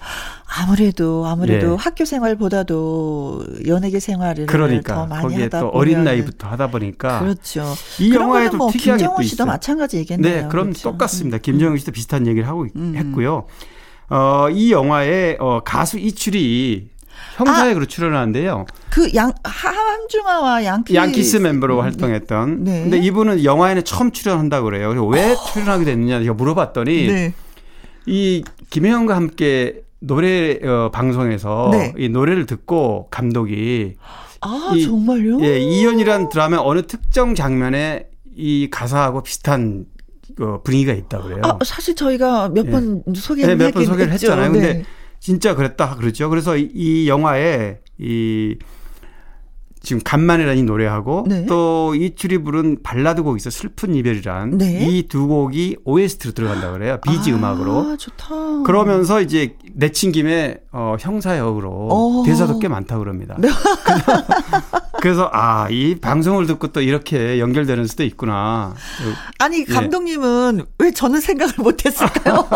아무래도 0.53 1.27
아무래도 1.27 1.71
네. 1.71 1.77
학교 1.79 2.05
생활보다도 2.05 3.45
연예계 3.69 4.01
생활을 4.01 4.47
그러니까, 4.47 4.95
더 4.95 5.07
많이 5.07 5.23
거기에 5.23 5.45
하다 5.45 5.61
또 5.61 5.69
어린 5.69 6.03
나이부터 6.03 6.49
하다 6.49 6.71
보니까 6.73 7.21
그렇죠. 7.21 7.65
이 8.01 8.13
영화에도 8.13 8.57
뭐 8.57 8.71
특이하게 8.71 9.05
김정은 9.05 9.25
씨도 9.25 9.47
마찬가지 9.47 9.99
얘기했네요. 9.99 10.43
네, 10.43 10.49
그럼 10.49 10.67
그렇죠. 10.67 10.91
똑같습니다. 10.91 11.37
음. 11.37 11.41
김정은 11.41 11.79
씨도 11.79 11.93
비슷한 11.93 12.27
얘기를 12.27 12.49
하고 12.49 12.67
음. 12.75 12.95
했고요. 12.97 13.47
어, 14.09 14.49
이 14.51 14.73
영화에 14.73 15.37
어, 15.39 15.61
가수 15.65 15.99
이출이 15.99 16.89
형사역으로 17.37 17.85
아, 17.85 17.87
출연하는데요. 17.87 18.67
그양 18.91 19.33
함중아와 19.45 20.65
양키 20.65 20.95
양키스 20.97 21.37
멤버로 21.37 21.77
네. 21.77 21.83
활동했던. 21.83 22.65
네. 22.65 22.83
근데 22.83 22.99
이분은 22.99 23.45
영화에는 23.45 23.85
처음 23.85 24.11
출연한다고 24.11 24.65
그래요. 24.65 24.89
그래서 24.89 25.07
왜 25.07 25.33
어. 25.33 25.45
출연하게 25.53 25.85
됐느냐 25.85 26.33
물어봤더니 26.33 27.07
네. 27.07 27.35
이 28.07 28.43
김혜영과 28.71 29.15
함께 29.15 29.83
노래 30.01 30.59
어, 30.67 30.91
방송에서 30.91 31.69
네. 31.73 31.93
이 31.99 32.09
노래를 32.09 32.47
듣고 32.47 33.09
감독이 33.11 33.97
아 34.41 34.73
이, 34.75 34.83
정말요? 34.83 35.43
예, 35.43 35.59
이연이란 35.59 36.31
드라마 36.31 36.59
어느 36.59 36.87
특정 36.87 37.35
장면에 37.35 38.09
이 38.35 38.69
가사하고 38.71 39.23
비슷한 39.23 39.85
그 40.37 40.63
분위기가 40.63 40.93
있다 40.95 41.21
그래요. 41.21 41.43
아, 41.45 41.59
사실 41.65 41.95
저희가 41.95 42.49
몇번 42.49 43.03
예. 43.07 43.21
소개를 43.21 43.59
네, 43.59 43.65
몇번 43.67 43.85
소개를. 43.85 44.13
했잖아요. 44.13 44.53
근데 44.53 44.75
네. 44.75 44.85
진짜 45.19 45.55
그랬다 45.55 45.97
그러죠. 45.97 46.31
그래서 46.31 46.57
이, 46.57 46.71
이 46.73 47.09
영화에 47.09 47.81
이 47.99 48.57
지금 49.83 50.03
간만이라는 50.05 50.67
노래하고 50.67 51.25
네. 51.27 51.47
또 51.47 51.95
이출이 51.95 52.39
부른 52.39 52.83
발라드 52.83 53.23
곡이 53.23 53.39
있어 53.39 53.49
슬픈 53.51 53.95
이별이란 53.95 54.59
네. 54.59 54.87
이두 54.87 55.27
곡이 55.27 55.79
OST로 55.85 56.35
들어간다 56.35 56.71
그래요. 56.73 56.99
비지 57.01 57.33
아, 57.33 57.37
음악으로. 57.37 57.97
좋다. 57.97 58.63
그러면서 58.67 59.21
이제 59.23 59.57
내친 59.73 60.13
김에 60.13 60.59
어 60.73 60.97
형사 61.01 61.39
역으로 61.39 61.89
어. 61.91 62.23
대사도 62.27 62.59
꽤 62.59 62.69
많다 62.69 62.99
그럽니다. 62.99 63.37
네. 63.39 63.49
그래서 65.01 65.31
아, 65.33 65.67
이 65.71 65.95
방송을 65.95 66.47
듣고 66.47 66.69
또 66.69 66.83
이렇게 66.83 67.39
연결되는 67.41 67.87
수도 67.87 68.05
있구나. 68.05 68.75
아니, 69.39 69.61
예. 69.61 69.65
감독님은 69.65 70.59
예. 70.61 70.65
왜 70.79 70.91
저는 70.93 71.21
생각을 71.21 71.55
못 71.59 71.87
했을까요? 71.87 72.47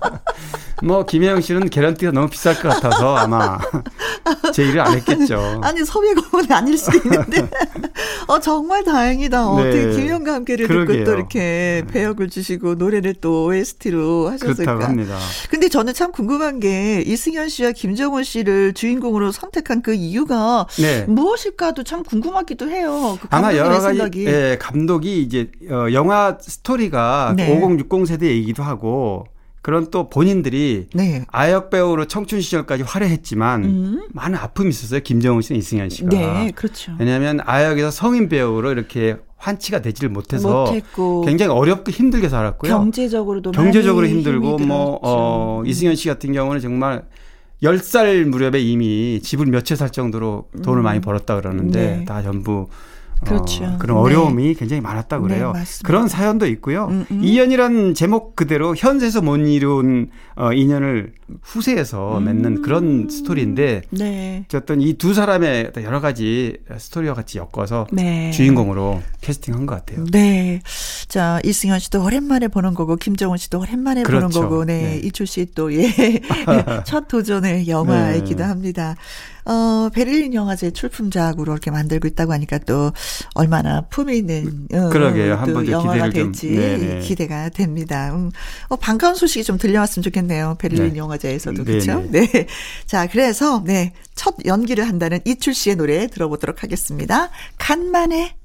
뭐 0.82 1.04
김혜영 1.04 1.40
씨는 1.40 1.70
개런티가 1.70 2.12
너무 2.12 2.28
비쌀 2.28 2.54
것 2.60 2.68
같아서 2.68 3.16
아마 3.16 3.58
제 4.52 4.64
일을 4.64 4.80
안 4.80 4.94
했겠죠. 4.96 5.60
아니 5.62 5.84
섭외공은 5.84 6.50
아닐 6.54 6.78
수도 6.78 6.98
있는데 6.98 7.48
어 8.28 8.40
정말 8.40 8.84
다행이다. 8.84 9.38
네. 9.56 9.60
어떻게 9.60 9.90
김혜영과 9.90 10.34
함께를 10.34 10.66
그러게요. 10.66 10.98
듣고 10.98 11.04
또 11.10 11.16
이렇게 11.16 11.38
네. 11.38 11.84
배역을 11.86 12.30
주시고 12.30 12.76
노래를 12.76 13.14
또 13.20 13.46
OST로 13.46 14.28
하셨을까. 14.30 14.84
합니다. 14.84 15.18
근데 15.50 15.68
저는 15.68 15.92
참 15.94 16.12
궁금한 16.12 16.60
게 16.60 17.02
이승현 17.06 17.48
씨와 17.48 17.72
김정은 17.72 18.24
씨를 18.24 18.72
주인공으로 18.74 19.32
선택한 19.32 19.82
그 19.82 19.94
이유가 19.94 20.66
네. 20.78 21.04
무엇일까도 21.04 21.82
참 21.84 22.02
궁금하기도 22.02 22.68
해요. 22.70 23.18
그 23.20 23.28
아마 23.30 23.54
여러 23.54 23.80
가지 23.80 23.98
생각이. 23.98 24.26
예, 24.26 24.56
감독이 24.60 25.22
이제 25.22 25.50
어, 25.70 25.86
영화 25.92 26.38
스토리가 26.40 27.34
네. 27.36 27.60
5060 27.60 28.06
세대 28.06 28.28
얘기도 28.28 28.62
하고 28.62 29.26
그런 29.64 29.90
또 29.90 30.10
본인들이 30.10 30.88
네. 30.92 31.24
아역 31.32 31.70
배우로 31.70 32.04
청춘 32.04 32.42
시절까지 32.42 32.82
화려했지만 32.82 33.64
음. 33.64 34.06
많은 34.12 34.38
아픔이 34.38 34.68
있었어요. 34.68 35.00
김정은 35.00 35.40
씨는 35.40 35.58
이승현 35.58 35.88
씨가. 35.88 36.10
네, 36.10 36.50
그렇죠. 36.54 36.92
왜냐하면 36.98 37.40
아역에서 37.42 37.90
성인 37.90 38.28
배우로 38.28 38.70
이렇게 38.72 39.16
환치가 39.38 39.80
되지를 39.80 40.10
못해서 40.10 40.66
못했고. 40.66 41.22
굉장히 41.22 41.50
어렵고 41.50 41.90
힘들게 41.92 42.28
살았고요. 42.28 42.70
경제적으로도 42.70 43.52
경제적으로 43.52 44.06
힘들고 44.06 44.58
뭐 44.58 44.98
어, 45.02 45.62
이승현 45.64 45.96
씨 45.96 46.08
같은 46.08 46.34
경우는 46.34 46.60
정말 46.60 47.06
10살 47.62 48.24
무렵에 48.24 48.60
이미 48.60 49.18
집을 49.22 49.46
몇 49.46 49.64
채 49.64 49.76
살 49.76 49.88
정도로 49.88 50.48
돈을 50.62 50.82
음. 50.82 50.84
많이 50.84 51.00
벌었다 51.00 51.36
그러는데 51.36 51.96
네. 52.00 52.04
다 52.04 52.20
전부 52.20 52.68
그렇죠. 53.24 53.64
어, 53.64 53.76
그런 53.78 53.98
어려움이 53.98 54.48
네. 54.48 54.54
굉장히 54.54 54.80
많았다 54.80 55.20
그래요. 55.20 55.52
네, 55.54 55.62
그런 55.84 56.08
사연도 56.08 56.46
있고요. 56.46 56.86
음, 56.86 57.06
음. 57.10 57.20
이연이란 57.22 57.94
제목 57.94 58.36
그대로 58.36 58.74
현세에서 58.76 59.22
못 59.22 59.36
이룬 59.36 60.10
어, 60.36 60.52
인연을 60.52 61.12
후세에서 61.42 62.18
음. 62.18 62.24
맺는 62.24 62.62
그런 62.62 63.08
스토리인데 63.08 63.82
네. 63.90 64.44
어떤 64.52 64.80
이두 64.80 65.14
사람의 65.14 65.72
여러 65.82 66.00
가지 66.00 66.58
스토리와 66.76 67.14
같이 67.14 67.38
엮어서 67.38 67.86
네. 67.92 68.30
주인공으로 68.32 69.02
캐스팅한 69.20 69.66
것 69.66 69.76
같아요. 69.76 70.04
네. 70.10 70.60
자 71.08 71.40
이승현 71.44 71.78
씨도 71.78 72.04
오랜만에 72.04 72.48
보는 72.48 72.74
거고 72.74 72.96
김정은 72.96 73.36
씨도 73.38 73.60
오랜만에 73.60 74.02
그렇죠. 74.02 74.28
보는 74.28 74.48
거고 74.48 74.64
네, 74.64 74.82
네. 74.82 75.00
이철 75.04 75.26
씨또 75.26 75.72
예. 75.74 76.20
첫 76.84 77.08
도전의 77.08 77.68
영화이기도 77.68 78.42
네. 78.42 78.48
합니다. 78.48 78.96
어, 79.46 79.90
베를린 79.92 80.32
영화제 80.32 80.70
출품작으로 80.70 81.52
이렇게 81.52 81.70
만들고 81.70 82.08
있다고 82.08 82.32
하니까 82.32 82.58
또 82.58 82.92
얼마나 83.34 83.82
품이 83.82 84.16
있는 84.16 84.66
어, 84.72 84.88
그러게요. 84.88 85.34
한번 85.34 85.68
영화가 85.68 86.08
될지 86.10 86.54
좀, 86.54 87.00
기대가 87.00 87.50
됩니다. 87.50 88.14
음, 88.14 88.30
어, 88.68 88.76
반가운 88.76 89.14
소식이 89.14 89.44
좀 89.44 89.58
들려왔으면 89.58 90.02
좋겠 90.02 90.23
네요. 90.26 90.56
베를린 90.58 90.92
네. 90.92 90.98
영화제에서도 90.98 91.64
그렇죠. 91.64 92.04
네. 92.10 92.28
자, 92.86 93.06
그래서 93.06 93.62
네. 93.64 93.92
첫 94.14 94.34
연기를 94.44 94.88
한다는 94.88 95.20
이출 95.24 95.54
씨의 95.54 95.76
노래 95.76 96.06
들어보도록 96.06 96.62
하겠습니다. 96.62 97.30
간만에 97.58 98.36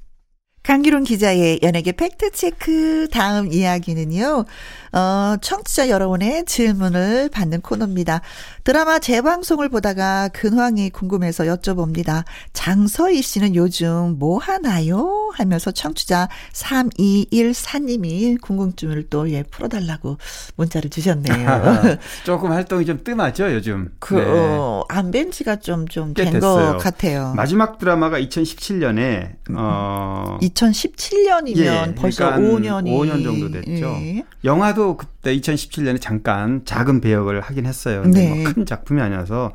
강기론 0.62 1.04
기자의 1.04 1.60
연예계 1.62 1.92
팩트체크 1.92 3.08
다음 3.10 3.50
이야기는요. 3.52 4.44
어, 4.92 5.36
청취자 5.40 5.88
여러분의 5.88 6.44
질문을 6.44 7.28
받는 7.30 7.60
코너입니다. 7.62 8.20
드라마 8.64 8.98
재방송을 8.98 9.68
보다가 9.68 10.28
근황이 10.28 10.90
궁금해서 10.90 11.44
여쭤봅니다. 11.44 12.24
장서희 12.52 13.22
씨는 13.22 13.54
요즘 13.54 14.16
뭐 14.18 14.38
하나요? 14.38 15.30
하면서 15.34 15.70
청취자 15.70 16.28
3214님이 16.52 18.40
궁금증을 18.40 19.08
또 19.08 19.30
예, 19.30 19.42
풀어달라고 19.44 20.18
문자를 20.56 20.90
주셨네요. 20.90 21.98
조금 22.24 22.52
활동이 22.52 22.84
좀 22.84 23.02
뜸하죠, 23.02 23.52
요즘. 23.54 23.90
그, 23.98 24.14
네. 24.14 24.24
어, 24.26 24.84
안뵌 24.88 25.32
지가 25.32 25.56
좀, 25.56 25.86
좀 25.88 26.12
된 26.14 26.38
것 26.40 26.78
같아요. 26.78 27.32
마지막 27.36 27.78
드라마가 27.78 28.18
2017년에, 28.20 29.36
어. 29.56 30.38
2017년이면 30.54 31.58
예, 31.58 31.94
벌써 31.94 32.30
그러니까 32.30 32.58
5년이. 32.58 32.86
5년 32.86 33.24
정도 33.24 33.50
됐죠. 33.50 33.86
예. 34.00 34.24
영화도 34.44 34.96
그때 34.96 35.36
2017년에 35.36 36.00
잠깐 36.00 36.62
작은 36.64 37.00
배역을 37.00 37.40
하긴 37.40 37.66
했어요. 37.66 38.02
뭐 38.02 38.10
네. 38.10 38.42
뭐큰 38.42 38.66
작품이 38.66 39.00
아니어서 39.00 39.52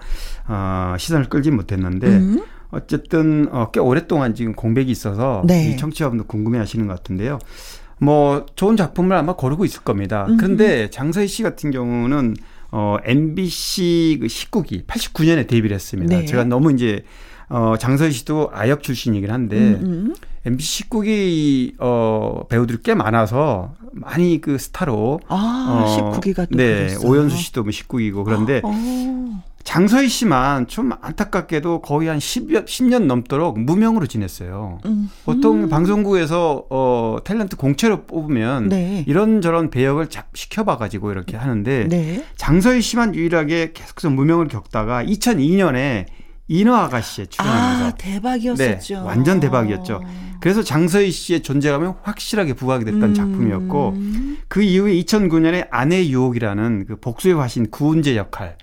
어, 0.48 0.96
시선을 0.98 1.30
끌지 1.30 1.52
못했는데 1.52 2.08
음. 2.08 2.44
어쨌든 2.72 3.48
어, 3.52 3.72
꽤 3.72 3.80
오랫동안 3.80 4.36
지금 4.36 4.54
공백이 4.54 4.92
있어서 4.92 5.44
네. 5.46 5.70
이 5.70 5.78
청취자분들 5.78 6.28
궁금해하시는 6.28 6.88
것 6.88 6.94
같은데요. 6.96 7.40
뭐 7.98 8.46
좋은 8.56 8.76
작품을 8.76 9.16
아마 9.16 9.36
고르고 9.36 9.64
있을 9.66 9.82
겁니다. 9.82 10.28
그런데 10.38 10.90
장서희 10.90 11.28
씨 11.28 11.44
같은 11.44 11.72
경우는 11.72 12.36
어 12.72 12.98
MBC 13.06 14.18
그 14.22 14.28
19기 14.28 14.86
89년에 14.86 15.48
데뷔를 15.48 15.76
했습니다. 15.76 16.18
네. 16.18 16.26
제가 16.26 16.44
너무 16.44 16.74
이제 16.74 17.04
어 17.50 17.76
장서희 17.78 18.12
씨도 18.12 18.50
아역 18.54 18.84
출신이긴 18.84 19.32
한데 19.32 19.58
음 19.58 19.84
음. 19.84 20.16
MBC 20.46 20.90
19기 20.90 21.76
어 21.80 22.44
배우들이 22.50 22.80
꽤 22.84 22.94
많아서 22.94 23.74
많이 23.94 24.42
그 24.42 24.58
스타로 24.58 25.20
아, 25.28 25.86
어 25.86 26.12
19기가 26.20 26.50
또 26.50 26.58
네, 26.58 26.88
그랬어. 26.88 27.08
오연수 27.08 27.38
씨도 27.38 27.64
뭐 27.64 27.72
19기고 27.72 28.24
그런데 28.24 28.62
어. 28.64 29.44
장서희 29.64 30.08
씨만 30.08 30.68
좀 30.68 30.92
안타깝게도 31.02 31.82
거의 31.82 32.08
한 32.08 32.20
10여, 32.20 32.66
10년 32.66 33.06
넘도록 33.06 33.60
무명으로 33.60 34.06
지냈어요. 34.06 34.78
음. 34.86 35.10
보통 35.26 35.64
음. 35.64 35.70
방송국에서 35.70 36.68
어 36.70 37.18
탤런트 37.24 37.58
공채로 37.58 38.04
뽑으면 38.06 38.70
네. 38.70 39.04
이런저런 39.08 39.72
배역을 39.72 40.10
시켜봐 40.36 40.78
가지고 40.78 41.12
이렇게 41.12 41.36
하는데 41.36 41.88
네. 41.90 42.24
장서희 42.38 42.82
씨만 42.82 43.16
유일하게 43.16 43.72
계속해서 43.74 44.12
무명을 44.12 44.48
겪다가 44.50 45.04
2002년에 45.04 46.06
인어 46.48 46.76
아가씨에 46.76 47.26
출연합니다. 47.26 47.88
아, 47.88 47.92
대박이었었죠. 47.98 48.94
네, 48.94 49.00
완전 49.02 49.40
대박이었죠. 49.40 50.02
그래서 50.40 50.62
장서희 50.62 51.10
씨의 51.12 51.42
존재감이 51.42 51.92
확실하게 52.04 52.54
부각이 52.54 52.86
됐던 52.86 53.04
음. 53.04 53.14
작품이었고 53.14 53.98
그 54.48 54.62
이후에 54.62 54.94
2009년에 55.02 55.68
아내 55.72 56.06
유혹이라는 56.08 56.86
그 56.86 56.96
복수의 56.98 57.36
화신 57.36 57.72
구은재 57.72 58.16
역할 58.16 58.58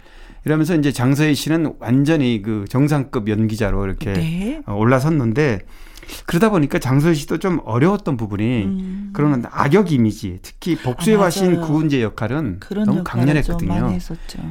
이러면서 0.44 0.74
이제 0.74 0.92
장서희 0.92 1.34
씨는 1.34 1.74
완전히 1.78 2.42
그 2.42 2.64
정상급 2.68 3.28
연기자로 3.28 3.84
이렇게 3.84 4.12
네. 4.12 4.62
어, 4.66 4.74
올라섰는데 4.74 5.60
그러다 6.26 6.50
보니까 6.50 6.78
장서희 6.78 7.14
씨도 7.14 7.38
좀 7.38 7.60
어려웠던 7.64 8.16
부분이 8.16 8.64
음. 8.64 9.10
그런 9.12 9.44
악역 9.50 9.92
이미지, 9.92 10.40
특히 10.42 10.76
복수의 10.76 11.16
아, 11.16 11.22
화신 11.22 11.60
구은재 11.60 12.02
역할은 12.02 12.60
너무 12.84 13.04
강렬했거든요. 13.04 13.98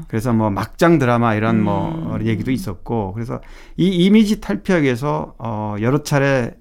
그래서 0.08 0.34
뭐 0.34 0.50
막장 0.50 0.98
드라마 0.98 1.36
이런 1.36 1.62
뭐 1.62 1.94
음. 1.94 2.04
뭐 2.06 2.20
얘기도 2.24 2.52
있었고 2.52 3.14
그래서 3.14 3.42
이 3.78 3.88
이미지 3.88 4.42
탈피하기 4.42 4.86
위해서 4.86 5.36
어 5.38 5.76
여러 5.82 6.04
차례 6.04 6.56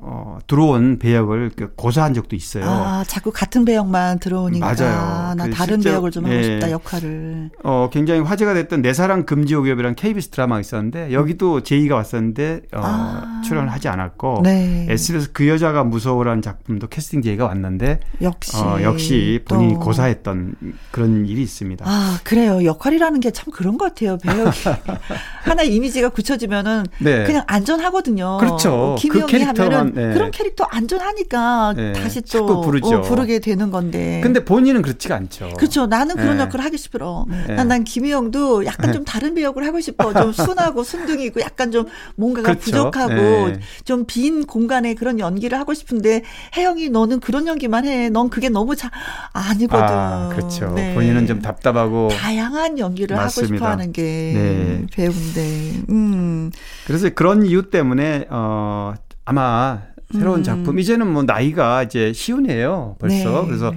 어, 0.00 0.38
들어온 0.46 0.98
배역을 0.98 1.52
고사한 1.76 2.14
적도 2.14 2.34
있어요. 2.36 2.64
아, 2.66 3.04
자꾸 3.06 3.30
같은 3.32 3.64
배역만 3.64 4.18
들어오니까. 4.18 4.74
맞아요. 4.74 5.34
나그 5.34 5.50
다른 5.52 5.80
배역을 5.80 6.10
좀 6.10 6.24
하고 6.24 6.34
예. 6.34 6.42
싶다, 6.42 6.70
역할을. 6.70 7.50
어, 7.62 7.88
굉장히 7.92 8.20
화제가 8.20 8.54
됐던 8.54 8.82
내 8.82 8.92
사랑 8.92 9.24
금지옥엽이라는 9.24 9.94
KBS 9.94 10.28
드라마가 10.30 10.60
있었는데, 10.60 11.12
여기도 11.12 11.62
제이가 11.62 11.94
왔었는데, 11.96 12.62
어, 12.74 12.80
아. 12.82 13.40
출연을 13.44 13.70
하지 13.70 13.88
않았고, 13.88 14.40
네. 14.42 14.86
SBS 14.90 15.32
그 15.32 15.48
여자가 15.48 15.84
무서워라는 15.84 16.42
작품도 16.42 16.88
캐스팅 16.88 17.22
제이가 17.22 17.46
왔는데, 17.46 18.00
역시. 18.20 18.56
어, 18.56 18.82
역시 18.82 19.42
본인이 19.46 19.74
또. 19.74 19.80
고사했던 19.80 20.54
그런 20.90 21.26
일이 21.26 21.42
있습니다. 21.42 21.84
아, 21.88 22.18
그래요. 22.24 22.64
역할이라는 22.64 23.20
게 23.20 23.30
참 23.34 23.52
그런 23.52 23.76
것 23.78 23.86
같아요, 23.94 24.16
배역이. 24.18 24.60
하나 25.44 25.62
이미지가 25.62 26.10
굳혀지면은, 26.10 26.84
네. 27.00 27.24
그냥 27.24 27.42
안전하거든요. 27.46 28.38
그렇죠. 28.38 28.94
김희영이 28.98 29.32
그 29.32 29.38
하면은, 29.42 29.83
네. 29.92 30.14
그런 30.14 30.30
캐릭터 30.30 30.64
안전하니까 30.64 31.74
네. 31.76 31.92
다시 31.92 32.22
또 32.22 32.60
부르죠. 32.60 32.98
어, 32.98 33.00
부르게 33.02 33.38
되는 33.38 33.70
건데. 33.70 34.20
근데 34.22 34.44
본인은 34.44 34.82
그렇지가 34.82 35.16
않죠. 35.16 35.50
그렇죠. 35.56 35.86
나는 35.86 36.16
그런 36.16 36.36
네. 36.36 36.42
역할을 36.44 36.64
하기 36.64 36.78
싫어. 36.78 37.26
네. 37.28 37.54
난, 37.54 37.68
난 37.68 37.84
김희영도 37.84 38.64
약간 38.66 38.92
좀 38.92 39.04
다른 39.04 39.34
배역을 39.34 39.66
하고 39.66 39.80
싶어. 39.80 40.12
좀 40.12 40.32
순하고 40.32 40.82
순둥이 40.84 41.24
있고 41.26 41.40
약간 41.40 41.70
좀 41.70 41.86
뭔가가 42.16 42.48
그렇죠. 42.54 42.60
부족하고 42.64 43.14
네. 43.14 43.60
좀빈 43.84 44.46
공간에 44.46 44.94
그런 44.94 45.18
연기를 45.18 45.58
하고 45.58 45.74
싶은데 45.74 46.22
혜영이 46.56 46.90
너는 46.90 47.20
그런 47.20 47.46
연기만 47.46 47.86
해. 47.86 48.08
넌 48.10 48.30
그게 48.30 48.48
너무 48.48 48.76
자 48.76 48.90
아니거든. 49.32 49.84
아, 49.84 50.28
그렇죠. 50.32 50.72
네. 50.74 50.94
본인은 50.94 51.26
좀 51.26 51.40
답답하고 51.40 52.08
다양한 52.08 52.78
연기를 52.78 53.16
맞습니다. 53.16 53.54
하고 53.54 53.56
싶어 53.56 53.70
하는 53.70 53.92
게 53.92 54.84
배우인데. 54.92 55.72
음. 55.90 56.50
그래서 56.86 57.08
그런 57.10 57.44
이유 57.46 57.70
때문에 57.70 58.26
어 58.30 58.94
아마 59.24 59.82
새로운 60.12 60.40
음. 60.40 60.42
작품 60.44 60.78
이제는 60.78 61.06
뭐 61.06 61.22
나이가 61.22 61.82
이제 61.82 62.12
시운이에요 62.12 62.96
벌써 62.98 63.42
네. 63.42 63.46
그래서 63.46 63.72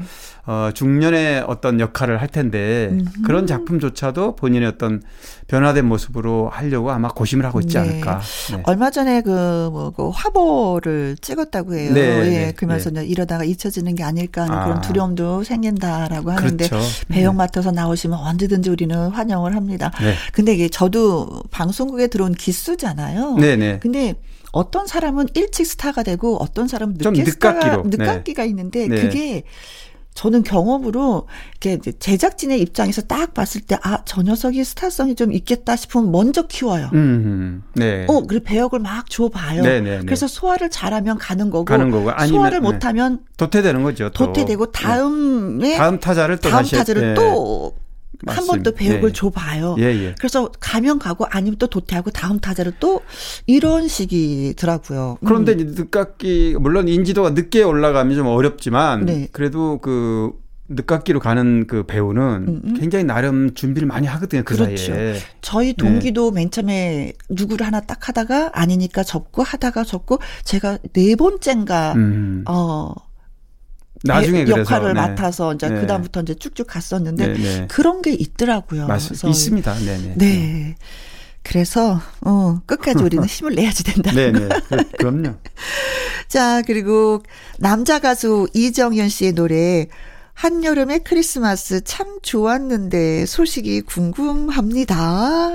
어 0.46 0.70
중년의 0.74 1.44
어떤 1.48 1.80
역할을 1.80 2.22
할 2.22 2.28
텐데 2.28 2.90
음. 2.92 3.06
그런 3.26 3.48
작품조차도 3.48 4.36
본인의 4.36 4.70
어떤 4.70 5.02
변화된 5.48 5.86
모습으로 5.86 6.50
하려고 6.50 6.92
아마 6.92 7.10
고심을 7.10 7.46
하고 7.46 7.60
있지 7.62 7.76
네. 7.76 7.80
않을까. 7.80 8.22
네. 8.52 8.64
얼마 8.66 8.90
전에 8.90 9.22
그, 9.22 9.70
뭐, 9.72 9.92
그 9.92 10.10
화보를 10.10 11.18
찍었다고 11.22 11.74
해요. 11.74 11.94
네. 11.94 12.02
예. 12.02 12.30
네. 12.30 12.54
그러면서 12.54 12.90
네. 12.90 13.06
이러다가 13.06 13.44
잊혀지는 13.44 13.96
게 13.96 14.04
아닐까 14.04 14.44
하는 14.44 14.56
아. 14.56 14.64
그런 14.66 14.82
두려움도 14.82 15.44
생긴다라고 15.44 16.32
하는데 16.32 16.68
그렇죠. 16.68 16.86
배역 17.08 17.34
네. 17.34 17.38
맡아서 17.38 17.72
나오시면 17.72 18.18
언제든지 18.18 18.70
우리는 18.70 18.96
환영을 19.10 19.56
합니다. 19.56 19.92
네. 20.02 20.14
근데 20.34 20.54
이게 20.54 20.68
저도 20.68 21.44
방송국에 21.52 22.08
들어온 22.08 22.34
기수잖아요. 22.34 23.36
네 23.36 23.56
네. 23.56 23.80
근데 23.80 24.16
어떤 24.52 24.88
사람은 24.88 25.28
일찍 25.34 25.66
스타가 25.66 26.04
되고 26.04 26.38
어떤 26.38 26.68
사람은 26.68 26.96
늦게 27.00 27.26
스타가 27.26 27.84
늦깎기가 27.86 28.44
네. 28.44 28.50
있는데 28.50 28.88
네. 28.88 29.02
그게 29.02 29.44
저는 30.14 30.42
경험으로 30.42 31.28
이렇게 31.62 31.92
제작진의 31.92 32.60
입장에서 32.62 33.04
딱 33.04 33.36
봤을 33.36 33.62
때 33.62 33.76
아 33.84 34.00
저 34.04 34.24
녀석이 34.24 34.64
스타성이 34.64 35.14
좀 35.14 35.32
있겠다 35.32 35.76
싶으면 35.76 36.12
먼저 36.12 36.48
키워요. 36.48 36.90
음, 36.94 37.62
네. 37.76 38.06
어 38.10 38.22
그리고 38.26 38.44
배역을 38.46 38.80
막 38.80 39.08
줘봐요. 39.12 39.62
네, 39.62 39.80
네, 39.80 39.98
네, 39.98 40.02
그래서 40.04 40.26
소화를 40.28 40.72
잘하면 40.72 41.20
가는 41.20 41.52
거고, 41.52 41.66
가는 41.66 41.92
거고. 41.92 42.10
아니면, 42.10 42.40
소화를 42.40 42.62
네. 42.62 42.72
못하면 42.72 43.20
도태되는 43.38 43.84
거죠. 43.84 44.10
또. 44.10 44.26
도태되고 44.28 44.72
다음에 44.72 45.78
다음 45.78 46.00
타자를 46.00 46.38
또 46.38 46.50
다음 46.50 46.66
타자를 46.66 47.14
또 47.14 47.76
한번더 48.26 48.72
배역을 48.72 49.10
예. 49.10 49.14
줘봐요. 49.14 49.76
예, 49.80 49.84
예. 49.84 50.16
그래서 50.18 50.52
가면 50.60 51.00
가고 51.00 51.26
아니면 51.30 51.58
또 51.60 51.68
도태하고 51.68 52.12
다음 52.12 52.40
타자를 52.40 52.74
또 52.80 53.02
이런 53.46 53.88
식이더라고요. 53.88 55.18
그런데 55.26 55.54
음. 55.54 55.76
늦깎이 55.76 56.58
물론 56.60 56.88
인지도가 56.88 57.32
늦게 57.32 57.64
올라가면 57.64 58.16
좀 58.16 58.28
어렵지만 58.28 59.06
네. 59.06 59.28
그래도 59.32 59.80
그 59.80 60.32
늦깎이로 60.70 61.20
가는 61.20 61.66
그 61.68 61.84
배우는 61.84 62.22
음음. 62.48 62.62
음. 62.66 62.74
굉장히 62.74 63.06
나름 63.06 63.54
준비를 63.54 63.88
많이 63.88 64.08
하거든요. 64.08 64.44
그 64.44 64.56
그렇죠. 64.56 64.94
사이에. 64.94 65.16
저희 65.42 65.74
동기도 65.74 66.32
네. 66.32 66.42
맨 66.42 66.52
처음에 66.52 67.14
누구를 67.30 67.66
하나 67.66 67.80
딱 67.80 68.10
하다가 68.10 68.52
아니니까 68.54 69.04
접고 69.04 69.44
하다가 69.44 69.84
접고 69.84 70.20
제가 70.44 70.80
네 70.94 71.16
번째인가 71.16 71.94
음. 71.94 72.44
어 72.48 72.94
나중에 74.04 74.46
역할을 74.48 74.94
네. 74.94 75.02
맡아서 75.02 75.54
이제 75.54 75.70
네. 75.70 75.82
그다음부터 75.82 76.22
이제 76.22 76.36
쭉쭉 76.36 76.68
갔었는데 76.68 77.28
네, 77.28 77.34
네. 77.34 77.68
그런 77.70 78.02
게 78.02 78.12
있더라고요. 78.14 78.88
맞, 78.88 79.04
그래서 79.06 79.28
있습니다. 79.28 79.74
네네. 79.74 79.98
네. 79.98 80.14
네. 80.18 80.76
그래서 81.44 82.02
어 82.22 82.60
끝까지 82.66 83.04
우리는 83.04 83.26
힘을 83.26 83.56
내야지 83.56 83.84
된다. 83.84 84.12
네네. 84.12 84.50
그럼요. 84.98 85.36
자 86.28 86.62
그리고 86.64 87.24
남자 87.58 88.00
가수 88.00 88.48
이정현 88.54 89.08
씨의 89.08 89.32
노래 89.34 89.88
한여름의 90.38 91.00
크리스마스 91.04 91.82
참 91.84 92.20
좋았는데 92.22 93.26
소식이 93.26 93.82
궁금합니다 93.82 94.96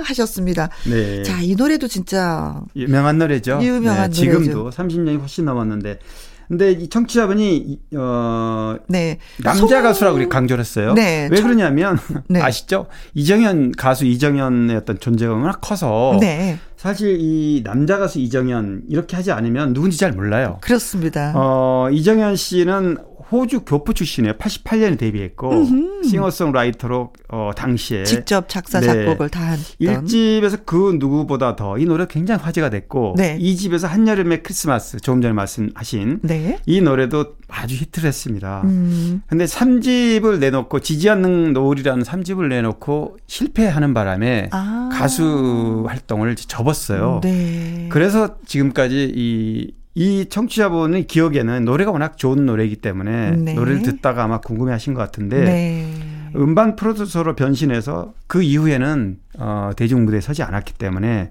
하셨습니다. 0.03 0.69
네. 0.89 1.23
자, 1.23 1.39
이 1.41 1.55
노래도 1.55 1.87
진짜 1.87 2.61
유명한 2.75 3.17
노래죠. 3.17 3.59
유명한 3.61 4.11
네, 4.11 4.25
노래죠. 4.25 4.43
지금도 4.43 4.69
30년이 4.71 5.19
훨씬 5.21 5.45
넘었는데 5.45 5.99
근데 6.47 6.71
이 6.71 6.89
청취자분이 6.89 7.79
어 7.95 8.75
네. 8.87 9.17
남자 9.43 9.59
송... 9.59 9.69
가수라고 9.69 10.29
강조를 10.29 10.61
했어요. 10.61 10.93
네. 10.93 11.27
왜 11.31 11.41
그러냐면 11.41 11.97
네. 12.27 12.41
아시죠? 12.41 12.87
이정현 13.13 13.73
가수 13.73 14.05
이정현의 14.05 14.75
어떤 14.75 14.99
존재가 14.99 15.33
워낙 15.33 15.59
커서 15.61 16.17
네. 16.19 16.59
사실 16.77 17.17
이 17.19 17.61
남자 17.63 17.97
가수 17.97 18.19
이정현 18.19 18.83
이렇게 18.89 19.15
하지 19.15 19.31
않으면 19.31 19.73
누군지 19.73 19.97
잘 19.97 20.11
몰라요. 20.11 20.57
그렇습니다. 20.61 21.33
어 21.35 21.89
이정현 21.91 22.35
씨는 22.35 22.97
호주 23.31 23.61
교포 23.61 23.93
출신이에요. 23.93 24.33
88년에 24.37 24.97
데뷔했고 24.97 25.51
음흠. 25.51 26.03
싱어송라이터로 26.03 27.13
어 27.29 27.51
당시에 27.55 28.03
직접 28.03 28.47
작사 28.49 28.79
작곡을 28.81 29.29
네. 29.29 29.39
다 29.39 29.51
했던 29.51 30.03
1집에서 30.03 30.65
그 30.65 30.95
누구보다 30.99 31.55
더 31.55 31.73
이 31.77 31.85
노래 31.85 32.05
굉장히 32.09 32.41
화제가 32.41 32.69
됐고 32.69 33.15
네. 33.17 33.37
2집에서 33.39 33.87
한여름의 33.87 34.43
크리스마스 34.43 34.97
조금 34.99 35.21
전에 35.21 35.33
말씀하신 35.33 36.19
네. 36.21 36.59
이 36.65 36.81
노래도 36.81 37.35
아주 37.47 37.75
히트를 37.75 38.07
했습니다. 38.07 38.61
음. 38.65 39.21
근데 39.27 39.45
3집을 39.45 40.39
내놓고 40.39 40.79
지지 40.79 41.09
않는 41.09 41.53
노을이라는 41.53 42.03
3집을 42.03 42.47
내놓고 42.47 43.17
실패하는 43.27 43.93
바람에 43.93 44.49
아. 44.51 44.89
가수 44.91 45.85
활동을 45.87 46.35
접었어요. 46.35 47.21
네. 47.23 47.87
그래서 47.91 48.35
지금까지 48.45 49.11
이 49.15 49.71
이 49.95 50.25
청취자분의 50.27 51.05
기억에는 51.05 51.65
노래가 51.65 51.91
워낙 51.91 52.17
좋은 52.17 52.45
노래이기 52.45 52.77
때문에 52.77 53.31
네. 53.31 53.53
노래를 53.53 53.83
듣다가 53.83 54.23
아마 54.23 54.39
궁금해 54.39 54.71
하신 54.71 54.93
것 54.93 55.01
같은데 55.01 55.43
네. 55.43 55.93
음반 56.35 56.75
프로듀서로 56.75 57.35
변신해서 57.35 58.13
그 58.25 58.41
이후에는 58.41 59.17
어, 59.37 59.71
대중 59.75 60.05
무대에 60.05 60.19
서지 60.19 60.41
않았기 60.41 60.73
때문에 60.73 61.29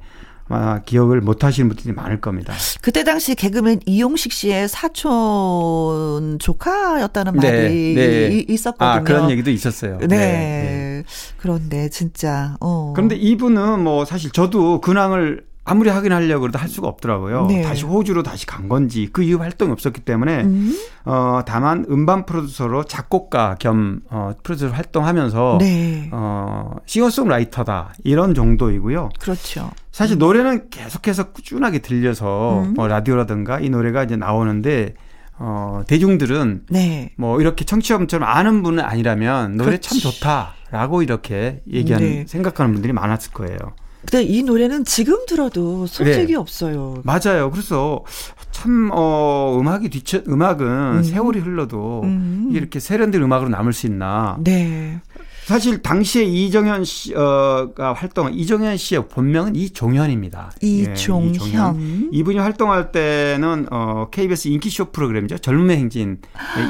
아마 0.49 0.81
기억을 0.81 1.21
못 1.21 1.45
하시는 1.45 1.69
분들이 1.69 1.93
많을 1.93 2.21
겁니다. 2.21 2.53
그때 2.83 3.03
당시 3.05 3.35
개그맨 3.35 3.81
이용식 3.87 4.33
씨의 4.33 4.69
사촌 4.69 6.39
조카였다는 6.39 7.33
네, 7.41 7.51
말이 7.51 7.95
네. 7.95 8.45
있었거든요. 8.49 8.89
아, 8.89 9.03
그런 9.03 9.31
얘기도 9.31 9.51
있었어요. 9.51 9.99
네. 9.99 10.07
네. 10.07 11.05
그런데 11.39 11.89
진짜 11.89 12.57
어. 12.61 12.93
그런데 12.95 13.17
이분은 13.17 13.81
뭐 13.83 14.05
사실 14.05 14.31
저도 14.31 14.81
근황을 14.81 15.45
아무리 15.65 15.91
확인하려고 15.91 16.49
해도 16.49 16.59
할 16.59 16.69
수가 16.69 16.89
없더라고요. 16.89 17.47
네. 17.47 17.63
다시 17.63 17.85
호주로 17.85 18.25
다시 18.25 18.47
간 18.47 18.69
건지 18.69 19.09
그 19.13 19.23
이후 19.23 19.39
활동이 19.39 19.71
없었기 19.71 20.01
때문에 20.01 20.43
음. 20.43 20.77
어 21.05 21.41
다만 21.47 21.87
음반 21.89 22.27
프로듀서로 22.27 22.83
작곡가 22.85 23.55
겸 23.61 24.01
어, 24.11 24.33
프로듀서 24.43 24.75
활동하면서 24.75 25.59
네. 25.61 26.09
어 26.13 26.73
싱어송라이터다 26.87 27.95
이런 28.03 28.35
정도이고요. 28.35 29.11
그렇죠. 29.21 29.71
사실 29.93 30.19
노래는 30.19 30.69
계속해서 30.71 31.31
꾸준하게 31.33 31.79
들려서 31.79 32.63
음. 32.63 32.75
뭐 32.75 32.89
라디오라든가 32.89 33.61
이 33.61 33.71
노래가 33.71 34.03
이제 34.03 34.17
나오는데 34.17 34.95
어 35.39 35.83
대중들은 35.87 36.65
네. 36.71 37.13
뭐 37.17 37.41
이렇게 37.41 37.65
청취자분처럼 37.65 38.29
아는 38.29 38.65
분은 38.65 38.83
아니라면 38.83 39.57
노래 39.57 39.71
그렇지. 39.71 40.01
참 40.01 40.13
좋다라고 40.13 41.03
이렇게 41.03 41.63
얘기하는 41.71 42.09
네. 42.09 42.25
생각하는 42.27 42.73
분들이 42.73 42.93
많았을 42.93 43.33
거예요. 43.33 43.57
근데 44.03 44.25
이 44.25 44.43
노래는 44.43 44.85
지금 44.85 45.25
들어도 45.27 45.87
소식이 45.87 46.33
네. 46.33 46.35
없어요. 46.35 47.03
맞아요. 47.05 47.51
그래서 47.51 48.05
참, 48.51 48.91
어, 48.93 49.57
음악이 49.61 49.89
뒤쳐, 49.89 50.23
음악은 50.29 50.67
음. 50.67 51.03
세월이 51.03 51.41
흘러도 51.41 52.03
음. 52.05 52.51
이렇게 52.53 52.81
세련된 52.81 53.23
음악으로 53.23 53.49
남을 53.49 53.73
수 53.73 53.87
있나. 53.87 54.37
네. 54.41 55.01
사실 55.45 55.83
당시에 55.83 56.23
이정현 56.23 56.85
씨가 56.85 57.95
활동한 57.97 58.33
이정현 58.33 58.77
씨의 58.77 59.09
본명은 59.09 59.57
이종현입니다. 59.57 60.53
이종현. 60.61 61.25
예, 61.25 61.31
이종현. 61.31 62.09
이분이 62.13 62.39
활동할 62.39 62.93
때는 62.93 63.67
어 63.71 64.07
KBS 64.13 64.49
인기 64.49 64.71
쇼 64.71 64.87
프로그램이죠. 64.93 65.39
젊음의 65.39 65.79
행진 65.79 66.19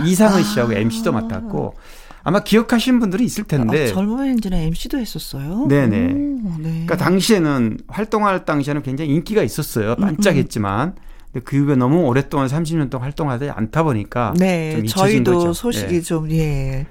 이상은 0.07 0.43
씨하고 0.43 0.72
아. 0.72 0.76
MC도 0.76 1.12
맡았고 1.12 1.74
아마 2.24 2.40
기억하시는 2.40 3.00
분들이 3.00 3.24
있을 3.24 3.44
텐데. 3.44 3.84
아, 3.84 3.86
젊은 3.86 4.26
행진의 4.26 4.66
MC도 4.66 4.98
했었어요. 4.98 5.66
네네. 5.68 6.12
오, 6.44 6.54
네. 6.58 6.70
그러니까 6.70 6.96
당시에는 6.96 7.78
활동할 7.88 8.44
당시에는 8.44 8.82
굉장히 8.82 9.10
인기가 9.10 9.42
있었어요. 9.42 9.96
반짝했지만. 9.96 10.88
음, 10.88 10.94
음. 10.96 11.12
근데 11.32 11.44
그 11.44 11.56
이후에 11.56 11.76
너무 11.76 12.02
오랫동안 12.02 12.46
30년 12.46 12.90
동안 12.90 13.06
활동하지 13.06 13.48
않다 13.48 13.82
보니까 13.84 14.34
네, 14.36 14.82
저희도 14.86 15.32
거죠. 15.32 15.52
소식이 15.54 15.94
네. 15.94 16.00
좀 16.02 16.30
예. 16.30 16.86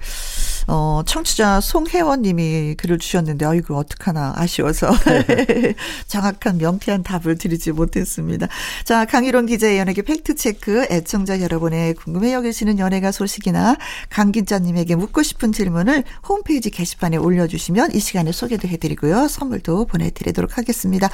어, 0.66 1.02
청취자 1.06 1.60
송혜원 1.60 2.22
님이 2.22 2.74
글을 2.76 2.98
주셨는데, 2.98 3.46
아이고, 3.46 3.76
어떡하나, 3.76 4.32
아쉬워서. 4.36 4.90
네. 5.26 5.74
정확한 6.08 6.58
명쾌한 6.58 7.02
답을 7.02 7.38
드리지 7.38 7.72
못했습니다. 7.72 8.48
자, 8.84 9.04
강희론 9.04 9.46
기자의 9.46 9.78
연예계 9.78 10.02
팩트체크, 10.02 10.86
애청자 10.90 11.40
여러분의 11.40 11.94
궁금해 11.94 12.32
여기시는 12.32 12.78
연예가 12.78 13.12
소식이나 13.12 13.76
강긴자님에게 14.10 14.96
묻고 14.96 15.22
싶은 15.22 15.52
질문을 15.52 16.04
홈페이지 16.28 16.70
게시판에 16.70 17.16
올려주시면 17.16 17.94
이 17.94 18.00
시간에 18.00 18.32
소개도 18.32 18.68
해드리고요. 18.68 19.28
선물도 19.28 19.86
보내드리도록 19.86 20.58
하겠습니다. 20.58 21.10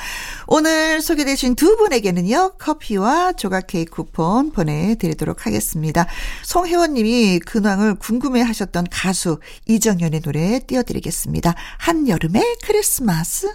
오늘 0.47 1.01
소개되신 1.01 1.55
두 1.55 1.77
분에게는요, 1.77 2.53
커피와 2.59 3.33
조각 3.33 3.67
케이크 3.67 3.99
쿠폰 3.99 4.53
보내드리도록 4.53 5.47
하겠습니다. 5.47 6.07
송혜원 6.45 6.95
님이 6.95 7.41
근황을 7.41 7.97
궁금해 7.97 8.43
하셨던 8.43 8.87
가수 8.91 9.38
이정현의 9.67 10.21
노래 10.21 10.61
띄워드리겠습니다. 10.67 11.55
한여름의 11.79 12.43
크리스마스. 12.65 13.49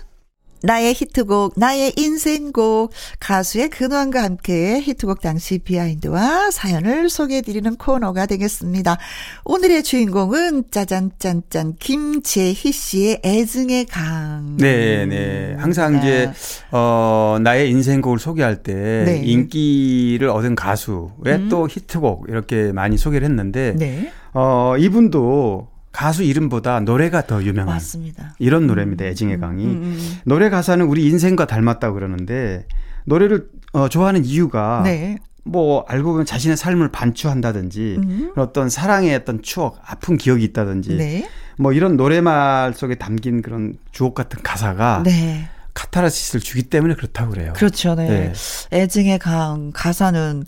나의 0.66 0.94
히트곡, 0.94 1.56
나의 1.58 1.92
인생곡, 1.98 2.94
가수의 3.20 3.70
근황과 3.70 4.24
함께 4.24 4.80
히트곡 4.80 5.20
당시 5.20 5.58
비하인드와 5.58 6.52
사연을 6.52 7.10
소개해드리는 7.10 7.76
코너가 7.76 8.26
되겠습니다. 8.28 8.98
오늘의 9.44 9.84
주인공은 9.84 10.72
짜잔짠짠 10.72 11.76
김재희 11.82 12.72
씨의 12.72 13.20
애증의 13.26 13.88
강. 13.88 14.56
네, 14.56 15.06
네. 15.06 15.54
항상 15.60 15.98
이제, 15.98 16.32
어, 16.72 17.40
나의 17.42 17.70
인생곡을 17.70 18.18
소개할 18.18 18.64
때 18.64 19.04
네. 19.06 19.22
인기를 19.22 20.30
얻은 20.30 20.56
가수의 20.56 21.10
음. 21.26 21.50
또 21.50 21.68
히트곡 21.68 22.28
이렇게 22.30 22.72
많이 22.72 22.98
소개를 22.98 23.28
했는데, 23.28 23.76
네. 23.78 24.14
어, 24.34 24.76
이분도 24.80 25.73
가수 25.94 26.24
이름보다 26.24 26.82
노래가 26.82 27.26
더 27.26 27.41
유명한 27.44 27.76
맞습니다. 27.76 28.36
이런 28.39 28.68
노래입니다. 28.68 29.06
음. 29.06 29.10
애증의 29.10 29.39
강이. 29.39 29.64
음, 29.64 29.70
음, 29.70 29.84
음. 29.84 30.18
노래 30.26 30.50
가사는 30.50 30.84
우리 30.86 31.06
인생과 31.06 31.46
닮았다고 31.46 31.94
그러는데 31.94 32.68
노래를 33.06 33.48
어, 33.74 33.88
좋아하는 33.88 34.26
이유가 34.26 34.82
네. 34.84 35.20
뭐 35.46 35.86
알고 35.88 36.12
보면 36.12 36.26
자신의 36.26 36.58
삶을 36.58 36.91
반추한다든지 36.91 37.98
음. 38.00 38.32
어떤 38.36 38.70
사랑의 38.70 39.16
어떤 39.16 39.41
추억, 39.44 39.80
아픈 39.86 40.18
기억이 40.18 40.44
있다든지 40.46 40.96
네. 40.96 41.30
뭐 41.60 41.74
이런 41.74 41.96
노래말 41.96 42.74
속에 42.74 42.96
담긴 42.96 43.44
그런 43.44 43.76
주옥 43.91 44.16
같은 44.16 44.41
가사가 44.41 45.04
네. 45.06 45.48
카타르시스를 45.76 46.41
주기 46.41 46.64
때문에 46.64 46.96
그렇다고 46.96 47.32
그래요. 47.32 47.54
그렇죠. 47.56 47.94
네. 47.94 48.08
네. 48.08 48.34
애증의 48.72 49.20
강 49.20 49.72
가사는 49.74 50.46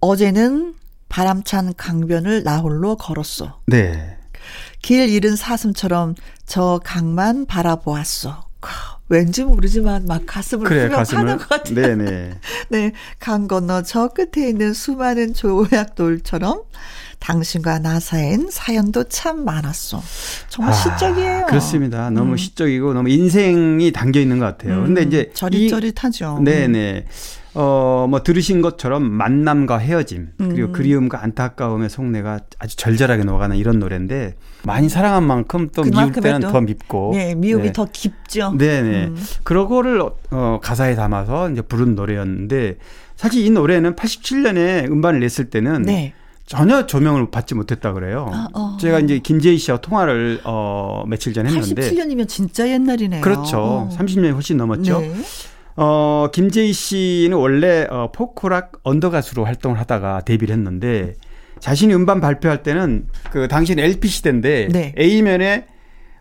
어제는 0.00 0.74
바람찬 1.08 1.74
강변을 1.76 2.44
나홀로 2.44 2.96
걸었어. 2.96 3.60
네. 3.66 4.18
길 4.84 5.08
잃은 5.08 5.34
사슴처럼 5.34 6.14
저 6.44 6.78
강만 6.84 7.46
바라보았어. 7.46 8.44
왠지 9.08 9.42
모르지만 9.42 10.04
막 10.06 10.26
가슴을 10.26 10.68
그래, 10.68 10.84
후벼파는 10.84 11.38
것 11.38 11.48
같아요. 11.48 11.74
네네. 11.74 12.34
네, 12.68 12.92
강 13.18 13.48
건너 13.48 13.80
저 13.80 14.08
끝에 14.08 14.46
있는 14.46 14.74
수많은 14.74 15.32
조약돌처럼 15.32 16.64
당신과 17.18 17.78
나 17.78 17.98
사이엔 17.98 18.50
사연도 18.50 19.04
참 19.04 19.46
많았어. 19.46 20.02
정말 20.50 20.74
아, 20.74 20.76
시적이에요. 20.76 21.46
그렇습니다. 21.46 22.10
너무 22.10 22.32
음. 22.32 22.36
시적이고 22.36 22.92
너무 22.92 23.08
인생이 23.08 23.90
담겨 23.90 24.20
있는 24.20 24.38
것 24.38 24.44
같아요. 24.44 24.80
음, 24.80 24.84
근데 24.84 25.02
이제 25.04 25.30
저릿저릿하죠. 25.32 26.40
네네. 26.44 27.06
어, 27.54 28.06
뭐 28.08 28.22
들으신 28.22 28.60
것처럼 28.62 29.08
만남과 29.10 29.78
헤어짐, 29.78 30.30
그리고 30.38 30.68
음. 30.68 30.72
그리움과 30.72 31.22
안타까움의 31.22 31.88
속내가 31.88 32.40
아주 32.58 32.76
절절하게 32.76 33.24
녹아는 33.24 33.56
이런 33.56 33.78
노래인데 33.78 34.34
많이 34.64 34.88
사랑한 34.88 35.24
만큼 35.24 35.68
또 35.74 35.82
미울 35.82 36.12
때는 36.12 36.40
더 36.40 36.60
밉고. 36.60 37.12
네, 37.14 37.34
미움이 37.34 37.64
네. 37.64 37.72
더 37.72 37.86
깊죠. 37.90 38.54
네네. 38.58 39.04
음. 39.06 39.16
그러고를 39.44 40.02
어, 40.30 40.58
가사에 40.62 40.96
담아서 40.96 41.50
이제 41.50 41.62
부른 41.62 41.94
노래였는데 41.94 42.78
사실 43.16 43.44
이 43.44 43.50
노래는 43.50 43.94
87년에 43.94 44.90
음반을 44.90 45.20
냈을 45.20 45.50
때는 45.50 45.82
네. 45.82 46.12
전혀 46.46 46.86
조명을 46.86 47.30
받지 47.30 47.54
못했다 47.54 47.92
그래요. 47.92 48.30
아, 48.32 48.48
어. 48.52 48.76
제가 48.78 49.00
이제 49.00 49.18
김재희 49.18 49.56
씨와 49.56 49.78
통화를 49.78 50.40
어 50.44 51.04
며칠 51.06 51.32
전에 51.32 51.48
했는데 51.48 51.90
87년이면 51.90 52.28
진짜 52.28 52.68
옛날이네요. 52.68 53.22
그렇죠. 53.22 53.58
어. 53.58 53.88
30년이 53.96 54.34
훨씬 54.34 54.58
넘었죠. 54.58 54.98
네. 55.00 55.14
어, 55.76 56.28
김재희 56.32 56.72
씨는 56.72 57.36
원래 57.36 57.86
어, 57.90 58.10
포크락 58.12 58.80
언더 58.82 59.10
가수로 59.10 59.44
활동을 59.44 59.78
하다가 59.80 60.20
데뷔를 60.22 60.54
했는데 60.54 61.14
자신이 61.60 61.94
음반 61.94 62.20
발표할 62.20 62.62
때는 62.62 63.06
그 63.30 63.48
당신 63.48 63.78
LP 63.78 64.08
시대인데 64.08 64.68
네. 64.70 64.94
A면에 64.98 65.66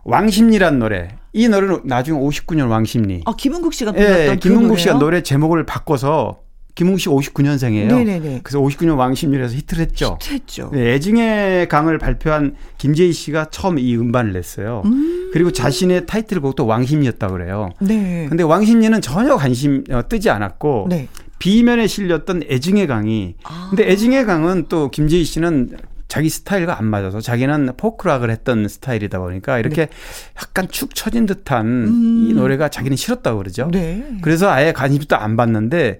왕십리란 0.05 0.79
노래. 0.79 1.09
이 1.33 1.47
노래는 1.47 1.81
나중에 1.85 2.19
59년 2.19 2.69
왕십리. 2.69 3.23
아, 3.25 3.35
김은국 3.35 3.73
씨가 3.73 3.91
불렀던 3.91 4.19
예, 4.21 4.27
그 4.27 4.35
김은국 4.37 4.79
씨가 4.79 4.99
노래 4.99 5.21
제목을 5.23 5.65
바꿔서 5.65 6.42
김웅 6.75 6.97
씨 6.97 7.07
59년생이에요. 7.07 7.87
네네네. 7.87 8.41
그래서 8.43 8.59
59년 8.59 8.97
왕십리에서 8.97 9.53
히트를 9.55 9.83
했죠. 9.83 10.17
히트했죠. 10.21 10.71
네, 10.73 10.93
애증의 10.93 11.69
강을 11.69 11.99
발표한 11.99 12.55
김재희 12.79 13.13
씨가 13.13 13.49
처음 13.51 13.77
이 13.77 13.95
음반을 13.95 14.33
냈어요. 14.33 14.81
음. 14.85 15.29
그리고 15.33 15.51
자신의 15.51 16.07
타이틀곡도 16.07 16.65
왕십리였다 16.65 17.27
그래요. 17.27 17.69
네. 17.79 18.25
근데 18.27 18.43
왕십리는 18.43 19.01
전혀 19.01 19.35
관심 19.35 19.83
어, 19.91 20.07
뜨지 20.07 20.31
않았고 20.31 20.87
네. 20.89 21.07
B면에 21.37 21.87
실렸던 21.87 22.43
애증의 22.49 22.87
강이 22.87 23.35
아. 23.43 23.67
근데 23.69 23.89
애증의 23.91 24.25
강은 24.25 24.65
또 24.69 24.89
김재희 24.89 25.23
씨는 25.25 25.77
자기 26.07 26.29
스타일과 26.29 26.77
안 26.77 26.85
맞아서 26.85 27.21
자기는 27.21 27.71
포크락을 27.75 28.29
했던 28.29 28.67
스타일이다 28.67 29.19
보니까 29.19 29.59
이렇게 29.59 29.87
네. 29.87 29.91
약간 30.37 30.67
축 30.69 30.93
처진 30.95 31.25
듯한 31.25 31.65
음. 31.65 32.27
이 32.29 32.33
노래가 32.33 32.69
자기는 32.69 32.95
싫었다고 32.95 33.39
그러죠. 33.39 33.69
네. 33.71 34.05
그래서 34.21 34.49
아예 34.49 34.71
관심도 34.71 35.15
안 35.15 35.35
받는데 35.35 35.99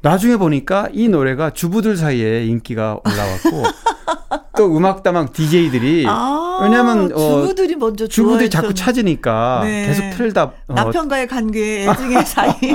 나중에 0.00 0.36
보니까 0.36 0.88
이 0.92 1.08
노래가 1.08 1.50
주부들 1.50 1.96
사이에 1.96 2.46
인기가 2.46 3.00
올라왔고 3.04 3.64
또 4.58 4.76
음악다방 4.76 5.32
DJ들이 5.32 6.04
아, 6.08 6.58
왜냐하면 6.62 7.12
어, 7.12 7.42
주부들이 7.42 7.76
먼저 7.76 8.08
주부들이 8.08 8.50
자꾸 8.50 8.74
찾으니까 8.74 9.60
네. 9.62 9.86
계속 9.86 10.10
틀다 10.16 10.52
어. 10.66 10.74
남편과의 10.74 11.28
관계 11.28 11.88
애증의 11.88 12.26
사이 12.26 12.52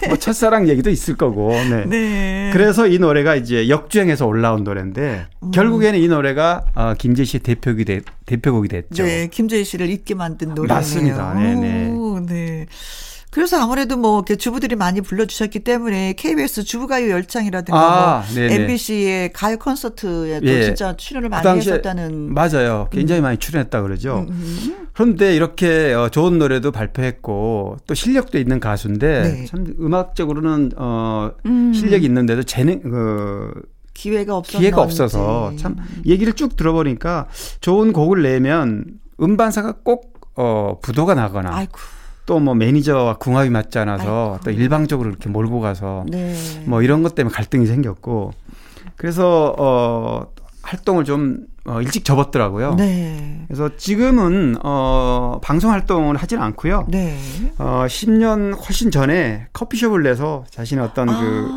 네. 0.00 0.08
뭐 0.08 0.16
첫사랑 0.16 0.68
얘기도 0.68 0.90
있을 0.90 1.16
거고 1.16 1.50
네. 1.52 1.84
네. 1.86 2.50
그래서 2.52 2.88
이 2.88 2.98
노래가 2.98 3.36
이제 3.36 3.68
역주행해서 3.68 4.26
올라온 4.26 4.64
노래인데 4.64 5.26
음. 5.44 5.50
결국에는 5.52 5.98
이 5.98 6.08
노래가 6.08 6.64
어, 6.74 6.94
김재희 6.98 7.24
씨의 7.26 7.40
대표곡이 7.42 7.84
되, 7.84 8.00
대표곡이 8.26 8.68
됐죠. 8.68 9.04
네, 9.04 9.28
김재희 9.28 9.64
씨를 9.64 9.90
잊게 9.90 10.14
만든 10.14 10.54
노래네요. 10.54 10.74
맞습니다. 10.74 11.34
네, 11.34 11.54
네. 11.54 11.94
네. 12.26 12.66
그래서 13.30 13.62
아무래도 13.62 13.96
뭐 13.96 14.24
주부들이 14.24 14.74
많이 14.74 15.00
불러주셨기 15.00 15.60
때문에 15.60 16.14
KBS 16.14 16.64
주부가요 16.64 17.10
열창이라든가 17.10 17.78
아, 17.78 18.24
뭐 18.34 18.42
MBC의 18.42 19.32
가요 19.32 19.56
콘서트에 19.56 20.40
또 20.40 20.46
예. 20.46 20.64
진짜 20.64 20.96
출연을 20.96 21.28
많이 21.28 21.44
그 21.44 21.56
했었다는 21.56 22.34
맞아요. 22.34 22.88
굉장히 22.90 23.20
음. 23.20 23.22
많이 23.22 23.38
출연했다 23.38 23.82
그러죠. 23.82 24.26
음, 24.28 24.30
음. 24.30 24.88
그런데 24.92 25.36
이렇게 25.36 25.94
어, 25.94 26.08
좋은 26.08 26.38
노래도 26.38 26.72
발표했고 26.72 27.76
또 27.86 27.94
실력도 27.94 28.38
있는 28.38 28.58
가수인데 28.58 29.22
네. 29.22 29.44
참 29.46 29.74
음악적으로는 29.80 30.72
어 30.76 31.30
음. 31.46 31.72
실력이 31.72 32.04
있는데도 32.06 32.42
재능 32.42 32.80
그 32.82 33.52
기회가 33.94 34.36
없 34.36 34.46
기회가 34.46 34.82
없어서 34.82 35.52
참 35.56 35.76
얘기를 36.04 36.32
쭉 36.32 36.56
들어보니까 36.56 37.28
좋은 37.60 37.92
곡을 37.92 38.22
내면 38.22 38.84
음반사가 39.20 39.76
꼭 39.84 40.18
어, 40.34 40.78
부도가 40.82 41.14
나거나 41.14 41.54
아이고. 41.54 41.78
또 42.26 42.38
뭐 42.40 42.54
매니저와 42.54 43.16
궁합이 43.18 43.50
맞지 43.50 43.78
않아서 43.80 44.32
아이고. 44.34 44.44
또 44.44 44.50
일방적으로 44.50 45.08
이렇게 45.10 45.28
몰고 45.28 45.60
가서 45.60 46.04
네. 46.08 46.34
뭐 46.66 46.82
이런 46.82 47.02
것 47.02 47.14
때문에 47.14 47.34
갈등이 47.34 47.66
생겼고 47.66 48.32
그래서 48.96 49.54
어 49.58 50.26
활동을 50.62 51.04
좀 51.04 51.46
어, 51.66 51.80
일찍 51.82 52.04
접었더라고요. 52.04 52.74
네. 52.76 53.44
그래서 53.48 53.70
지금은 53.76 54.56
어 54.62 55.40
방송 55.42 55.70
활동을 55.72 56.16
하지는 56.16 56.42
않고요. 56.42 56.86
네. 56.88 57.16
어 57.58 57.84
10년 57.86 58.56
훨씬 58.56 58.90
전에 58.90 59.48
커피숍을 59.52 60.02
내서 60.02 60.44
자신의 60.50 60.84
어떤 60.84 61.06
그 61.08 61.48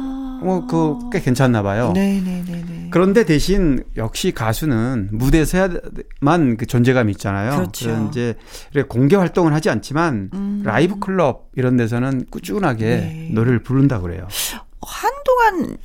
아. 0.44 0.46
뭐, 0.46 0.68
그, 0.68 1.10
꽤 1.12 1.22
괜찮나 1.22 1.64
봐요. 1.64 1.92
네네네. 1.94 2.90
그런데 2.92 3.26
대신 3.26 3.84
역시 3.98 4.32
가수는 4.32 5.10
무대에서야만 5.14 6.58
그 6.58 6.66
존재감이 6.68 7.12
있잖아요. 7.14 7.56
그렇죠. 7.56 8.08
이제 8.10 8.36
공개 8.88 9.16
활동을 9.16 9.54
하지 9.54 9.70
않지만 9.72 10.30
음. 10.34 10.62
라이브 10.64 11.00
클럽 11.00 11.50
이런 11.56 11.76
데서는 11.76 12.26
꾸준하게 12.30 12.86
네. 12.86 13.30
노래를 13.34 13.64
부른다 13.64 14.00
그래요. 14.00 14.28
한동안 14.82 15.78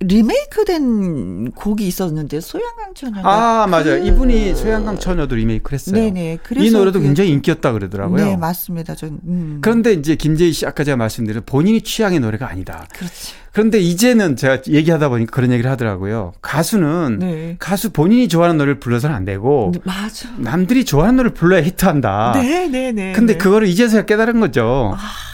리메이크된 0.00 1.52
곡이 1.52 1.86
있었는데 1.86 2.40
소양강 2.40 2.94
처녀. 2.94 3.20
아 3.22 3.66
맞아요. 3.66 4.00
그... 4.00 4.06
이분이 4.06 4.54
소양강 4.54 4.98
처녀도 4.98 5.36
리메이크를 5.36 5.74
했어요. 5.74 5.96
네네. 5.96 6.38
이 6.58 6.70
노래도 6.70 6.98
그... 6.98 7.04
굉장히 7.06 7.30
인기였다 7.30 7.72
그러더라고요. 7.72 8.24
네 8.24 8.36
맞습니다. 8.36 8.94
전. 8.94 9.20
음. 9.24 9.58
그런데 9.62 9.92
이제 9.92 10.16
김재희 10.16 10.52
씨 10.52 10.66
아까 10.66 10.84
제가 10.84 10.96
말씀드린 10.96 11.42
본인이 11.46 11.80
취향의 11.80 12.20
노래가 12.20 12.48
아니다. 12.48 12.86
그렇지. 12.92 13.34
그런데 13.52 13.78
이제는 13.78 14.36
제가 14.36 14.62
얘기하다 14.68 15.08
보니까 15.08 15.30
그런 15.30 15.52
얘기를 15.52 15.70
하더라고요. 15.70 16.32
가수는 16.42 17.18
네. 17.20 17.56
가수 17.60 17.90
본인이 17.90 18.26
좋아하는 18.28 18.58
노래를 18.58 18.80
불러서는 18.80 19.14
안 19.14 19.24
되고 19.24 19.70
네, 19.72 19.80
맞아. 19.84 20.28
남들이 20.38 20.84
좋아하는 20.84 21.16
노래를 21.16 21.34
불러야 21.34 21.62
히트한다. 21.62 22.32
네네네. 22.34 22.68
네, 22.68 22.92
네, 22.92 23.12
근데 23.12 23.34
네. 23.34 23.38
그거를 23.38 23.68
이제서야 23.68 24.06
깨달은 24.06 24.40
거죠. 24.40 24.94
아. 24.96 25.33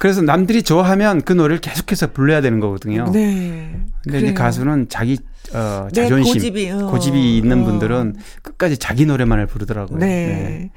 그래서 0.00 0.22
남들이 0.22 0.62
좋아하면 0.62 1.20
그 1.20 1.34
노래를 1.34 1.60
계속해서 1.60 2.12
불러야 2.12 2.40
되는 2.40 2.58
거거든요. 2.58 3.10
네. 3.12 3.70
근데 4.02 4.18
그래요. 4.18 4.24
이제 4.24 4.32
가수는 4.32 4.88
자기 4.88 5.18
어, 5.52 5.88
네, 5.92 6.04
자존심, 6.04 6.32
고집이, 6.32 6.70
어. 6.70 6.86
고집이 6.86 7.36
있는 7.36 7.60
어. 7.60 7.64
분들은 7.66 8.16
끝까지 8.40 8.78
자기 8.78 9.04
노래만을 9.04 9.46
부르더라고요. 9.46 9.98
네. 9.98 10.06
네. 10.06 10.70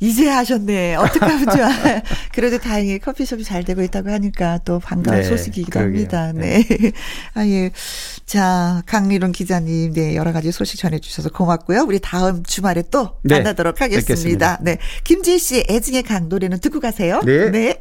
이제 0.00 0.28
하셨네. 0.28 0.96
어떡하면 0.96 1.44
좋아. 1.56 1.68
그래도 2.34 2.58
다행히 2.58 2.98
커피숍이 2.98 3.42
잘 3.42 3.64
되고 3.64 3.80
있다고 3.80 4.10
하니까 4.10 4.58
또 4.66 4.80
반가운 4.80 5.16
네, 5.16 5.24
소식이기도 5.24 5.70
그러게요. 5.70 5.94
합니다. 5.94 6.32
네. 6.34 6.62
네. 6.62 6.92
아, 7.32 7.46
예. 7.46 7.70
자, 8.26 8.82
강미론 8.84 9.32
기자님, 9.32 9.94
네, 9.94 10.14
여러 10.14 10.30
가지 10.34 10.52
소식 10.52 10.78
전해주셔서 10.78 11.30
고맙고요. 11.30 11.84
우리 11.88 12.00
다음 12.00 12.42
주말에 12.42 12.82
또 12.90 13.12
네, 13.24 13.36
만나도록 13.36 13.80
하겠습니다. 13.80 14.06
뵙겠습니다. 14.06 14.58
네. 14.60 14.76
김지희 15.04 15.38
씨, 15.38 15.64
애증의 15.70 16.02
강 16.02 16.28
노래는 16.28 16.60
듣고 16.60 16.80
가세요. 16.80 17.22
네. 17.24 17.50
네. 17.50 17.80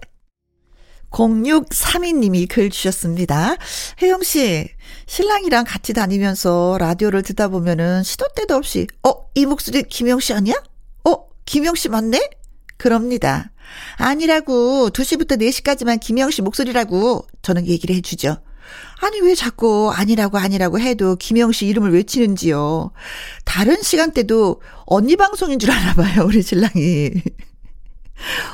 0632님이 1.11 2.47
글 2.49 2.69
주셨습니다. 2.69 3.55
혜영 4.01 4.23
씨, 4.23 4.67
신랑이랑 5.05 5.65
같이 5.65 5.93
다니면서 5.93 6.77
라디오를 6.79 7.21
듣다 7.23 7.47
보면은 7.47 8.03
시도 8.03 8.27
때도 8.35 8.55
없이, 8.55 8.87
어, 9.03 9.13
이 9.35 9.45
목소리 9.45 9.83
김영 9.83 10.19
씨 10.19 10.33
아니야? 10.33 10.55
어, 11.05 11.15
김혜영 11.45 11.75
씨 11.75 11.89
맞네? 11.89 12.29
그럽니다. 12.77 13.51
아니라고, 13.97 14.89
2시부터 14.91 15.39
4시까지만 15.41 15.99
김혜영 15.99 16.31
씨 16.31 16.41
목소리라고 16.41 17.25
저는 17.41 17.67
얘기를 17.67 17.95
해주죠. 17.95 18.37
아니, 19.01 19.21
왜 19.21 19.35
자꾸 19.35 19.91
아니라고 19.93 20.37
아니라고 20.37 20.79
해도 20.79 21.15
김혜영 21.15 21.51
씨 21.51 21.67
이름을 21.67 21.93
외치는지요. 21.93 22.91
다른 23.45 23.81
시간대도 23.81 24.61
언니 24.85 25.15
방송인 25.15 25.59
줄 25.59 25.71
아나 25.71 25.93
봐요, 25.93 26.25
우리 26.25 26.41
신랑이. 26.41 27.11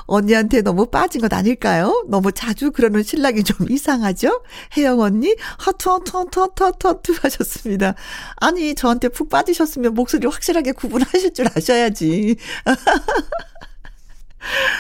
언니한테 0.06 0.62
너무 0.62 0.88
빠진 0.88 1.22
것 1.22 1.34
아닐까요? 1.34 2.06
너무 2.08 2.32
자주 2.32 2.72
그러는 2.72 3.04
신랑이 3.04 3.44
좀 3.44 3.70
이상하죠? 3.70 4.44
혜영 4.78 5.00
언니, 5.00 5.36
하트, 5.58 5.90
하트, 5.90 6.16
하트, 6.16 6.40
하트, 6.40 6.64
하트, 6.64 6.88
하트 6.88 7.12
하셨습니다. 7.22 7.96
아니, 8.38 8.76
저한테 8.76 9.10
푹 9.10 9.30
빠지셨으면 9.30 9.94
목소리 9.94 10.28
확실하게 10.28 10.74
구분하실 10.74 11.34
줄 11.34 11.48
아셔야지. 11.56 12.36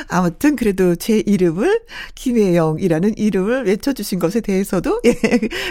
아무튼 0.09 0.55
그래도 0.55 0.95
제 0.95 1.21
이름을 1.25 1.81
김혜영이라는 2.15 3.17
이름을 3.17 3.65
외쳐주신 3.65 4.19
것에 4.19 4.41
대해서도 4.41 5.01
예, 5.05 5.15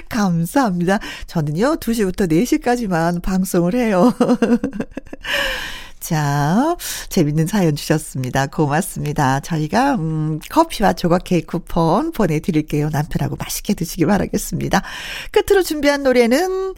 감사합니다. 0.08 0.98
저는요 1.26 1.76
2시부터 1.76 2.30
4시까지만 2.30 3.22
방송을 3.22 3.74
해요. 3.74 4.12
자, 6.02 6.76
재밌는 7.08 7.46
사연 7.46 7.76
주셨습니다. 7.76 8.46
고맙습니다. 8.48 9.38
저희가, 9.38 9.94
음, 9.94 10.40
커피와 10.50 10.94
조각 10.94 11.22
케이크 11.22 11.46
쿠폰 11.58 12.10
보내드릴게요. 12.10 12.90
남편하고 12.90 13.36
맛있게 13.36 13.74
드시기 13.74 14.04
바라겠습니다. 14.04 14.82
끝으로 15.30 15.62
준비한 15.62 16.02
노래는 16.02 16.74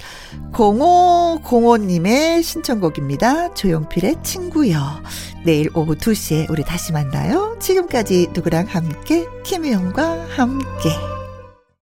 0505님의 0.52 2.42
신청곡입니다. 2.42 3.54
조용필의 3.54 4.16
친구요. 4.22 5.02
내일 5.44 5.70
오후 5.74 5.94
2시에 5.96 6.50
우리 6.50 6.62
다시 6.62 6.92
만나요. 6.92 7.56
지금까지 7.60 8.28
누구랑 8.34 8.66
함께, 8.66 9.26
김혜영과 9.44 10.26
함께. 10.36 11.23